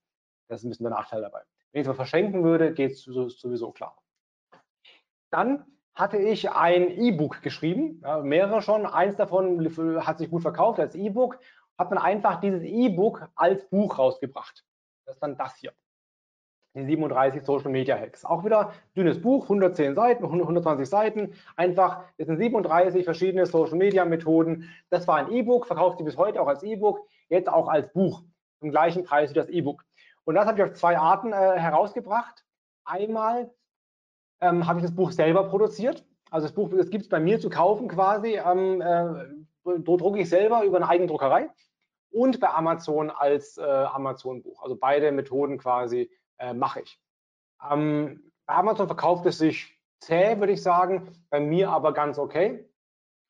Das 0.47 0.61
ist 0.61 0.65
ein 0.65 0.69
bisschen 0.69 0.85
der 0.85 0.93
Nachteil 0.93 1.21
dabei. 1.21 1.41
Wenn 1.71 1.81
ich 1.81 1.87
es 1.87 1.87
mal 1.87 1.95
verschenken 1.95 2.43
würde, 2.43 2.71
geht 2.73 2.91
es 2.91 3.03
sowieso 3.03 3.71
klar. 3.71 3.97
Dann 5.31 5.65
hatte 5.95 6.17
ich 6.17 6.49
ein 6.51 6.89
E-Book 6.89 7.41
geschrieben, 7.41 8.01
ja, 8.03 8.19
mehrere 8.19 8.61
schon. 8.61 8.85
Eins 8.85 9.15
davon 9.15 9.59
hat 10.05 10.19
sich 10.19 10.29
gut 10.29 10.43
verkauft 10.43 10.79
als 10.79 10.93
E-Book. 10.93 11.39
Hat 11.77 11.89
man 11.89 11.99
einfach 11.99 12.39
dieses 12.39 12.63
E-Book 12.63 13.27
als 13.35 13.67
Buch 13.69 13.97
rausgebracht. 13.97 14.63
Das 15.05 15.15
ist 15.15 15.21
dann 15.21 15.37
das 15.37 15.55
hier 15.55 15.73
die 16.75 16.85
37 16.85 17.43
Social 17.43 17.71
Media 17.71 17.97
Hacks. 17.97 18.25
Auch 18.25 18.43
wieder 18.43 18.73
dünnes 18.95 19.21
Buch, 19.21 19.43
110 19.43 19.95
Seiten, 19.95 20.23
120 20.25 20.87
Seiten. 20.87 21.33
Einfach, 21.55 22.03
es 22.17 22.27
sind 22.27 22.37
37 22.37 23.05
verschiedene 23.05 23.45
Social 23.45 23.77
Media 23.77 24.05
Methoden. 24.05 24.69
Das 24.89 25.07
war 25.07 25.17
ein 25.17 25.31
E-Book, 25.31 25.65
verkauft 25.65 25.97
sie 25.97 26.03
bis 26.03 26.17
heute 26.17 26.41
auch 26.41 26.47
als 26.47 26.63
E-Book, 26.63 27.07
jetzt 27.29 27.49
auch 27.49 27.67
als 27.67 27.91
Buch 27.93 28.23
zum 28.59 28.71
gleichen 28.71 29.03
Preis 29.03 29.31
wie 29.31 29.35
das 29.35 29.49
E-Book. 29.49 29.83
Und 30.25 30.35
das 30.35 30.45
habe 30.45 30.57
ich 30.57 30.63
auf 30.63 30.73
zwei 30.73 30.97
Arten 30.97 31.33
äh, 31.33 31.59
herausgebracht. 31.59 32.43
Einmal 32.83 33.51
ähm, 34.41 34.67
habe 34.67 34.79
ich 34.79 34.85
das 34.85 34.95
Buch 34.95 35.11
selber 35.11 35.45
produziert. 35.45 36.03
Also 36.29 36.47
das 36.47 36.55
Buch, 36.55 36.69
das 36.75 36.89
gibt 36.89 37.03
es 37.03 37.09
bei 37.09 37.19
mir 37.19 37.39
zu 37.39 37.49
kaufen 37.49 37.87
quasi. 37.87 38.39
Ähm, 38.43 38.81
äh, 38.81 39.79
drucke 39.79 40.19
ich 40.19 40.29
selber 40.29 40.63
über 40.63 40.77
eine 40.77 40.87
eigene 40.87 41.07
Druckerei 41.07 41.49
und 42.15 42.39
bei 42.39 42.49
Amazon 42.49 43.09
als 43.09 43.57
äh, 43.57 43.61
Amazon-Buch. 43.61 44.63
Also 44.63 44.77
beide 44.77 45.11
Methoden 45.11 45.57
quasi 45.57 46.09
äh, 46.37 46.53
mache 46.53 46.79
ich. 46.79 46.97
Ähm, 47.69 48.31
bei 48.45 48.53
Amazon 48.53 48.87
verkauft 48.87 49.25
es 49.25 49.37
sich 49.37 49.77
zäh, 49.99 50.39
würde 50.39 50.53
ich 50.53 50.63
sagen, 50.63 51.11
bei 51.29 51.41
mir 51.41 51.69
aber 51.69 51.93
ganz 51.93 52.17
okay. 52.17 52.69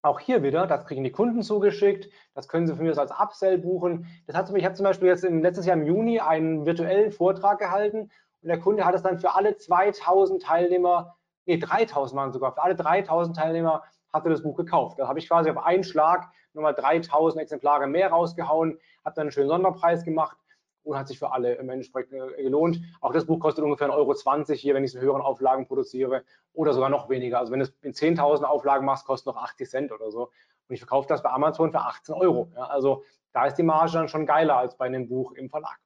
Auch 0.04 0.19
hier 0.19 0.43
wieder, 0.43 0.67
das 0.67 0.86
kriegen 0.86 1.04
die 1.04 1.12
Kunden 1.12 1.41
zugeschickt, 1.41 2.12
das 2.36 2.48
können 2.48 2.67
sie 2.67 2.76
von 2.76 2.86
mir 2.86 2.95
als 2.95 3.12
Upsell 3.12 3.58
buchen. 3.58 4.06
Das 4.28 4.36
hat, 4.36 4.54
ich 4.54 4.63
habe 4.63 4.76
zum 4.76 4.84
Beispiel 4.84 5.08
jetzt 5.08 5.24
im 5.24 5.41
letztes 5.41 5.65
Jahr 5.65 5.78
im 5.78 5.88
Juni 5.88 6.19
einen 6.19 6.67
virtuellen 6.67 7.12
Vortrag 7.12 7.58
gehalten 7.58 8.12
und 8.41 8.50
der 8.50 8.60
Kunde 8.60 8.86
hat 8.86 8.93
es 8.93 9.02
dann 9.02 9.17
für 9.17 9.34
alle 9.34 9.58
2000 9.58 10.43
Teilnehmer, 10.43 11.17
nee 11.48 11.58
3000 11.58 12.15
waren 12.19 12.32
sogar, 12.32 12.54
für 12.54 12.62
alle 12.62 12.76
3000 12.76 13.36
Teilnehmer 13.36 13.84
hat 14.15 14.25
er 14.25 14.32
das 14.32 14.43
Buch 14.43 14.56
gekauft. 14.56 14.99
Da 14.99 15.08
habe 15.08 15.19
ich 15.19 15.28
quasi 15.28 15.49
auf 15.49 15.58
einen 15.58 15.84
Schlag 15.84 16.32
nochmal 16.54 16.73
3000 16.73 17.41
Exemplare 17.41 17.88
mehr 17.88 18.10
rausgehauen, 18.10 18.80
habe 19.04 19.15
dann 19.15 19.23
einen 19.23 19.32
schönen 19.32 19.49
Sonderpreis 19.49 20.04
gemacht 20.04 20.38
und 20.84 20.97
hat 20.97 21.08
sich 21.08 21.19
für 21.19 21.32
alle 21.32 21.58
Endeffekt 21.58 22.13
äh, 22.13 22.43
gelohnt. 22.43 22.80
Auch 23.01 23.12
das 23.12 23.25
Buch 23.25 23.39
kostet 23.39 23.63
ungefähr 23.63 23.89
1,20 23.89 23.93
Euro 23.93 24.54
hier, 24.54 24.73
wenn 24.75 24.84
ich 24.84 24.91
es 24.91 24.95
in 24.95 25.01
höheren 25.01 25.21
Auflagen 25.21 25.67
produziere 25.67 26.23
oder 26.54 26.73
sogar 26.73 26.89
noch 26.89 27.10
weniger. 27.10 27.39
Also 27.39 27.51
wenn 27.51 27.60
du 27.60 27.65
es 27.65 27.73
in 27.82 27.93
10.000 27.93 28.43
Auflagen 28.43 28.86
machst, 28.86 29.06
kostet 29.06 29.28
noch 29.28 29.41
80 29.41 29.69
Cent 29.69 29.91
oder 29.91 30.12
so. 30.12 30.32
Und 30.67 30.73
ich 30.73 30.80
verkaufe 30.80 31.08
das 31.08 31.21
bei 31.21 31.30
Amazon 31.30 31.71
für 31.71 31.82
18 31.82 32.15
Euro. 32.15 32.51
Ja, 32.56 32.65
also 32.65 33.04
da 33.34 33.45
ist 33.45 33.56
die 33.56 33.63
Marge 33.63 33.93
dann 33.93 34.08
schon 34.08 34.25
geiler 34.25 34.58
als 34.58 34.78
bei 34.78 34.86
einem 34.86 35.08
Buch 35.10 35.34
im 35.34 35.49
Verlag. 35.49 35.78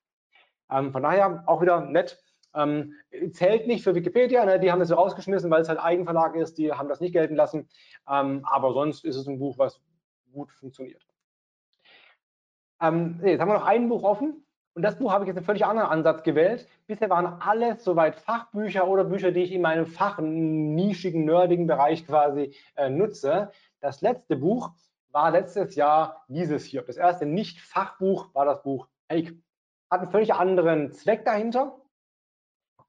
Ähm, 0.70 0.92
von 0.92 1.02
daher 1.02 1.44
auch 1.48 1.62
wieder 1.62 1.82
nett. 1.82 2.22
Ähm, 2.56 2.94
zählt 3.32 3.68
nicht 3.68 3.84
für 3.84 3.96
Wikipedia, 3.96 4.44
ne? 4.46 4.60
die 4.60 4.72
haben 4.72 4.80
das 4.80 4.90
so 4.90 4.96
rausgeschmissen, 4.96 5.52
weil 5.52 5.62
es 5.62 5.70
halt 5.70 5.80
Eigenverlag 5.80 6.36
ist, 6.36 6.58
die 6.58 6.72
haben 6.72 6.90
das 6.90 7.00
nicht 7.00 7.14
gelten 7.14 7.36
lassen. 7.36 7.70
Ähm, 8.10 8.42
aber 8.44 8.74
sonst 8.74 9.06
ist 9.06 9.16
es 9.16 9.28
ein 9.28 9.40
Buch, 9.40 9.58
was 9.58 9.82
gut 10.32 10.52
funktioniert. 10.52 11.06
Ähm, 12.82 13.20
jetzt 13.24 13.40
haben 13.40 13.50
wir 13.50 13.56
noch 13.56 13.66
ein 13.66 13.90
Buch 13.90 14.04
offen. 14.04 14.46
Und 14.76 14.84
das 14.84 14.98
Buch 14.98 15.12
habe 15.12 15.26
ich 15.26 15.28
jetzt 15.28 15.38
einen 15.38 15.46
völlig 15.46 15.66
anderen 15.66 15.90
Ansatz 15.90 16.24
gewählt. 16.24 16.68
Bisher 16.88 17.10
waren 17.10 17.42
alles 17.42 17.84
soweit 17.84 18.16
Fachbücher 18.16 18.88
oder 18.88 19.04
Bücher, 19.04 19.32
die 19.32 19.42
ich 19.42 19.52
in 19.52 19.62
meinem 19.62 19.86
Fach, 19.86 20.20
nischigen, 20.20 21.26
nerdigen 21.26 21.68
Bereich 21.68 22.06
quasi 22.06 22.56
äh, 22.76 22.90
nutze. 22.90 23.52
Das 23.82 24.02
letzte 24.02 24.38
Buch 24.38 24.72
war 25.12 25.32
letztes 25.32 25.76
Jahr 25.76 26.24
dieses 26.28 26.64
hier. 26.66 26.82
Das 26.84 26.98
erste 26.98 27.26
Nicht-Fachbuch 27.26 28.34
war 28.34 28.46
das 28.46 28.62
Buch 28.62 28.88
Fake. 29.10 29.36
Hat 29.90 30.02
einen 30.02 30.12
völlig 30.12 30.34
anderen 30.34 30.94
Zweck 30.94 31.26
dahinter. 31.26 31.79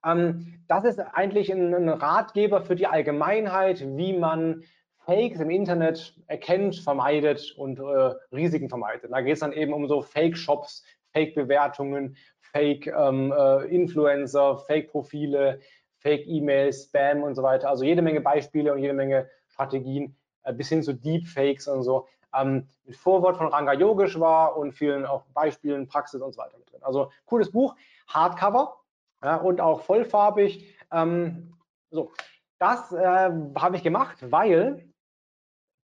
Ähm, 0.05 0.63
das 0.67 0.85
ist 0.85 0.99
eigentlich 0.99 1.51
ein, 1.51 1.89
Ratgeber 1.89 2.61
für 2.61 2.75
die 2.75 2.87
Allgemeinheit, 2.87 3.83
wie 3.97 4.17
man 4.17 4.63
Fakes 5.05 5.39
im 5.39 5.49
Internet 5.49 6.13
erkennt, 6.27 6.75
vermeidet 6.77 7.53
und 7.57 7.79
äh, 7.79 8.13
Risiken 8.31 8.69
vermeidet. 8.69 9.11
Da 9.11 9.21
geht 9.21 9.33
es 9.33 9.39
dann 9.39 9.53
eben 9.53 9.73
um 9.73 9.87
so 9.87 10.01
Fake-Shops, 10.01 10.83
Fake-Bewertungen, 11.11 12.15
Fake-Influencer, 12.39 14.49
ähm, 14.49 14.55
äh, 14.55 14.65
Fake-Profile, 14.65 15.59
Fake-E-Mails, 15.97 16.85
Spam 16.85 17.23
und 17.23 17.35
so 17.35 17.43
weiter. 17.43 17.69
Also 17.69 17.83
jede 17.83 18.01
Menge 18.01 18.21
Beispiele 18.21 18.73
und 18.73 18.79
jede 18.79 18.93
Menge 18.93 19.29
Strategien, 19.49 20.15
äh, 20.43 20.53
bis 20.53 20.69
hin 20.69 20.83
zu 20.83 20.93
Deepfakes 20.93 21.67
und 21.67 21.83
so, 21.83 22.07
ähm, 22.33 22.67
mit 22.85 22.95
Vorwort 22.95 23.37
von 23.37 23.47
Ranga 23.47 23.73
Yogeshwar 23.73 24.57
und 24.57 24.71
vielen 24.71 25.05
auch 25.05 25.25
Beispielen, 25.33 25.87
Praxis 25.87 26.21
und 26.21 26.33
so 26.33 26.39
weiter 26.39 26.57
mit 26.57 26.71
drin. 26.71 26.81
Also 26.83 27.11
cooles 27.25 27.51
Buch, 27.51 27.75
Hardcover 28.07 28.80
und 29.21 29.61
auch 29.61 29.81
vollfarbig. 29.81 30.75
Ähm, 30.91 31.53
so, 31.89 32.11
das 32.59 32.91
äh, 32.91 33.31
habe 33.55 33.75
ich 33.75 33.83
gemacht, 33.83 34.17
weil 34.21 34.91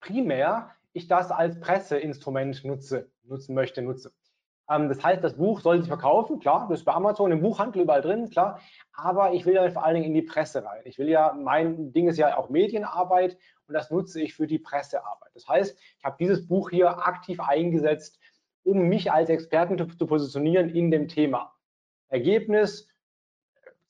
primär 0.01 0.70
ich 0.92 1.09
das 1.09 1.31
als 1.31 1.59
Presseinstrument 1.61 2.64
nutze, 2.64 3.11
nutzen 3.25 3.55
möchte, 3.55 3.83
nutze. 3.83 4.12
Ähm, 4.70 4.88
das 4.88 5.03
heißt, 5.03 5.23
das 5.23 5.37
Buch 5.37 5.61
soll 5.61 5.79
sich 5.79 5.88
verkaufen, 5.88 6.40
klar, 6.40 6.66
das 6.68 6.81
ist 6.81 6.85
bei 6.85 6.92
Amazon 6.92 7.33
im 7.33 7.42
Buchhandel 7.42 7.83
überall 7.83 8.03
drin, 8.03 8.31
klar, 8.31 8.61
aber 8.92 9.33
ich 9.33 9.44
will 9.47 9.55
ja 9.55 9.68
vor 9.70 9.85
allen 9.85 9.94
Dingen 9.94 10.07
in 10.07 10.14
die 10.14 10.23
Presse 10.23 10.64
rein. 10.64 10.83
Ich 10.85 10.99
will 10.99 11.09
ja, 11.09 11.33
mein 11.33 11.92
Ding 11.92 12.09
ist 12.09 12.18
ja 12.18 12.37
auch 12.37 12.49
Medienarbeit 12.49 13.37
und 13.66 13.75
das 13.75 13.90
nutze 13.90 14.23
ich 14.23 14.35
für 14.35 14.47
die 14.47 14.59
Pressearbeit. 14.59 15.31
Das 15.35 15.49
heißt, 15.49 15.79
ich 15.99 16.05
habe 16.05 16.16
dieses 16.18 16.47
Buch 16.47 16.70
hier 16.70 17.07
aktiv 17.07 17.40
eingesetzt, 17.40 18.18
um 18.62 18.88
mich 18.88 19.12
als 19.12 19.29
Experten 19.29 19.77
zu, 19.77 19.87
zu 19.87 20.07
positionieren 20.07 20.70
in 20.70 20.90
dem 20.90 21.09
Thema. 21.09 21.55
Ergebnis, 22.09 22.88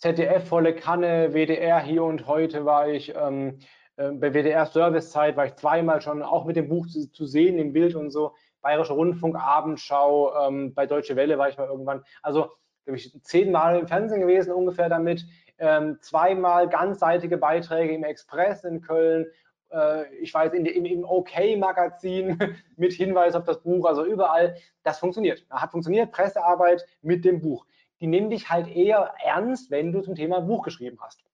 ZDF 0.04 0.46
volle 0.46 0.74
Kanne, 0.74 1.32
WDR 1.32 1.80
hier 1.80 2.04
und 2.04 2.26
heute 2.26 2.66
war 2.66 2.88
ich, 2.88 3.14
ähm, 3.16 3.58
äh, 3.96 4.10
bei 4.10 4.34
WDR 4.34 4.66
Servicezeit 4.66 5.34
war 5.34 5.46
ich 5.46 5.54
zweimal 5.54 6.02
schon 6.02 6.22
auch 6.22 6.44
mit 6.44 6.56
dem 6.56 6.68
Buch 6.68 6.86
zu, 6.86 7.10
zu 7.10 7.24
sehen 7.24 7.58
im 7.58 7.72
Bild 7.72 7.94
und 7.94 8.10
so. 8.10 8.34
Bayerischer 8.60 8.92
Rundfunk, 8.92 9.34
Abendschau, 9.34 10.46
ähm, 10.46 10.74
bei 10.74 10.84
Deutsche 10.84 11.16
Welle 11.16 11.38
war 11.38 11.48
ich 11.48 11.56
mal 11.56 11.68
irgendwann. 11.68 12.04
Also 12.20 12.50
glaube 12.84 12.98
ich 12.98 13.18
zehnmal 13.22 13.78
im 13.78 13.88
Fernsehen 13.88 14.20
gewesen 14.20 14.52
ungefähr 14.52 14.90
damit. 14.90 15.24
Ähm, 15.56 15.96
zweimal 16.02 16.68
ganzseitige 16.68 17.38
Beiträge 17.38 17.94
im 17.94 18.04
Express 18.04 18.64
in 18.64 18.82
Köln. 18.82 19.24
Äh, 19.70 20.14
ich 20.16 20.34
weiß, 20.34 20.52
in, 20.52 20.66
im, 20.66 20.84
im 20.84 21.04
OK-Magazin 21.04 22.38
mit 22.76 22.92
Hinweis 22.92 23.34
auf 23.34 23.44
das 23.44 23.62
Buch, 23.62 23.86
also 23.86 24.04
überall. 24.04 24.56
Das 24.82 24.98
funktioniert. 24.98 25.46
Hat 25.48 25.70
funktioniert, 25.70 26.12
Pressearbeit 26.12 26.84
mit 27.00 27.24
dem 27.24 27.40
Buch. 27.40 27.64
Die 28.00 28.07
nehmen 28.07 28.30
dich 28.30 28.50
halt 28.50 28.68
eher 28.68 29.14
ernst, 29.22 29.70
wenn 29.70 29.92
du 29.92 30.00
zum 30.00 30.14
Thema 30.14 30.40
Buch 30.40 30.62
geschrieben 30.62 30.98
hast. 31.00 31.24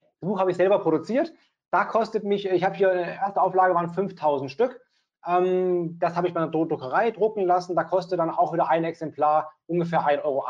Das 0.00 0.28
Buch 0.28 0.40
habe 0.40 0.50
ich 0.50 0.56
selber 0.56 0.78
produziert. 0.78 1.32
Da 1.70 1.84
kostet 1.84 2.24
mich, 2.24 2.46
ich 2.46 2.64
habe 2.64 2.76
hier 2.76 2.90
eine 2.90 3.16
erste 3.16 3.40
Auflage 3.40 3.74
waren 3.74 3.92
5000 3.92 4.50
Stück. 4.50 4.80
Ähm, 5.26 5.98
das 5.98 6.16
habe 6.16 6.28
ich 6.28 6.34
bei 6.34 6.40
einer 6.40 6.50
Druckerei 6.50 7.10
drucken 7.10 7.44
lassen. 7.44 7.74
Da 7.74 7.84
kostet 7.84 8.18
dann 8.18 8.30
auch 8.30 8.52
wieder 8.52 8.68
ein 8.68 8.84
Exemplar 8.84 9.52
ungefähr 9.66 10.06
1,80 10.06 10.24
Euro. 10.24 10.46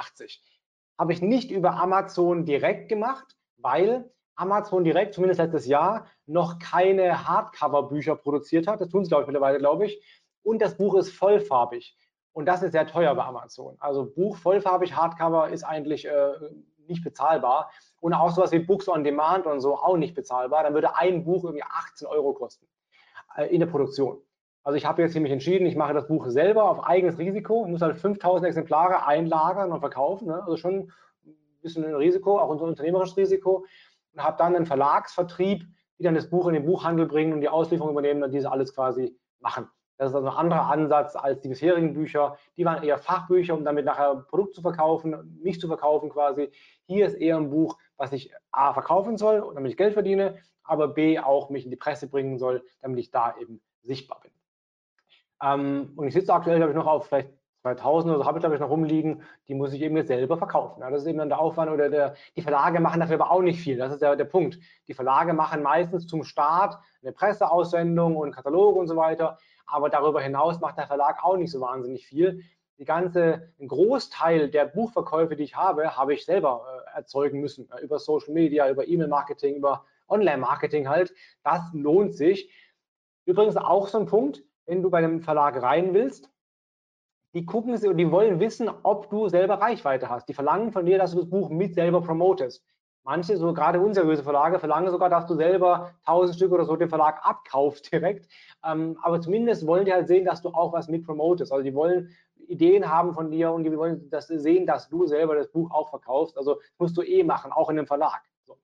Habe 0.99 1.13
ich 1.13 1.23
nicht 1.23 1.51
über 1.51 1.73
Amazon 1.73 2.45
direkt 2.45 2.89
gemacht, 2.89 3.37
weil 3.57 4.11
Amazon 4.37 4.85
direkt, 4.85 5.15
zumindest 5.15 5.41
letztes 5.41 5.67
Jahr, 5.67 6.07
noch 6.27 6.59
keine 6.59 7.27
Hardcover-Bücher 7.27 8.17
produziert 8.17 8.67
hat. 8.67 8.81
Das 8.81 8.89
tun 8.89 9.05
sie, 9.05 9.09
glaube 9.09 9.23
ich, 9.23 9.27
mittlerweile, 9.29 9.59
glaube 9.59 9.87
ich. 9.87 10.03
Und 10.43 10.61
das 10.61 10.77
Buch 10.77 10.95
ist 10.97 11.13
vollfarbig. 11.13 11.97
Und 12.35 12.47
das 12.47 12.63
ist 12.63 12.73
sehr 12.73 12.87
teuer 12.87 13.15
bei 13.15 13.25
Amazon. 13.25 13.77
Also 13.79 14.05
Buch 14.05 14.37
vollfarbig, 14.37 14.95
Hardcover 14.95 15.49
ist 15.49 15.63
eigentlich 15.63 16.07
äh, 16.07 16.33
nicht 16.89 17.03
bezahlbar. 17.03 17.71
Und 18.01 18.13
auch 18.13 18.31
sowas 18.31 18.53
wie 18.53 18.59
Books 18.59 18.89
on 18.89 19.05
Demand 19.05 19.47
und 19.47 19.61
so 19.61 19.77
auch 19.77 19.97
nicht 19.97 20.15
bezahlbar. 20.15 20.65
Dann 20.65 20.75
würde 20.75 20.97
ein 20.97 21.25
Buch 21.25 21.45
irgendwie 21.45 21.63
18 21.63 22.07
Euro 22.09 22.35
kosten 22.35 22.67
äh, 23.37 23.47
in 23.47 23.61
der 23.61 23.69
Produktion. 23.69 24.19
Also 24.65 24.77
ich 24.77 24.85
habe 24.85 25.03
jetzt 25.03 25.13
hier 25.13 25.21
mich 25.21 25.31
entschieden, 25.31 25.67
ich 25.67 25.77
mache 25.77 25.95
das 25.95 26.09
Buch 26.09 26.27
selber 26.29 26.69
auf 26.69 26.85
eigenes 26.85 27.19
Risiko, 27.19 27.67
muss 27.67 27.83
halt 27.83 27.97
5000 27.97 28.49
Exemplare 28.49 29.07
einlagern 29.07 29.71
und 29.71 29.81
verkaufen, 29.81 30.29
ne? 30.29 30.43
also 30.43 30.57
schon 30.57 30.91
ein 31.27 31.37
bisschen 31.61 31.85
ein 31.85 31.95
Risiko, 31.95 32.39
auch 32.39 32.51
ein 32.51 32.59
unternehmerisches 32.59 33.17
Risiko 33.17 33.67
und 34.15 34.25
habe 34.25 34.39
dann 34.39 34.57
einen 34.57 34.65
Verlagsvertrieb, 34.65 35.67
die 35.99 36.03
dann 36.03 36.15
das 36.15 36.31
Buch 36.31 36.49
in 36.49 36.55
den 36.55 36.65
Buchhandel 36.65 37.07
bringen 37.07 37.35
und 37.35 37.43
die 37.43 37.49
Auslieferung 37.51 37.93
übernehmen 37.93 38.23
und 38.23 38.33
diese 38.33 38.51
alles 38.51 38.75
quasi 38.75 39.15
machen. 39.39 39.69
Das 39.97 40.11
ist 40.11 40.15
also 40.17 40.29
ein 40.29 40.37
anderer 40.37 40.71
Ansatz 40.71 41.15
als 41.15 41.41
die 41.41 41.49
bisherigen 41.49 41.95
Bücher. 41.95 42.37
Die 42.57 42.65
waren 42.65 42.83
eher 42.83 42.99
Fachbücher, 42.99 43.55
um 43.55 43.65
damit 43.65 43.85
nachher 43.85 44.17
Produkt 44.29 44.55
zu 44.55 44.63
verkaufen, 44.63 45.39
mich 45.43 45.61
zu 45.61 45.69
verkaufen 45.69 46.11
quasi. 46.11 46.51
Hier 46.87 47.07
ist 47.07 47.15
eher 47.15 47.37
ein 47.37 47.51
Buch, 47.51 47.79
was 47.97 48.13
ich 48.13 48.33
A 48.51 48.73
verkaufen 48.73 49.17
soll, 49.17 49.53
damit 49.55 49.71
ich 49.71 49.77
Geld 49.77 49.95
verdiene, 49.95 50.39
aber 50.65 50.89
B 50.89 51.19
auch 51.19 51.51
mich 51.51 51.65
in 51.65 51.71
die 51.71 51.77
Presse 51.77 52.09
bringen 52.09 52.39
soll, 52.39 52.65
damit 52.83 52.99
ich 52.99 53.11
da 53.11 53.37
eben 53.41 53.61
sichtbar 53.83 54.21
bin. 54.21 54.33
Ähm, 55.43 55.93
und 55.97 56.09
ich 56.09 56.15
sitze 56.15 56.33
aktuell, 56.33 56.57
glaube 56.57 56.73
ich, 56.73 56.77
noch 56.77 56.87
auf 56.87 57.07
vielleicht 57.07 57.31
2000 57.65 58.11
oder 58.11 58.23
so 58.23 58.27
habe 58.27 58.39
ich, 58.39 58.43
glaube 58.43 58.55
ich, 58.57 58.61
noch 58.61 58.69
rumliegen, 58.69 59.23
die 59.49 59.55
muss 59.55 59.73
ich 59.73 59.81
eben 59.81 59.97
jetzt 59.97 60.09
selber 60.09 60.37
verkaufen. 60.37 60.83
Ja, 60.83 60.91
das 60.91 61.03
ist 61.03 61.09
eben 61.09 61.19
dann 61.19 61.31
der 61.31 61.41
Aufwand 61.41 61.71
oder 61.71 61.89
der, 61.89 62.15
die 62.37 62.43
Verlage 62.43 62.79
machen 62.79 63.01
dafür 63.01 63.15
aber 63.15 63.31
auch 63.31 63.41
nicht 63.41 63.59
viel. 63.59 63.79
Das 63.79 63.93
ist 63.93 64.03
ja 64.03 64.15
der 64.15 64.27
Punkt. 64.27 64.59
Die 64.87 64.93
Verlage 64.93 65.33
machen 65.33 65.63
meistens 65.63 66.07
zum 66.07 66.25
Start 66.25 66.79
eine 67.03 67.13
Presseaussendung 67.13 68.17
und 68.17 68.33
Katalog 68.33 68.77
und 68.77 68.87
so 68.87 68.97
weiter, 68.97 69.39
aber 69.67 69.91
darüber 69.91 70.21
hinaus 70.21 70.61
macht 70.61 70.79
der 70.79 70.87
Verlag 70.87 71.25
auch 71.25 71.37
nicht 71.37 71.51
so 71.51 71.61
wahnsinnig 71.61 72.07
viel. 72.07 72.43
Die 72.79 72.85
ganze, 72.85 73.53
ein 73.61 73.69
Großteil 73.69 74.51
der 74.51 74.67
Buchverkäufe, 74.67 75.37
die 75.37 75.45
ich 75.45 75.57
habe, 75.57 75.97
habe 75.97 76.15
ich 76.15 76.25
selber 76.25 76.85
äh, 76.93 76.97
erzeugen 76.97 77.41
müssen. 77.41 77.69
Ja, 77.71 77.79
über 77.79 77.99
Social 77.99 78.33
Media, 78.33 78.69
über 78.69 78.87
E-Mail-Marketing, 78.87 79.57
über 79.57 79.85
Online-Marketing 80.09 80.89
halt. 80.89 81.15
Das 81.43 81.63
lohnt 81.73 82.15
sich. 82.15 82.51
Übrigens 83.25 83.57
auch 83.57 83.89
so 83.89 83.99
ein 83.99 84.07
Punkt, 84.07 84.43
wenn 84.67 84.83
du 84.83 84.91
bei 84.91 84.99
einem 84.99 85.21
Verlag 85.21 85.63
rein 85.63 85.95
willst, 85.95 86.31
die 87.35 87.47
gucken 87.47 87.77
sie 87.77 87.89
und 87.89 87.97
die 87.97 88.11
wollen 88.11 88.39
wissen, 88.39 88.71
ob 88.83 89.11
du 89.11 89.29
selber 89.29 89.55
Reichweite 89.55 90.09
hast. 90.09 90.29
Die 90.29 90.35
verlangen 90.35 90.73
von 90.73 90.87
dir, 90.87 90.99
dass 90.99 91.13
du 91.13 91.19
das 91.19 91.29
Buch 91.29 91.51
mit 91.51 91.75
selber 91.75 92.01
promotest. 92.01 92.65
Manche, 93.05 93.37
so 93.37 93.53
gerade 93.53 93.81
unseriöse 93.81 94.23
Verlage, 94.23 94.59
verlangen 94.59 94.91
sogar, 94.91 95.11
dass 95.11 95.27
du 95.27 95.35
selber 95.35 95.93
1000 96.07 96.37
Stück 96.37 96.53
oder 96.53 96.65
so 96.65 96.75
den 96.77 96.89
Verlag 96.89 97.21
abkaufst 97.25 97.93
direkt. 97.93 98.29
Ähm, 98.65 98.99
aber 99.03 99.21
zumindest 99.21 99.67
wollen 99.67 99.85
die 99.85 99.93
halt 99.93 100.09
sehen, 100.09 100.25
dass 100.25 100.43
du 100.43 100.49
auch 100.49 100.73
was 100.73 100.89
mit 100.89 101.05
promotest. 101.05 101.53
Also 101.53 101.63
die 101.63 101.75
wollen 101.75 102.11
Ideen 102.49 102.91
haben 102.91 103.15
von 103.15 103.31
dir 103.31 103.53
und 103.53 103.65
die 103.65 103.77
wollen 103.77 104.11
sie 104.11 104.39
sehen, 104.39 104.67
dass 104.67 104.89
du 104.89 105.07
selber 105.07 105.35
das 105.35 105.49
Buch 105.49 105.71
auch 105.71 105.91
verkaufst. 105.91 106.37
Also 106.37 106.61
musst 106.79 106.97
du 106.97 107.03
eh 107.03 107.23
machen, 107.23 107.53
auch 107.53 107.71
in 107.71 107.79
einem 107.79 107.87
Verlag. 107.87 108.23
So. 108.47 108.59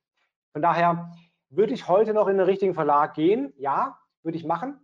Von 0.52 0.62
daher 0.62 1.12
würde 1.50 1.74
ich 1.74 1.88
heute 1.88 2.14
noch 2.14 2.28
in 2.28 2.38
den 2.38 2.46
richtigen 2.46 2.74
Verlag 2.74 3.14
gehen. 3.14 3.52
Ja, 3.56 3.98
würde 4.22 4.36
ich 4.36 4.44
machen 4.44 4.80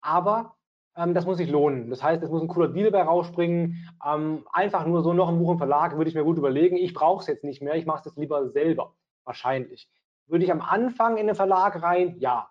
aber 0.00 0.56
ähm, 0.98 1.14
das 1.14 1.24
muss 1.24 1.38
sich 1.38 1.48
lohnen. 1.48 1.88
Das 1.90 2.02
heißt, 2.02 2.22
es 2.22 2.30
muss 2.30 2.42
ein 2.42 2.48
cooler 2.48 2.68
Deal 2.68 2.90
dabei 2.90 3.04
rausspringen. 3.04 3.88
Ähm, 4.04 4.44
einfach 4.52 4.84
nur 4.84 5.02
so 5.02 5.12
noch 5.12 5.28
ein 5.28 5.38
Buch 5.38 5.52
im 5.52 5.58
Verlag 5.58 5.96
würde 5.96 6.10
ich 6.10 6.16
mir 6.16 6.24
gut 6.24 6.38
überlegen. 6.38 6.76
Ich 6.76 6.92
brauche 6.92 7.20
es 7.22 7.28
jetzt 7.28 7.44
nicht 7.44 7.62
mehr, 7.62 7.76
ich 7.76 7.86
mache 7.86 8.08
es 8.08 8.16
lieber 8.16 8.48
selber, 8.48 8.94
wahrscheinlich. 9.24 9.88
Würde 10.26 10.44
ich 10.44 10.50
am 10.50 10.60
Anfang 10.60 11.16
in 11.16 11.28
den 11.28 11.36
Verlag 11.36 11.80
rein? 11.82 12.16
Ja. 12.18 12.50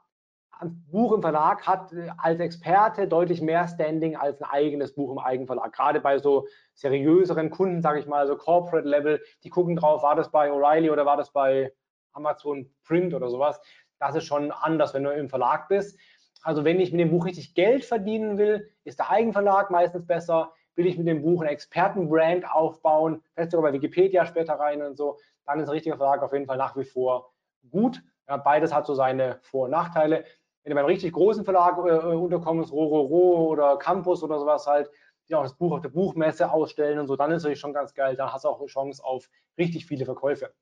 Ein 0.60 0.84
Buch 0.90 1.14
im 1.14 1.22
Verlag 1.22 1.68
hat 1.68 1.94
äh, 1.94 2.10
als 2.18 2.40
Experte 2.40 3.08
deutlich 3.08 3.42
mehr 3.42 3.68
Standing 3.68 4.16
als 4.16 4.42
ein 4.42 4.50
eigenes 4.50 4.96
Buch 4.96 5.12
im 5.12 5.20
eigenen 5.20 5.46
Verlag. 5.46 5.74
Gerade 5.74 6.00
bei 6.00 6.18
so 6.18 6.48
seriöseren 6.74 7.52
Kunden, 7.52 7.82
sage 7.82 8.00
ich 8.00 8.08
mal, 8.08 8.26
so 8.26 8.38
Corporate 8.38 8.88
Level, 8.88 9.22
die 9.44 9.50
gucken 9.50 9.76
drauf, 9.76 10.02
war 10.02 10.16
das 10.16 10.32
bei 10.32 10.50
O'Reilly 10.52 10.90
oder 10.90 11.06
war 11.06 11.18
das 11.18 11.32
bei 11.32 11.74
Amazon 12.14 12.74
Print 12.86 13.14
oder 13.14 13.30
sowas. 13.30 13.62
Das 14.00 14.16
ist 14.16 14.26
schon 14.26 14.52
anders, 14.52 14.94
wenn 14.94 15.04
du 15.04 15.12
im 15.12 15.30
Verlag 15.30 15.68
bist. 15.68 16.00
Also 16.44 16.64
wenn 16.64 16.80
ich 16.80 16.92
mit 16.92 17.02
dem 17.02 17.12
Buch 17.12 17.26
richtig 17.26 17.56
Geld 17.56 17.84
verdienen 17.84 18.38
will, 18.38 18.70
ist 18.84 19.00
der 19.00 19.10
Eigenverlag 19.10 19.72
meistens 19.72 20.06
besser. 20.06 20.54
Will 20.76 20.86
ich 20.86 20.98
mit 20.98 21.08
dem 21.08 21.24
Buch 21.24 21.42
eine 21.42 21.50
Expertenbrand 21.50 22.50
aufbauen, 22.50 23.24
vielleicht 23.34 23.52
sogar 23.52 23.72
bei 23.72 23.74
Wikipedia 23.74 24.26
später 24.26 24.54
rein 24.54 24.82
und 24.82 24.96
so, 24.96 25.18
dann 25.46 25.60
ist 25.60 25.68
der 25.68 25.74
richtige 25.74 25.98
Verlag 25.98 26.22
auf 26.22 26.34
jeden 26.34 26.46
Fall 26.46 26.58
nach 26.58 26.76
wie 26.78 26.84
vor 26.84 27.34
gut. 27.70 28.02
Ja, 28.28 28.38
beides 28.38 28.74
hat 28.74 28.86
so 28.86 28.94
seine 28.94 29.40
Vor- 29.42 29.66
und 29.66 29.72
Nachteile. 29.72 30.26
Wenn 30.64 30.72
du 30.72 30.76
beim 30.76 30.86
richtig 30.86 31.14
großen 31.14 31.46
Verlag 31.46 31.78
äh, 31.86 31.90
äh 31.90 32.16
unterkommst, 32.16 32.72
Rororo 32.72 33.48
oder 33.48 33.78
Campus 33.78 34.22
oder 34.22 34.40
sowas 34.40 34.68
halt, 34.68 34.90
die 35.30 35.36
auch 35.36 35.44
das 35.44 35.56
Buch 35.56 35.74
auf 35.74 35.82
der 35.82 35.90
Buchmesse 35.90 36.52
ausstellen 36.52 37.00
und 37.00 37.08
so, 37.08 37.16
dann 37.16 37.32
ist 37.32 37.38
es 37.38 37.44
natürlich 37.44 37.60
schon 37.60 37.74
ganz 37.74 37.94
geil. 37.94 38.16
Dann 38.16 38.32
hast 38.32 38.46
du 38.46 38.50
auch 38.50 38.60
eine 38.60 38.68
Chance 38.68 39.04
auf 39.04 39.30
richtig 39.58 39.86
viele 39.86 40.06
Verkäufe. 40.06 40.54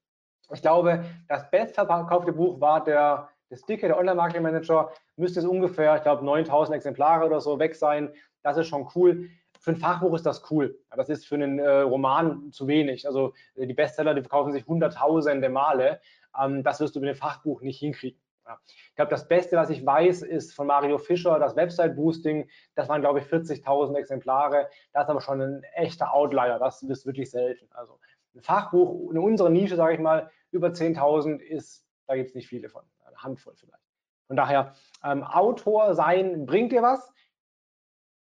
Ich 0.53 0.61
glaube, 0.61 1.05
das 1.27 1.49
bestverkaufte 1.49 2.31
Buch 2.31 2.61
war 2.61 2.83
der 2.83 3.29
das 3.56 3.65
dicke, 3.65 3.88
der 3.88 3.98
Online-Marketing-Manager, 3.98 4.91
müsste 5.15 5.39
es 5.39 5.46
ungefähr, 5.46 5.96
ich 5.96 6.04
glaube, 6.04 6.26
9000 6.26 6.76
Exemplare 6.76 7.26
oder 7.26 7.39
so 7.39 7.58
weg 7.60 7.76
sein. 7.76 8.13
Das 8.44 8.58
ist 8.58 8.68
schon 8.68 8.88
cool. 8.96 9.30
Für 9.60 9.72
ein 9.72 9.78
Fachbuch 9.78 10.13
ist 10.13 10.26
das 10.26 10.52
cool. 10.52 10.78
das 10.96 11.10
ist 11.10 11.26
für 11.26 11.36
einen 11.36 11.58
äh, 11.60 11.80
Roman 11.80 12.52
zu 12.52 12.68
wenig. 12.68 13.08
Also 13.08 13.34
äh, 13.56 13.65
die 13.65 13.74
Bestseller, 13.74 14.13
die 14.13 14.22
verkaufen 14.22 14.52
sich 14.52 14.68
hunderttausende 14.68 15.49
Male. 15.49 16.01
Ähm, 16.39 16.64
das 16.64 16.80
wirst 16.80 16.95
du 16.95 16.99
mit 16.99 17.10
dem 17.10 17.16
Fachbuch 17.16 17.62
nicht 17.62 17.80
hinkriegen. 17.80 18.20
Ja. 18.45 18.60
Ich 18.68 18.95
glaube, 18.95 19.10
das 19.10 19.28
Beste, 19.28 19.58
was 19.58 19.72
ich 19.72 19.84
weiß, 19.84 20.22
ist 20.22 20.53
von 20.53 20.68
Mario 20.68 20.97
Fischer, 20.99 21.39
das 21.39 21.56
Website-Boosting. 21.56 22.47
Das 22.76 22.89
waren, 22.89 23.01
glaube 23.01 23.20
ich, 23.20 23.26
40.000 23.26 23.95
Exemplare. 23.95 24.70
Das 24.93 25.06
ist 25.06 25.10
aber 25.10 25.22
schon 25.22 25.41
ein 25.41 25.64
echter 25.74 26.14
Outlier. 26.14 26.60
Das 26.60 26.84
ist 26.84 27.06
wirklich 27.06 27.32
selten. 27.32 27.68
Also 27.72 27.99
ein 28.36 28.41
Fachbuch 28.41 29.12
in 29.12 29.18
unserer 29.18 29.49
Nische, 29.49 29.78
sage 29.78 29.95
ich 29.95 29.99
mal, 29.99 30.30
über 30.51 30.68
10.000 30.68 31.39
ist, 31.39 31.88
da 32.06 32.16
gibt 32.16 32.30
es 32.30 32.36
nicht 32.36 32.47
viele 32.47 32.70
von 32.70 32.84
Handvoll 33.18 33.55
vielleicht. 33.55 33.84
Von 34.28 34.38
daher, 34.38 34.74
ähm, 35.03 35.24
Autor 35.24 35.93
sein 35.93 36.45
bringt 36.45 36.72
dir 36.72 36.82
was. 36.82 37.13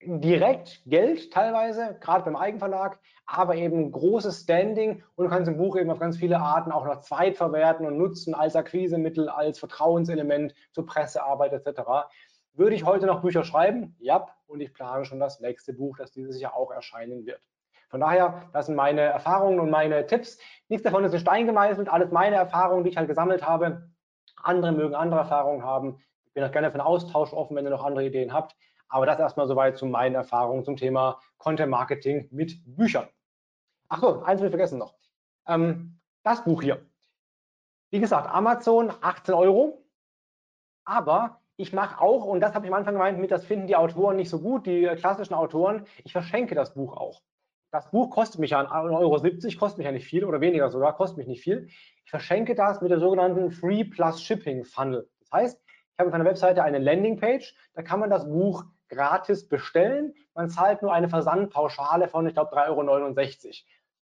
Direkt 0.04 0.82
Geld 0.84 1.32
teilweise, 1.32 1.96
gerade 2.00 2.24
beim 2.24 2.34
Eigenverlag, 2.34 2.98
aber 3.24 3.54
eben 3.54 3.92
großes 3.92 4.40
Standing 4.40 5.04
und 5.14 5.24
du 5.26 5.30
kannst 5.30 5.48
ein 5.48 5.56
Buch 5.56 5.76
eben 5.76 5.92
auf 5.92 6.00
ganz 6.00 6.16
viele 6.16 6.40
Arten 6.40 6.72
auch 6.72 6.84
noch 6.84 7.02
zweitverwerten 7.02 7.86
und 7.86 7.98
nutzen 7.98 8.34
als 8.34 8.56
Akquisemittel, 8.56 9.28
als 9.28 9.60
Vertrauenselement 9.60 10.54
zur 10.72 10.86
Pressearbeit 10.86 11.52
etc. 11.52 11.82
Würde 12.54 12.74
ich 12.74 12.84
heute 12.84 13.06
noch 13.06 13.22
Bücher 13.22 13.44
schreiben? 13.44 13.94
Ja, 14.00 14.26
und 14.48 14.60
ich 14.60 14.74
plane 14.74 15.04
schon 15.04 15.20
das 15.20 15.38
nächste 15.38 15.72
Buch, 15.72 15.96
das 15.96 16.10
dieses 16.10 16.40
Jahr 16.40 16.56
auch 16.56 16.72
erscheinen 16.72 17.24
wird. 17.24 17.40
Von 17.88 18.00
daher, 18.00 18.50
das 18.52 18.66
sind 18.66 18.74
meine 18.74 19.02
Erfahrungen 19.02 19.60
und 19.60 19.70
meine 19.70 20.06
Tipps. 20.06 20.38
Nichts 20.68 20.82
davon 20.82 21.04
ist 21.04 21.12
in 21.12 21.20
Stein 21.20 21.46
gemeißelt, 21.46 21.88
alles 21.88 22.10
meine 22.10 22.36
Erfahrungen, 22.36 22.84
die 22.84 22.90
ich 22.90 22.96
halt 22.96 23.08
gesammelt 23.08 23.46
habe. 23.46 23.91
Andere 24.42 24.72
mögen 24.72 24.94
andere 24.94 25.20
Erfahrungen 25.20 25.64
haben. 25.64 25.98
Ich 26.26 26.32
bin 26.32 26.44
auch 26.44 26.52
gerne 26.52 26.70
für 26.70 26.74
einen 26.74 26.86
Austausch 26.86 27.32
offen, 27.32 27.56
wenn 27.56 27.64
ihr 27.64 27.70
noch 27.70 27.84
andere 27.84 28.04
Ideen 28.04 28.32
habt. 28.32 28.56
Aber 28.88 29.06
das 29.06 29.18
erstmal 29.18 29.46
soweit 29.46 29.76
zu 29.76 29.86
meinen 29.86 30.14
Erfahrungen 30.14 30.64
zum 30.64 30.76
Thema 30.76 31.20
Content 31.38 31.70
Marketing 31.70 32.28
mit 32.30 32.58
Büchern. 32.64 33.08
Ach 33.88 34.00
so, 34.00 34.22
eins 34.22 34.40
will 34.40 34.48
ich 34.48 34.52
vergessen 34.52 34.78
noch. 34.78 34.94
Ähm, 35.46 35.98
das 36.22 36.44
Buch 36.44 36.62
hier. 36.62 36.84
Wie 37.90 38.00
gesagt, 38.00 38.28
Amazon 38.32 38.92
18 39.00 39.34
Euro. 39.34 39.84
Aber 40.84 41.40
ich 41.56 41.72
mache 41.72 42.00
auch, 42.00 42.24
und 42.24 42.40
das 42.40 42.54
habe 42.54 42.66
ich 42.66 42.72
am 42.72 42.78
Anfang 42.78 42.94
gemeint, 42.94 43.18
mit 43.18 43.30
das 43.30 43.44
finden 43.44 43.66
die 43.66 43.76
Autoren 43.76 44.16
nicht 44.16 44.30
so 44.30 44.40
gut, 44.40 44.66
die 44.66 44.86
klassischen 44.96 45.34
Autoren, 45.34 45.86
ich 46.04 46.12
verschenke 46.12 46.54
das 46.54 46.74
Buch 46.74 46.96
auch. 46.96 47.22
Das 47.72 47.90
Buch 47.90 48.10
kostet 48.10 48.38
mich 48.38 48.50
ja 48.50 48.60
1,70 48.60 48.98
Euro, 48.98 49.18
kostet 49.58 49.78
mich 49.78 49.86
ja 49.86 49.92
nicht 49.92 50.04
viel 50.04 50.26
oder 50.26 50.42
weniger 50.42 50.70
sogar, 50.70 50.94
kostet 50.94 51.16
mich 51.16 51.26
nicht 51.26 51.42
viel. 51.42 51.68
Ich 52.04 52.10
verschenke 52.10 52.54
das 52.54 52.82
mit 52.82 52.90
der 52.90 53.00
sogenannten 53.00 53.50
Free 53.50 53.82
Plus 53.82 54.22
Shipping 54.22 54.64
Funnel. 54.64 55.08
Das 55.20 55.32
heißt, 55.32 55.62
ich 55.66 55.98
habe 55.98 56.08
auf 56.08 56.12
meiner 56.12 56.26
Webseite 56.26 56.62
eine 56.64 56.78
Landingpage, 56.78 57.54
da 57.72 57.82
kann 57.82 57.98
man 57.98 58.10
das 58.10 58.26
Buch 58.26 58.66
gratis 58.90 59.48
bestellen. 59.48 60.12
Man 60.34 60.50
zahlt 60.50 60.82
nur 60.82 60.92
eine 60.92 61.08
Versandpauschale 61.08 62.08
von, 62.08 62.26
ich 62.26 62.34
glaube, 62.34 62.54
3,69 62.54 63.46
Euro. 63.46 63.54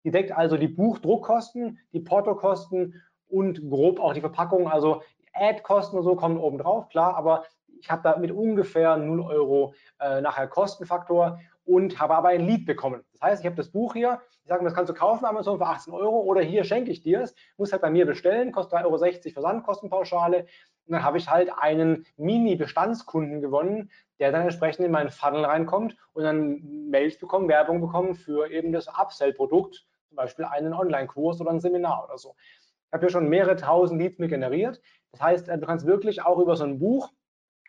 Die 0.03 0.11
deckt 0.11 0.33
also 0.33 0.57
die 0.57 0.67
Buchdruckkosten, 0.67 1.79
die 1.93 2.01
Portokosten 2.01 3.01
und 3.29 3.71
grob 3.71 4.01
auch 4.01 4.15
die 4.15 4.21
Verpackung. 4.21 4.69
Also 4.69 5.03
Ad-Kosten 5.33 5.97
und 5.97 6.03
so 6.03 6.17
kommen 6.17 6.39
oben 6.39 6.59
drauf, 6.59 6.89
klar, 6.89 7.15
aber 7.15 7.45
ich 7.81 7.89
habe 7.89 8.03
da 8.03 8.17
mit 8.17 8.33
ungefähr 8.33 8.97
0 8.97 9.21
Euro 9.21 9.75
äh, 10.01 10.21
nachher 10.21 10.49
Kostenfaktor 10.49 11.39
und 11.71 12.01
habe 12.01 12.17
aber 12.17 12.31
ein 12.31 12.47
Lead 12.47 12.67
bekommen. 12.67 13.05
Das 13.13 13.21
heißt, 13.21 13.43
ich 13.43 13.47
habe 13.47 13.55
das 13.55 13.71
Buch 13.71 13.93
hier, 13.95 14.21
ich 14.43 14.49
sage 14.49 14.61
mir, 14.63 14.71
das 14.71 14.75
kannst 14.75 14.91
du 14.91 14.95
kaufen, 14.95 15.25
Amazon 15.25 15.59
für 15.59 15.67
18 15.67 15.93
Euro 15.93 16.19
oder 16.21 16.41
hier 16.41 16.65
schenke 16.65 16.91
ich 16.91 17.01
dir 17.01 17.21
es, 17.21 17.33
muss 17.59 17.71
halt 17.71 17.83
bei 17.83 17.91
mir 17.91 18.07
bestellen, 18.07 18.51
kostet 18.51 18.81
3,60 18.81 18.87
Euro 18.87 19.33
Versandkostenpauschale 19.35 20.47
und 20.87 20.93
dann 20.95 21.05
habe 21.05 21.19
ich 21.19 21.31
halt 21.31 21.53
einen 21.57 22.07
Mini-Bestandskunden 22.17 23.41
gewonnen, 23.41 23.93
der 24.19 24.33
dann 24.33 24.43
entsprechend 24.43 24.85
in 24.85 24.91
meinen 24.91 25.11
Funnel 25.11 25.45
reinkommt 25.45 25.97
und 26.13 26.25
dann 26.25 26.91
Mails 26.91 27.19
bekommen, 27.21 27.49
Werbung 27.49 27.81
bekommen 27.81 28.17
für 28.17 28.51
eben 28.51 28.73
das 28.73 28.89
Upsell-Produkt, 28.89 29.87
zum 30.09 30.17
Beispiel 30.17 30.47
einen 30.47 30.75
Online-Kurs 30.75 31.41
oder 31.41 31.51
ein 31.51 31.61
Seminar 31.61 32.05
oder 32.09 32.19
so. 32.19 32.35
Ich 32.89 32.93
habe 32.93 33.07
hier 33.07 33.11
schon 33.11 33.29
mehrere 33.29 33.55
tausend 33.55 34.01
Leads 34.01 34.19
mir 34.19 34.27
generiert. 34.27 34.81
Das 35.13 35.23
heißt, 35.23 35.49
äh, 35.49 35.57
du 35.57 35.67
kannst 35.67 35.87
wirklich 35.87 36.23
auch 36.23 36.41
über 36.41 36.57
so 36.57 36.65
ein 36.65 36.81
Buch, 36.81 37.11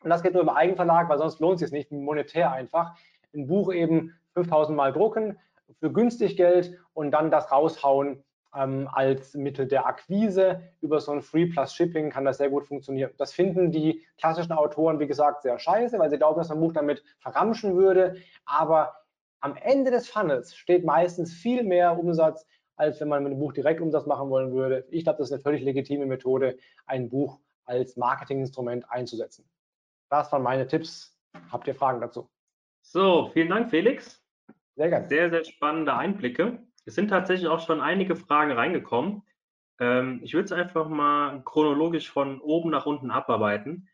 und 0.03 0.09
das 0.09 0.23
geht 0.23 0.33
nur 0.33 0.41
über 0.41 0.55
Eigenverlag, 0.55 1.07
weil 1.07 1.19
sonst 1.19 1.39
lohnt 1.39 1.61
es 1.61 1.69
sich 1.69 1.71
nicht, 1.71 1.91
monetär 1.91 2.51
einfach, 2.51 2.95
ein 3.33 3.47
Buch 3.47 3.73
eben 3.73 4.13
5000 4.33 4.75
Mal 4.75 4.93
drucken 4.93 5.37
für 5.79 5.91
günstig 5.91 6.37
Geld 6.37 6.77
und 6.93 7.11
dann 7.11 7.31
das 7.31 7.51
raushauen 7.51 8.23
ähm, 8.55 8.89
als 8.91 9.33
Mittel 9.33 9.67
der 9.67 9.85
Akquise. 9.85 10.61
Über 10.81 10.99
so 10.99 11.11
ein 11.11 11.21
Free 11.21 11.45
Plus 11.45 11.73
Shipping 11.73 12.09
kann 12.09 12.25
das 12.25 12.37
sehr 12.37 12.49
gut 12.49 12.65
funktionieren. 12.65 13.11
Das 13.17 13.33
finden 13.33 13.71
die 13.71 14.05
klassischen 14.17 14.51
Autoren, 14.51 14.99
wie 14.99 15.07
gesagt, 15.07 15.43
sehr 15.43 15.57
scheiße, 15.57 15.97
weil 15.99 16.09
sie 16.09 16.17
glauben, 16.17 16.39
dass 16.39 16.51
ein 16.51 16.59
Buch 16.59 16.73
damit 16.73 17.03
verramschen 17.19 17.75
würde. 17.75 18.17
Aber 18.45 18.93
am 19.39 19.55
Ende 19.55 19.91
des 19.91 20.09
Funnels 20.09 20.55
steht 20.55 20.85
meistens 20.85 21.33
viel 21.33 21.63
mehr 21.63 21.97
Umsatz, 21.97 22.45
als 22.75 22.99
wenn 22.99 23.07
man 23.07 23.23
mit 23.23 23.33
dem 23.33 23.39
Buch 23.39 23.53
direkt 23.53 23.81
Umsatz 23.81 24.05
machen 24.05 24.29
wollen 24.29 24.51
würde. 24.51 24.85
Ich 24.89 25.03
glaube, 25.03 25.17
das 25.19 25.29
ist 25.29 25.33
eine 25.33 25.41
völlig 25.41 25.63
legitime 25.63 26.05
Methode, 26.05 26.57
ein 26.85 27.09
Buch 27.09 27.39
als 27.65 27.95
Marketinginstrument 27.95 28.89
einzusetzen. 28.91 29.49
Das 30.09 30.31
waren 30.31 30.43
meine 30.43 30.67
Tipps. 30.67 31.17
Habt 31.51 31.67
ihr 31.67 31.75
Fragen 31.75 32.01
dazu? 32.01 32.29
So, 32.81 33.29
vielen 33.33 33.49
Dank, 33.49 33.69
Felix. 33.69 34.23
Sehr 34.75 34.89
gerne. 34.89 35.07
Sehr, 35.07 35.29
sehr 35.29 35.43
spannende 35.43 35.95
Einblicke. 35.95 36.59
Es 36.85 36.95
sind 36.95 37.09
tatsächlich 37.09 37.47
auch 37.47 37.65
schon 37.65 37.81
einige 37.81 38.15
Fragen 38.15 38.51
reingekommen. 38.51 39.23
Ähm, 39.79 40.19
ich 40.23 40.33
würde 40.33 40.45
es 40.45 40.51
einfach 40.51 40.87
mal 40.87 41.41
chronologisch 41.43 42.09
von 42.09 42.41
oben 42.41 42.69
nach 42.69 42.85
unten 42.85 43.11
abarbeiten. 43.11 43.89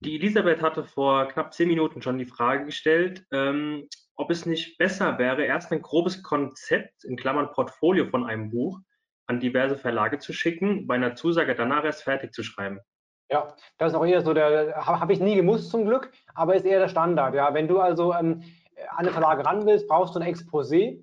Die 0.00 0.16
Elisabeth 0.16 0.62
hatte 0.62 0.84
vor 0.84 1.28
knapp 1.28 1.54
zehn 1.54 1.68
Minuten 1.68 2.02
schon 2.02 2.18
die 2.18 2.26
Frage 2.26 2.64
gestellt, 2.64 3.24
ähm, 3.30 3.88
ob 4.14 4.30
es 4.30 4.46
nicht 4.46 4.76
besser 4.78 5.18
wäre, 5.18 5.44
erst 5.44 5.72
ein 5.72 5.80
grobes 5.80 6.22
Konzept, 6.22 7.04
in 7.04 7.16
Klammern 7.16 7.52
Portfolio 7.52 8.06
von 8.06 8.24
einem 8.24 8.50
Buch, 8.50 8.80
an 9.26 9.40
diverse 9.40 9.78
Verlage 9.78 10.18
zu 10.18 10.32
schicken, 10.32 10.86
bei 10.86 10.96
einer 10.96 11.14
Zusage 11.14 11.54
danach 11.54 11.84
erst 11.84 12.02
fertig 12.02 12.32
zu 12.32 12.42
schreiben. 12.42 12.80
Ja, 13.32 13.54
das 13.78 13.92
ist 13.92 13.98
auch 13.98 14.04
eher 14.04 14.20
so 14.20 14.34
der, 14.34 14.76
habe 14.76 15.14
ich 15.14 15.20
nie 15.20 15.36
gemusst 15.36 15.70
zum 15.70 15.86
Glück, 15.86 16.12
aber 16.34 16.54
ist 16.54 16.66
eher 16.66 16.80
der 16.80 16.88
Standard. 16.88 17.34
Ja, 17.34 17.54
wenn 17.54 17.66
du 17.66 17.80
also 17.80 18.12
ähm, 18.12 18.42
an 18.90 18.98
eine 18.98 19.10
Verlage 19.10 19.46
ran 19.46 19.64
willst, 19.64 19.88
brauchst 19.88 20.14
du 20.14 20.20
ein 20.20 20.34
Exposé. 20.34 21.02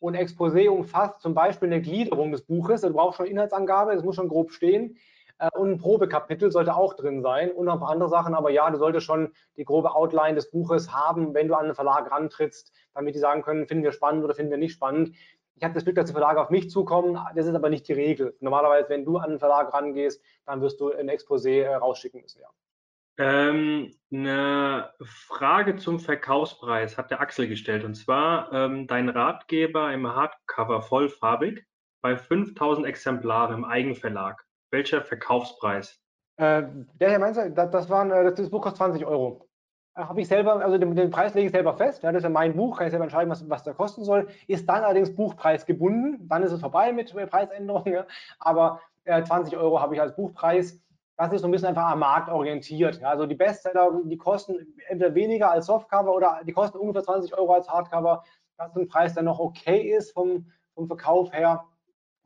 Und 0.00 0.14
Exposé 0.14 0.70
umfasst 0.70 1.20
zum 1.20 1.34
Beispiel 1.34 1.68
eine 1.68 1.82
Gliederung 1.82 2.32
des 2.32 2.46
Buches. 2.46 2.80
Du 2.80 2.92
brauchst 2.92 3.18
schon 3.18 3.26
Inhaltsangabe, 3.26 3.92
es 3.92 4.02
muss 4.02 4.16
schon 4.16 4.28
grob 4.28 4.52
stehen. 4.52 4.96
Äh, 5.38 5.50
und 5.52 5.72
ein 5.72 5.78
Probekapitel 5.78 6.50
sollte 6.50 6.74
auch 6.74 6.94
drin 6.94 7.20
sein 7.20 7.50
und 7.50 7.66
noch 7.66 7.74
ein 7.74 7.80
paar 7.80 7.90
andere 7.90 8.08
Sachen. 8.08 8.34
Aber 8.34 8.50
ja, 8.50 8.70
du 8.70 8.78
solltest 8.78 9.04
schon 9.04 9.32
die 9.58 9.64
grobe 9.64 9.94
Outline 9.94 10.34
des 10.34 10.50
Buches 10.50 10.94
haben, 10.94 11.34
wenn 11.34 11.48
du 11.48 11.54
an 11.54 11.66
einen 11.66 11.74
Verlag 11.74 12.10
rantrittst, 12.10 12.72
damit 12.94 13.14
die 13.14 13.18
sagen 13.18 13.42
können, 13.42 13.66
finden 13.66 13.84
wir 13.84 13.92
spannend 13.92 14.24
oder 14.24 14.34
finden 14.34 14.52
wir 14.52 14.58
nicht 14.58 14.72
spannend. 14.72 15.14
Ich 15.56 15.64
habe 15.64 15.72
das 15.72 15.84
Glück, 15.84 15.96
dass 15.96 16.06
die 16.06 16.12
Verlage 16.12 16.40
auf 16.40 16.50
mich 16.50 16.70
zukommen. 16.70 17.18
Das 17.34 17.46
ist 17.46 17.54
aber 17.54 17.70
nicht 17.70 17.88
die 17.88 17.94
Regel. 17.94 18.36
Normalerweise, 18.40 18.90
wenn 18.90 19.04
du 19.04 19.16
an 19.16 19.30
einen 19.30 19.38
Verlag 19.38 19.72
rangehst, 19.72 20.22
dann 20.44 20.60
wirst 20.60 20.80
du 20.80 20.92
ein 20.92 21.08
Exposé 21.08 21.62
äh, 21.62 21.74
rausschicken 21.74 22.20
müssen, 22.20 22.40
ja. 22.40 22.48
Ähm, 23.18 23.94
eine 24.12 24.90
Frage 25.00 25.76
zum 25.76 25.98
Verkaufspreis 25.98 26.98
hat 26.98 27.10
der 27.10 27.20
Axel 27.20 27.48
gestellt. 27.48 27.84
Und 27.84 27.94
zwar 27.94 28.52
ähm, 28.52 28.86
dein 28.86 29.08
Ratgeber 29.08 29.92
im 29.94 30.06
Hardcover 30.06 30.82
vollfarbig 30.82 31.64
bei 32.02 32.16
5000 32.16 32.86
Exemplaren 32.86 33.54
im 33.54 33.64
Eigenverlag. 33.64 34.44
Welcher 34.70 35.00
Verkaufspreis? 35.00 35.98
Äh, 36.36 36.64
der 37.00 37.08
hier 37.08 37.18
meinst 37.18 37.40
du, 37.40 37.50
das, 37.50 37.70
das, 37.70 37.88
waren, 37.88 38.10
äh, 38.10 38.34
das 38.34 38.50
Buch 38.50 38.60
kostet 38.60 38.78
20 38.78 39.06
Euro. 39.06 39.45
Äh, 39.96 40.02
Habe 40.02 40.20
ich 40.20 40.28
selber, 40.28 40.62
also 40.62 40.78
den, 40.78 40.94
den, 40.94 41.10
Preis 41.10 41.34
lege 41.34 41.46
ich 41.46 41.52
selber 41.52 41.74
fest. 41.74 42.02
Ja, 42.02 42.12
das 42.12 42.20
ist 42.20 42.24
ja 42.24 42.30
mein 42.30 42.54
Buch, 42.56 42.78
kann 42.78 42.86
ich 42.86 42.90
selber 42.90 43.04
entscheiden, 43.04 43.30
was, 43.30 43.48
was 43.48 43.64
der 43.64 43.74
kosten 43.74 44.04
soll. 44.04 44.28
Ist 44.46 44.68
dann 44.68 44.84
allerdings 44.84 45.14
Buchpreis 45.14 45.66
gebunden. 45.66 46.28
Dann 46.28 46.42
ist 46.42 46.52
es 46.52 46.60
vorbei 46.60 46.92
mit 46.92 47.14
Preisänderungen. 47.30 47.92
Ja. 47.92 48.06
Aber 48.38 48.80
äh, 49.04 49.22
20 49.22 49.56
Euro 49.56 49.80
habe 49.80 49.94
ich 49.94 50.00
als 50.00 50.14
Buchpreis. 50.14 50.80
Das 51.16 51.32
ist 51.32 51.40
so 51.40 51.48
ein 51.48 51.50
bisschen 51.50 51.68
einfach 51.68 51.90
am 51.90 52.00
Markt 52.00 52.28
orientiert. 52.28 53.00
Ja. 53.00 53.08
Also 53.08 53.26
die 53.26 53.34
Bestseller, 53.34 53.90
die 54.04 54.18
kosten 54.18 54.74
entweder 54.88 55.14
weniger 55.14 55.50
als 55.50 55.66
Softcover 55.66 56.14
oder 56.14 56.40
die 56.44 56.52
kosten 56.52 56.78
ungefähr 56.78 57.02
20 57.02 57.36
Euro 57.36 57.54
als 57.54 57.68
Hardcover. 57.68 58.22
Das 58.58 58.70
ist 58.70 58.76
ein 58.76 58.88
Preis, 58.88 59.14
der 59.14 59.22
noch 59.22 59.38
okay 59.38 59.80
ist 59.96 60.12
vom, 60.12 60.46
vom 60.74 60.86
Verkauf 60.86 61.32
her 61.32 61.64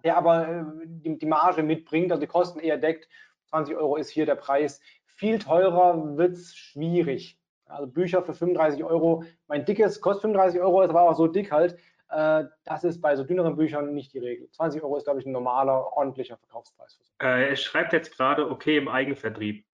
der 0.04 0.16
aber 0.16 0.48
äh, 0.48 0.64
die, 0.86 1.18
die 1.18 1.26
Marge 1.26 1.62
mitbringt, 1.62 2.10
also 2.12 2.20
die 2.20 2.26
Kosten 2.26 2.60
eher 2.60 2.78
deckt. 2.78 3.08
20 3.46 3.76
Euro 3.76 3.96
ist 3.96 4.10
hier 4.10 4.26
der 4.26 4.36
Preis. 4.36 4.80
Viel 5.06 5.38
teurer 5.38 6.16
wird 6.16 6.32
es 6.32 6.56
schwierig. 6.56 7.39
Also 7.70 7.86
Bücher 7.86 8.22
für 8.22 8.34
35 8.34 8.84
Euro. 8.84 9.24
Mein 9.46 9.64
dickes 9.64 10.00
kostet 10.00 10.22
35 10.22 10.60
Euro, 10.60 10.82
es 10.82 10.92
war 10.92 11.02
auch 11.08 11.16
so 11.16 11.26
dick 11.26 11.52
halt. 11.52 11.78
Äh, 12.10 12.44
das 12.64 12.84
ist 12.84 13.00
bei 13.00 13.14
so 13.14 13.24
dünneren 13.24 13.56
Büchern 13.56 13.94
nicht 13.94 14.12
die 14.12 14.18
Regel. 14.18 14.50
20 14.50 14.82
Euro 14.82 14.96
ist, 14.96 15.04
glaube 15.04 15.20
ich, 15.20 15.26
ein 15.26 15.32
normaler, 15.32 15.96
ordentlicher 15.96 16.36
Verkaufspreis. 16.36 16.98
Äh, 17.22 17.50
er 17.50 17.56
schreibt 17.56 17.92
jetzt 17.92 18.16
gerade, 18.16 18.50
okay, 18.50 18.76
im 18.76 18.88
Eigenvertrieb. 18.88 19.64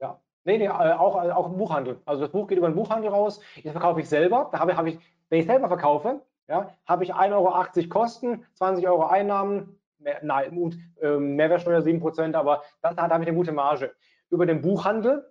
Ja. 0.00 0.20
Nee, 0.44 0.58
nee, 0.58 0.68
auch, 0.68 1.16
auch 1.16 1.46
im 1.46 1.56
Buchhandel. 1.56 2.00
Also 2.04 2.22
das 2.22 2.32
Buch 2.32 2.48
geht 2.48 2.58
über 2.58 2.68
den 2.68 2.74
Buchhandel 2.74 3.10
raus. 3.10 3.40
Das 3.62 3.72
verkaufe 3.72 4.00
ich 4.00 4.08
selber. 4.08 4.48
Da 4.52 4.58
habe, 4.58 4.76
habe 4.76 4.90
ich, 4.90 4.98
wenn 5.28 5.40
ich 5.40 5.46
selber 5.46 5.68
verkaufe, 5.68 6.20
ja, 6.48 6.70
habe 6.86 7.04
ich 7.04 7.14
1,80 7.14 7.32
Euro 7.32 7.88
Kosten, 7.88 8.44
20 8.54 8.86
Euro 8.86 9.06
Einnahmen, 9.06 9.78
mehr, 9.98 10.20
nein, 10.22 10.54
gut, 10.54 10.76
äh, 11.00 11.16
Mehrwertsteuer 11.16 11.80
7%, 11.80 12.34
aber 12.34 12.62
das 12.82 12.96
hat 12.96 13.10
damit 13.10 13.28
eine 13.28 13.36
gute 13.36 13.52
Marge. 13.52 13.94
Über 14.30 14.44
den 14.46 14.60
Buchhandel 14.60 15.24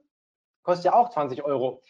kostet 0.63 0.85
ja 0.85 0.93
auch 0.93 1.09
20 1.09 1.43
Euro. 1.43 1.83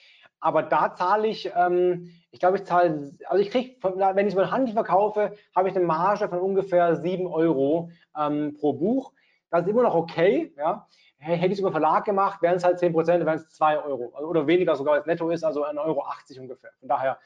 Aber 0.44 0.62
da 0.62 0.94
zahle 0.94 1.30
ich, 1.30 1.50
ähm, 1.56 2.12
ich 2.32 2.42
glaube, 2.42 2.58
ich 2.58 2.66
zahle, 2.66 3.14
also 3.28 3.42
ich 3.42 3.50
kriege, 3.50 3.78
wenn 3.82 4.28
ich 4.28 4.34
es 4.34 4.38
den 4.38 4.52
Handel 4.52 4.74
verkaufe, 4.74 5.38
habe 5.56 5.70
ich 5.70 5.76
eine 5.76 5.86
Marge 5.86 6.28
von 6.28 6.40
ungefähr 6.40 6.98
7 6.98 7.28
Euro 7.28 7.90
ähm, 8.18 8.54
pro 8.60 8.74
Buch. 8.74 9.14
Das 9.50 9.62
ist 9.62 9.70
immer 9.70 9.84
noch 9.84 9.96
okay. 9.96 10.54
Ja. 10.58 10.86
Hätte 11.18 11.46
ich 11.46 11.54
es 11.54 11.60
über 11.60 11.72
Verlag 11.72 12.04
gemacht, 12.04 12.42
wären 12.42 12.58
es 12.58 12.66
halt 12.66 12.78
10 12.78 12.92
Prozent, 12.92 13.26
wären 13.26 13.38
es 13.38 13.52
2 13.52 13.84
Euro. 13.84 14.12
Also, 14.16 14.28
oder 14.28 14.46
weniger 14.46 14.76
sogar 14.76 14.96
als 14.96 15.06
netto 15.06 15.30
ist, 15.30 15.46
also 15.46 15.66
1,80 15.66 15.78
Euro 15.78 16.06
ungefähr. 16.42 16.72
Von 16.78 16.90
daher 16.90 17.20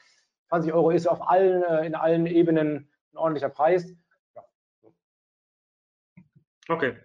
20 0.49 0.71
Euro 0.73 0.91
ist 0.91 1.07
auf 1.07 1.27
allen, 1.27 1.63
äh, 1.63 1.87
in 1.87 1.95
allen 1.95 2.27
Ebenen 2.27 2.87
ein 3.13 3.17
ordentlicher 3.17 3.49
Preis. 3.49 3.95
Okay. 6.69 6.97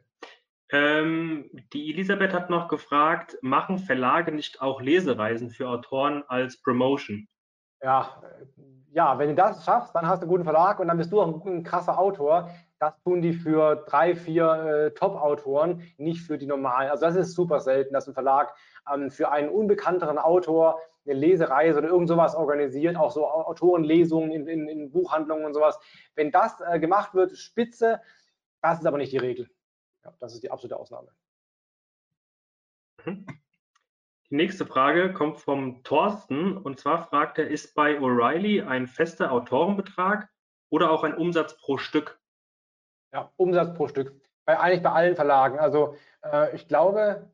Ähm, 0.73 1.51
die 1.75 1.93
Elisabeth 1.93 2.33
hat 2.33 2.49
noch 2.49 2.69
gefragt, 2.69 3.37
machen 3.43 3.79
Verlage 3.79 4.33
nicht 4.33 4.63
auch 4.63 4.81
Lesereisen 4.81 5.51
für 5.51 5.69
Autoren 5.69 6.25
als 6.29 6.61
Promotion? 6.63 7.29
Ja, 7.83 8.23
ja, 8.93 9.19
wenn 9.19 9.29
du 9.29 9.35
das 9.35 9.65
schaffst, 9.65 9.95
dann 9.95 10.07
hast 10.07 10.21
du 10.21 10.25
einen 10.25 10.31
guten 10.31 10.45
Verlag 10.45 10.81
und 10.81 10.89
dann 10.89 10.97
bist 10.97 11.13
du 11.13 11.21
auch 11.21 11.27
ein, 11.27 11.59
ein 11.59 11.63
krasser 11.63 11.99
Autor. 11.99 12.51
Das 12.79 12.95
tun 13.03 13.23
die 13.23 13.33
für 13.33 13.85
drei, 13.87 14.15
vier 14.15 14.51
äh, 14.53 14.91
Top-Autoren, 14.93 15.83
nicht 15.99 16.23
für 16.23 16.39
die 16.39 16.47
normalen. 16.47 16.91
Also 16.91 17.07
das 17.07 17.17
ist 17.17 17.35
super 17.35 17.61
selten, 17.61 17.95
dass 17.95 18.09
ein 18.09 18.15
Verlag 18.15 18.55
ähm, 18.93 19.11
für 19.11 19.31
einen 19.31 19.51
unbekannteren 19.51 20.19
Autor 20.19 20.79
eine 21.05 21.15
Lesereise 21.15 21.79
oder 21.79 21.89
irgend 21.89 22.09
sowas 22.09 22.35
organisiert, 22.35 22.97
auch 22.97 23.11
so 23.11 23.27
Autorenlesungen 23.27 24.31
in, 24.31 24.47
in, 24.47 24.69
in 24.69 24.91
Buchhandlungen 24.91 25.45
und 25.45 25.55
sowas. 25.55 25.79
Wenn 26.15 26.31
das 26.31 26.61
äh, 26.61 26.79
gemacht 26.79 27.15
wird, 27.15 27.37
spitze, 27.37 28.01
das 28.63 28.81
ist 28.81 28.87
aber 28.87 28.99
nicht 28.99 29.13
die 29.13 29.19
Regel. 29.19 29.49
Ja, 30.05 30.13
das 30.19 30.35
ist 30.35 30.43
die 30.43 30.51
absolute 30.51 30.77
Ausnahme. 30.77 31.09
Mhm. 33.05 33.27
Die 34.31 34.37
nächste 34.37 34.65
Frage 34.65 35.13
kommt 35.13 35.41
vom 35.41 35.83
Thorsten 35.83 36.57
und 36.57 36.81
zwar 36.81 37.07
fragt 37.07 37.39
er, 37.39 37.49
ist 37.49 37.75
bei 37.75 37.99
O'Reilly 37.99 38.67
ein 38.67 38.87
fester 38.87 39.31
Autorenbetrag 39.31 40.31
oder 40.71 40.91
auch 40.91 41.05
ein 41.05 41.15
Umsatz 41.15 41.57
pro 41.59 41.77
Stück? 41.77 42.19
Ja, 43.13 43.31
Umsatz 43.37 43.77
pro 43.77 43.89
Stück. 43.89 44.19
Bei, 44.47 44.59
eigentlich 44.59 44.83
bei 44.83 44.91
allen 44.91 45.17
Verlagen. 45.17 45.59
Also 45.59 45.97
äh, 46.23 46.57
ich 46.57 46.67
glaube, 46.67 47.31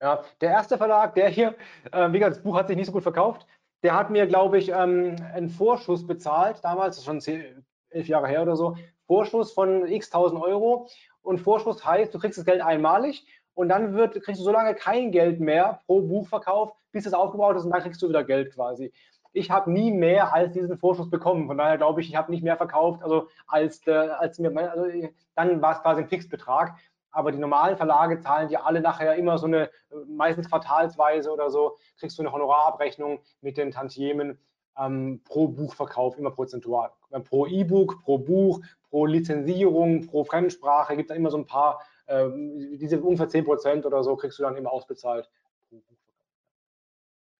ja, 0.00 0.24
der 0.40 0.50
erste 0.50 0.78
Verlag, 0.78 1.14
der 1.14 1.28
hier, 1.28 1.54
äh, 1.92 2.10
wie 2.10 2.18
gesagt, 2.18 2.36
das 2.36 2.42
Buch 2.42 2.56
hat 2.56 2.68
sich 2.68 2.76
nicht 2.76 2.86
so 2.86 2.92
gut 2.92 3.02
verkauft, 3.02 3.46
der 3.82 3.94
hat 3.94 4.10
mir, 4.10 4.26
glaube 4.26 4.58
ich, 4.58 4.70
ähm, 4.70 5.16
einen 5.34 5.50
Vorschuss 5.50 6.06
bezahlt, 6.06 6.64
damals, 6.64 6.96
das 6.96 6.98
ist 6.98 7.04
schon 7.04 7.20
zehn, 7.20 7.66
elf 7.90 8.08
Jahre 8.08 8.28
her 8.28 8.42
oder 8.42 8.56
so, 8.56 8.76
Vorschuss 9.10 9.50
von 9.50 9.88
x 9.88 10.08
tausend 10.08 10.40
Euro. 10.40 10.86
Und 11.22 11.38
Vorschuss 11.38 11.84
heißt, 11.84 12.14
du 12.14 12.20
kriegst 12.20 12.38
das 12.38 12.44
Geld 12.44 12.62
einmalig 12.62 13.26
und 13.54 13.68
dann 13.68 13.94
wird, 13.94 14.12
kriegst 14.22 14.40
du 14.40 14.44
so 14.44 14.52
lange 14.52 14.76
kein 14.76 15.10
Geld 15.10 15.40
mehr 15.40 15.80
pro 15.86 16.00
Buchverkauf, 16.00 16.72
bis 16.92 17.06
es 17.06 17.12
aufgebaut 17.12 17.56
ist 17.56 17.64
und 17.64 17.72
dann 17.72 17.82
kriegst 17.82 18.00
du 18.00 18.08
wieder 18.08 18.22
Geld 18.22 18.54
quasi. 18.54 18.92
Ich 19.32 19.50
habe 19.50 19.72
nie 19.72 19.90
mehr 19.90 20.32
als 20.32 20.52
diesen 20.52 20.78
Vorschuss 20.78 21.10
bekommen. 21.10 21.48
Von 21.48 21.58
daher 21.58 21.76
glaube 21.76 22.00
ich, 22.00 22.08
ich 22.08 22.14
habe 22.14 22.30
nicht 22.30 22.44
mehr 22.44 22.56
verkauft, 22.56 23.02
also 23.02 23.26
als, 23.48 23.84
äh, 23.88 23.90
als 23.90 24.38
mir, 24.38 24.56
also 24.56 24.86
dann 25.34 25.60
war 25.60 25.72
es 25.72 25.82
quasi 25.82 26.02
ein 26.02 26.08
Fixbetrag. 26.08 26.76
Aber 27.10 27.32
die 27.32 27.38
normalen 27.38 27.76
Verlage 27.76 28.20
zahlen 28.20 28.48
dir 28.48 28.64
alle 28.64 28.80
nachher 28.80 29.16
immer 29.16 29.38
so 29.38 29.46
eine, 29.46 29.70
meistens 30.06 30.48
quartalsweise 30.48 31.32
oder 31.32 31.50
so, 31.50 31.78
kriegst 31.98 32.16
du 32.16 32.22
eine 32.22 32.30
Honorarabrechnung 32.30 33.18
mit 33.40 33.56
den 33.56 33.72
Tantiemen 33.72 34.38
ähm, 34.78 35.20
pro 35.24 35.48
Buchverkauf, 35.48 36.16
immer 36.16 36.30
prozentual. 36.30 36.92
Pro 37.10 37.46
E-Book, 37.46 38.02
pro 38.02 38.18
Buch, 38.18 38.60
pro 38.88 39.06
Lizenzierung, 39.06 40.06
pro 40.06 40.24
Fremdsprache 40.24 40.96
gibt 40.96 41.10
es 41.10 41.16
immer 41.16 41.30
so 41.30 41.38
ein 41.38 41.46
paar 41.46 41.80
ähm, 42.10 42.78
diese 42.78 43.00
ungefähr 43.00 43.28
10 43.28 43.44
Prozent 43.44 43.86
oder 43.86 44.02
so 44.02 44.16
kriegst 44.16 44.38
du 44.38 44.42
dann 44.42 44.56
immer 44.56 44.72
ausbezahlt. 44.72 45.30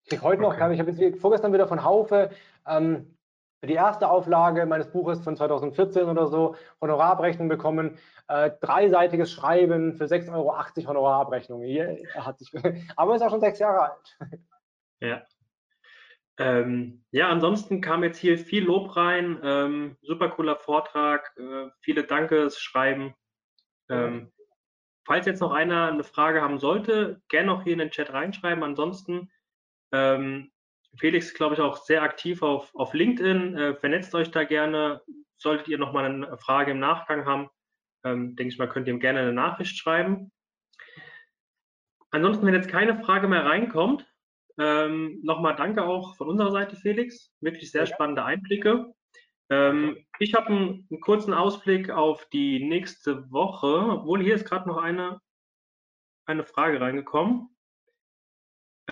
Ich 0.02 0.08
krieg 0.08 0.22
heute 0.22 0.42
noch, 0.42 0.54
okay. 0.54 0.72
ich 0.72 0.80
habe 0.80 0.90
jetzt 0.90 1.20
vorgestern 1.20 1.52
wieder 1.52 1.68
von 1.68 1.84
Haufe 1.84 2.30
ähm, 2.66 3.16
die 3.62 3.74
erste 3.74 4.10
Auflage 4.10 4.64
meines 4.64 4.90
Buches 4.90 5.20
von 5.20 5.36
2014 5.36 6.08
oder 6.08 6.28
so 6.28 6.56
Honorarabrechnung 6.80 7.48
bekommen. 7.48 7.98
Äh, 8.28 8.52
dreiseitiges 8.60 9.30
Schreiben 9.30 9.94
für 9.94 10.04
6,80 10.04 10.32
Euro 10.32 10.88
Honorarabrechnung. 10.88 11.62
Hier, 11.62 11.98
hat 12.14 12.38
sich, 12.38 12.52
aber 12.96 13.14
ist 13.14 13.22
auch 13.22 13.30
schon 13.30 13.40
sechs 13.40 13.58
Jahre 13.58 13.92
alt. 13.92 14.18
Ja. 15.00 15.22
Ähm, 16.40 17.04
ja, 17.10 17.28
ansonsten 17.28 17.82
kam 17.82 18.02
jetzt 18.02 18.18
hier 18.18 18.38
viel 18.38 18.64
Lob 18.64 18.96
rein. 18.96 19.38
Ähm, 19.42 19.98
super 20.00 20.30
cooler 20.30 20.56
Vortrag. 20.56 21.36
Äh, 21.36 21.68
viele 21.80 22.04
Dankeschreiben. 22.04 23.14
Ähm, 23.90 24.32
Falls 25.04 25.26
jetzt 25.26 25.40
noch 25.40 25.52
einer 25.52 25.88
eine 25.88 26.04
Frage 26.04 26.40
haben 26.40 26.58
sollte, 26.58 27.20
gerne 27.28 27.48
noch 27.48 27.64
hier 27.64 27.74
in 27.74 27.78
den 27.78 27.90
Chat 27.90 28.12
reinschreiben. 28.12 28.62
Ansonsten, 28.62 29.30
ähm, 29.92 30.50
Felix 30.96 31.34
glaube 31.34 31.56
ich, 31.56 31.60
auch 31.60 31.76
sehr 31.76 32.02
aktiv 32.02 32.42
auf, 32.42 32.74
auf 32.74 32.94
LinkedIn. 32.94 33.56
Äh, 33.58 33.74
vernetzt 33.74 34.14
euch 34.14 34.30
da 34.30 34.44
gerne. 34.44 35.02
Solltet 35.36 35.68
ihr 35.68 35.78
noch 35.78 35.92
mal 35.92 36.06
eine 36.06 36.38
Frage 36.38 36.70
im 36.70 36.78
Nachgang 36.78 37.26
haben, 37.26 37.50
ähm, 38.04 38.36
denke 38.36 38.52
ich 38.52 38.58
mal, 38.58 38.68
könnt 38.68 38.86
ihr 38.88 38.94
ihm 38.94 39.00
gerne 39.00 39.20
eine 39.20 39.32
Nachricht 39.32 39.76
schreiben. 39.76 40.32
Ansonsten, 42.10 42.46
wenn 42.46 42.54
jetzt 42.54 42.70
keine 42.70 43.02
Frage 43.02 43.28
mehr 43.28 43.44
reinkommt, 43.44 44.09
ähm, 44.60 45.20
nochmal 45.22 45.56
danke 45.56 45.82
auch 45.84 46.16
von 46.16 46.28
unserer 46.28 46.50
Seite, 46.50 46.76
Felix. 46.76 47.32
Wirklich 47.40 47.70
sehr 47.70 47.86
spannende 47.86 48.26
Einblicke. 48.26 48.92
Ähm, 49.48 50.04
ich 50.18 50.34
habe 50.34 50.48
einen, 50.48 50.86
einen, 50.90 51.00
kurzen 51.00 51.32
Ausblick 51.32 51.88
auf 51.88 52.28
die 52.28 52.62
nächste 52.62 53.30
Woche. 53.32 53.66
Obwohl 53.66 54.22
hier 54.22 54.34
ist 54.34 54.44
gerade 54.44 54.68
noch 54.68 54.76
eine, 54.76 55.18
eine 56.26 56.44
Frage 56.44 56.78
reingekommen. 56.78 57.48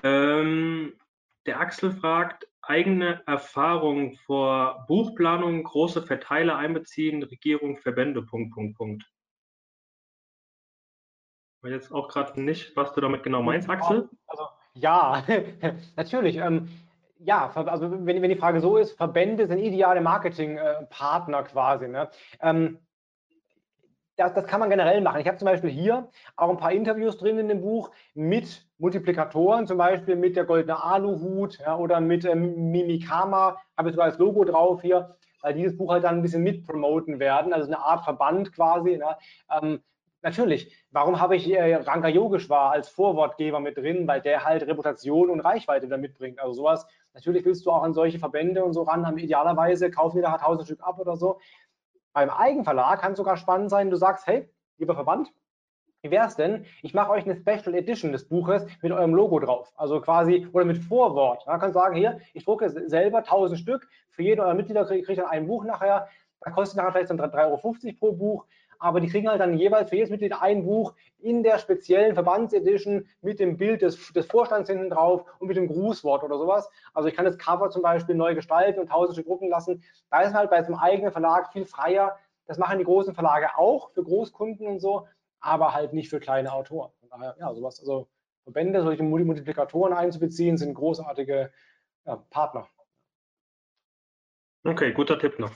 Ähm, 0.03 0.99
der 1.45 1.61
Axel 1.61 1.93
fragt, 1.93 2.49
eigene 2.63 3.23
Erfahrungen 3.27 4.17
vor 4.17 4.87
Buchplanung, 4.89 5.65
große 5.65 6.03
Verteiler 6.03 6.57
einbeziehen, 6.57 7.23
Regierung, 7.23 7.77
Verbände, 7.77 8.23
Punkt, 8.23 8.55
Punkt, 8.55 8.79
Punkt. 8.79 9.05
Ich 11.57 11.65
weiß 11.65 11.73
jetzt 11.73 11.93
auch 11.93 12.09
gerade 12.09 12.41
nicht, 12.41 12.75
was 12.75 12.95
du 12.95 13.03
damit 13.03 13.23
genau 13.23 13.43
meinst, 13.43 13.69
Axel. 13.69 14.09
Also, 14.29 14.49
ja, 14.75 15.23
natürlich. 15.97 16.37
Ähm, 16.37 16.69
ja, 17.21 17.51
also 17.55 17.91
wenn, 17.91 18.23
wenn, 18.23 18.31
die 18.31 18.37
Frage 18.37 18.61
so 18.61 18.77
ist, 18.77 18.93
Verbände 18.97 19.47
sind 19.47 19.59
ideale 19.59 20.01
Marketingpartner 20.01 21.43
quasi. 21.45 21.89
Ne? 21.89 22.09
Ähm, 22.41 22.79
das, 24.17 24.35
das, 24.35 24.47
kann 24.47 24.61
man 24.61 24.71
generell 24.71 25.01
machen. 25.01 25.21
Ich 25.21 25.29
habe 25.29 25.39
zum 25.39 25.47
Beispiel 25.47 25.71
hier 25.71 26.09
auch 26.37 26.51
ein 26.51 26.57
paar 26.57 26.73
Interviews 26.73 27.19
drin 27.19 27.39
in 27.39 27.49
dem 27.49 27.61
Buch 27.61 27.91
mit 28.15 28.67
Multiplikatoren, 28.79 29.67
zum 29.67 29.79
Beispiel 29.79 30.17
mit 30.17 30.37
der 30.37 30.45
goldene 30.45 30.83
Aluhut 30.83 31.59
ja, 31.61 31.77
oder 31.77 32.01
mit 32.01 32.25
ähm, 32.25 32.71
Mimikama, 32.71 33.57
habe 33.77 33.89
ich 33.89 33.95
sogar 33.95 34.07
als 34.07 34.19
Logo 34.19 34.45
drauf 34.45 34.83
hier, 34.83 35.17
weil 35.41 35.55
dieses 35.55 35.77
Buch 35.77 35.93
halt 35.93 36.05
dann 36.05 36.17
ein 36.17 36.23
bisschen 36.23 36.43
mitpromoten 36.43 37.21
werden, 37.21 37.53
also 37.53 37.67
eine 37.67 37.79
Art 37.79 38.05
Verband 38.05 38.53
quasi. 38.53 38.97
Ne? 38.97 39.17
Ähm, 39.51 39.81
natürlich, 40.23 40.75
warum 40.91 41.21
habe 41.21 41.37
ich 41.37 41.51
äh, 41.51 41.75
Ranga 41.77 42.09
Yogeshwar 42.09 42.73
als 42.73 42.89
Vorwortgeber 42.89 43.61
mit 43.61 43.77
drin, 43.77 44.07
weil 44.07 44.21
der 44.21 44.45
halt 44.45 44.67
Reputation 44.67 45.31
und 45.31 45.41
Reichweite 45.41 45.89
da 45.89 45.97
mitbringt. 45.97 46.41
Also 46.41 46.55
sowas 46.55 46.87
Natürlich 47.19 47.45
willst 47.45 47.67
du 47.67 47.73
auch 47.73 47.83
an 47.83 47.95
solche 47.95 48.21
Verbände 48.21 48.65
und 48.65 48.75
so 48.75 48.83
ran, 48.83 49.05
haben 49.05 49.19
idealerweise 49.19 49.91
kaufen 49.91 50.19
die 50.19 50.23
da 50.23 50.35
1000 50.35 50.69
Stück 50.69 50.83
ab 50.85 51.01
oder 51.01 51.17
so. 51.17 51.41
Beim 52.13 52.31
Eigenverlag 52.31 53.01
kann 53.01 53.13
es 53.13 53.19
sogar 53.19 53.37
spannend 53.37 53.71
sein, 53.71 53.91
du 53.91 53.97
sagst, 53.97 54.29
hey, 54.29 54.49
lieber 54.77 54.95
Verband, 54.95 55.33
wie 56.03 56.13
wäre 56.13 56.29
es 56.29 56.37
denn? 56.37 56.65
Ich 56.81 56.95
mache 56.95 57.11
euch 57.11 57.25
eine 57.25 57.35
Special 57.35 57.75
Edition 57.75 58.13
des 58.13 58.29
Buches 58.29 58.67
mit 58.83 58.93
eurem 58.93 59.15
Logo 59.15 59.41
drauf. 59.41 59.73
Also 59.75 60.01
quasi, 60.01 60.47
oder 60.53 60.65
mit 60.65 60.79
Vorwort. 60.79 61.43
Kannst 61.45 61.67
du 61.67 61.73
sagen, 61.73 61.97
hier, 61.97 62.21
ich 62.35 62.45
drucke 62.45 62.71
selber 62.71 63.19
1000 63.19 63.59
Stück. 63.59 63.89
Für 64.11 64.23
jeden 64.23 64.41
eurer 64.41 64.55
Mitglieder 64.55 64.85
kriege 64.85 65.11
ich 65.11 65.19
dann 65.19 65.27
ein 65.27 65.49
Buch 65.49 65.65
nachher. 65.65 66.09
Da 66.41 66.53
kostet 66.53 66.77
nachher 66.77 66.93
vielleicht 66.93 67.11
dann 67.11 67.21
3,50 67.21 67.37
Euro 67.47 67.97
pro 67.99 68.13
Buch 68.13 68.47
aber 68.79 69.01
die 69.01 69.09
kriegen 69.09 69.29
halt 69.29 69.41
dann 69.41 69.59
jeweils 69.59 69.91
für 69.91 69.97
jedes 69.97 70.11
Mitglied 70.11 70.35
ein 70.41 70.65
Buch 70.65 70.95
in 71.19 71.43
der 71.43 71.59
speziellen 71.59 72.15
Verbandsedition 72.15 73.07
mit 73.21 73.41
dem 73.41 73.57
Bild 73.57 73.83
des, 73.83 74.13
des 74.13 74.27
Vorstands 74.27 74.71
hinten 74.71 74.91
drauf 74.91 75.25
und 75.39 75.49
mit 75.49 75.57
dem 75.57 75.69
Grußwort 75.69 76.23
oder 76.23 76.39
sowas. 76.39 76.71
Also 76.95 77.09
ich 77.09 77.15
kann 77.15 77.25
das 77.25 77.39
Cover 77.39 77.71
zum 77.71 77.83
Beispiel 77.83 78.15
neu 78.15 78.35
gestalten 78.35 78.81
und 78.81 78.89
tausend 78.89 79.17
Stück 79.17 79.27
drucken 79.27 79.49
lassen. 79.49 79.83
Da 80.11 80.23
ist 80.23 80.35
halt 80.35 80.51
bei 80.51 80.63
so 80.63 80.73
einem 80.73 80.81
eigenen 80.81 81.13
Verlag 81.13 81.53
viel 81.53 81.65
freier. 81.65 82.17
Das 82.47 82.59
machen 82.59 82.79
die 82.79 82.85
großen 82.85 83.15
Verlage 83.15 83.57
auch 83.57 83.91
für 83.91 84.03
Großkunden 84.03 84.67
und 84.67 84.81
so, 84.81 85.07
aber 85.41 85.75
halt 85.75 85.93
nicht 85.93 86.09
für 86.09 86.21
kleine 86.21 86.53
Autoren. 86.53 86.91
Von 87.01 87.11
daher, 87.11 87.37
ja, 87.39 87.53
sowas, 87.55 87.81
also 87.81 88.09
Verbände, 88.45 88.83
solche 88.83 89.03
Multiplikatoren 89.03 89.93
einzubeziehen, 89.93 90.57
sind 90.57 90.75
großartige 90.75 91.53
ja, 92.07 92.17
Partner. 92.31 92.67
Okay, 94.65 94.93
guter 94.93 95.19
Tipp 95.19 95.39
noch. 95.39 95.53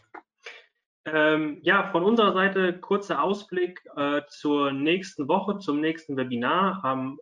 Ähm, 1.04 1.58
ja, 1.62 1.90
von 1.90 2.04
unserer 2.04 2.32
Seite 2.32 2.78
kurzer 2.78 3.22
Ausblick 3.22 3.82
äh, 3.96 4.22
zur 4.28 4.72
nächsten 4.72 5.26
Woche, 5.26 5.58
zum 5.58 5.80
nächsten 5.80 6.16
Webinar 6.16 6.84
am 6.84 7.18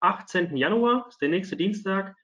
18. 0.00 0.56
Januar, 0.56 1.06
ist 1.08 1.22
der 1.22 1.28
nächste 1.28 1.56
Dienstag. 1.56 2.16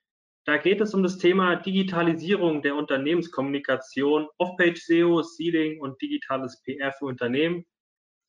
Da 0.44 0.57
geht 0.57 0.80
es 0.80 0.94
um 0.94 1.03
das 1.03 1.18
Thema 1.18 1.57
Digitalisierung 1.57 2.62
der 2.62 2.74
Unternehmenskommunikation, 2.74 4.28
Off-Page-SEO, 4.38 5.22
Seeding 5.22 5.80
und 5.80 6.01
digitales 6.03 6.62
PR 6.62 6.92
für 6.92 7.05
Unternehmen. 7.05 7.64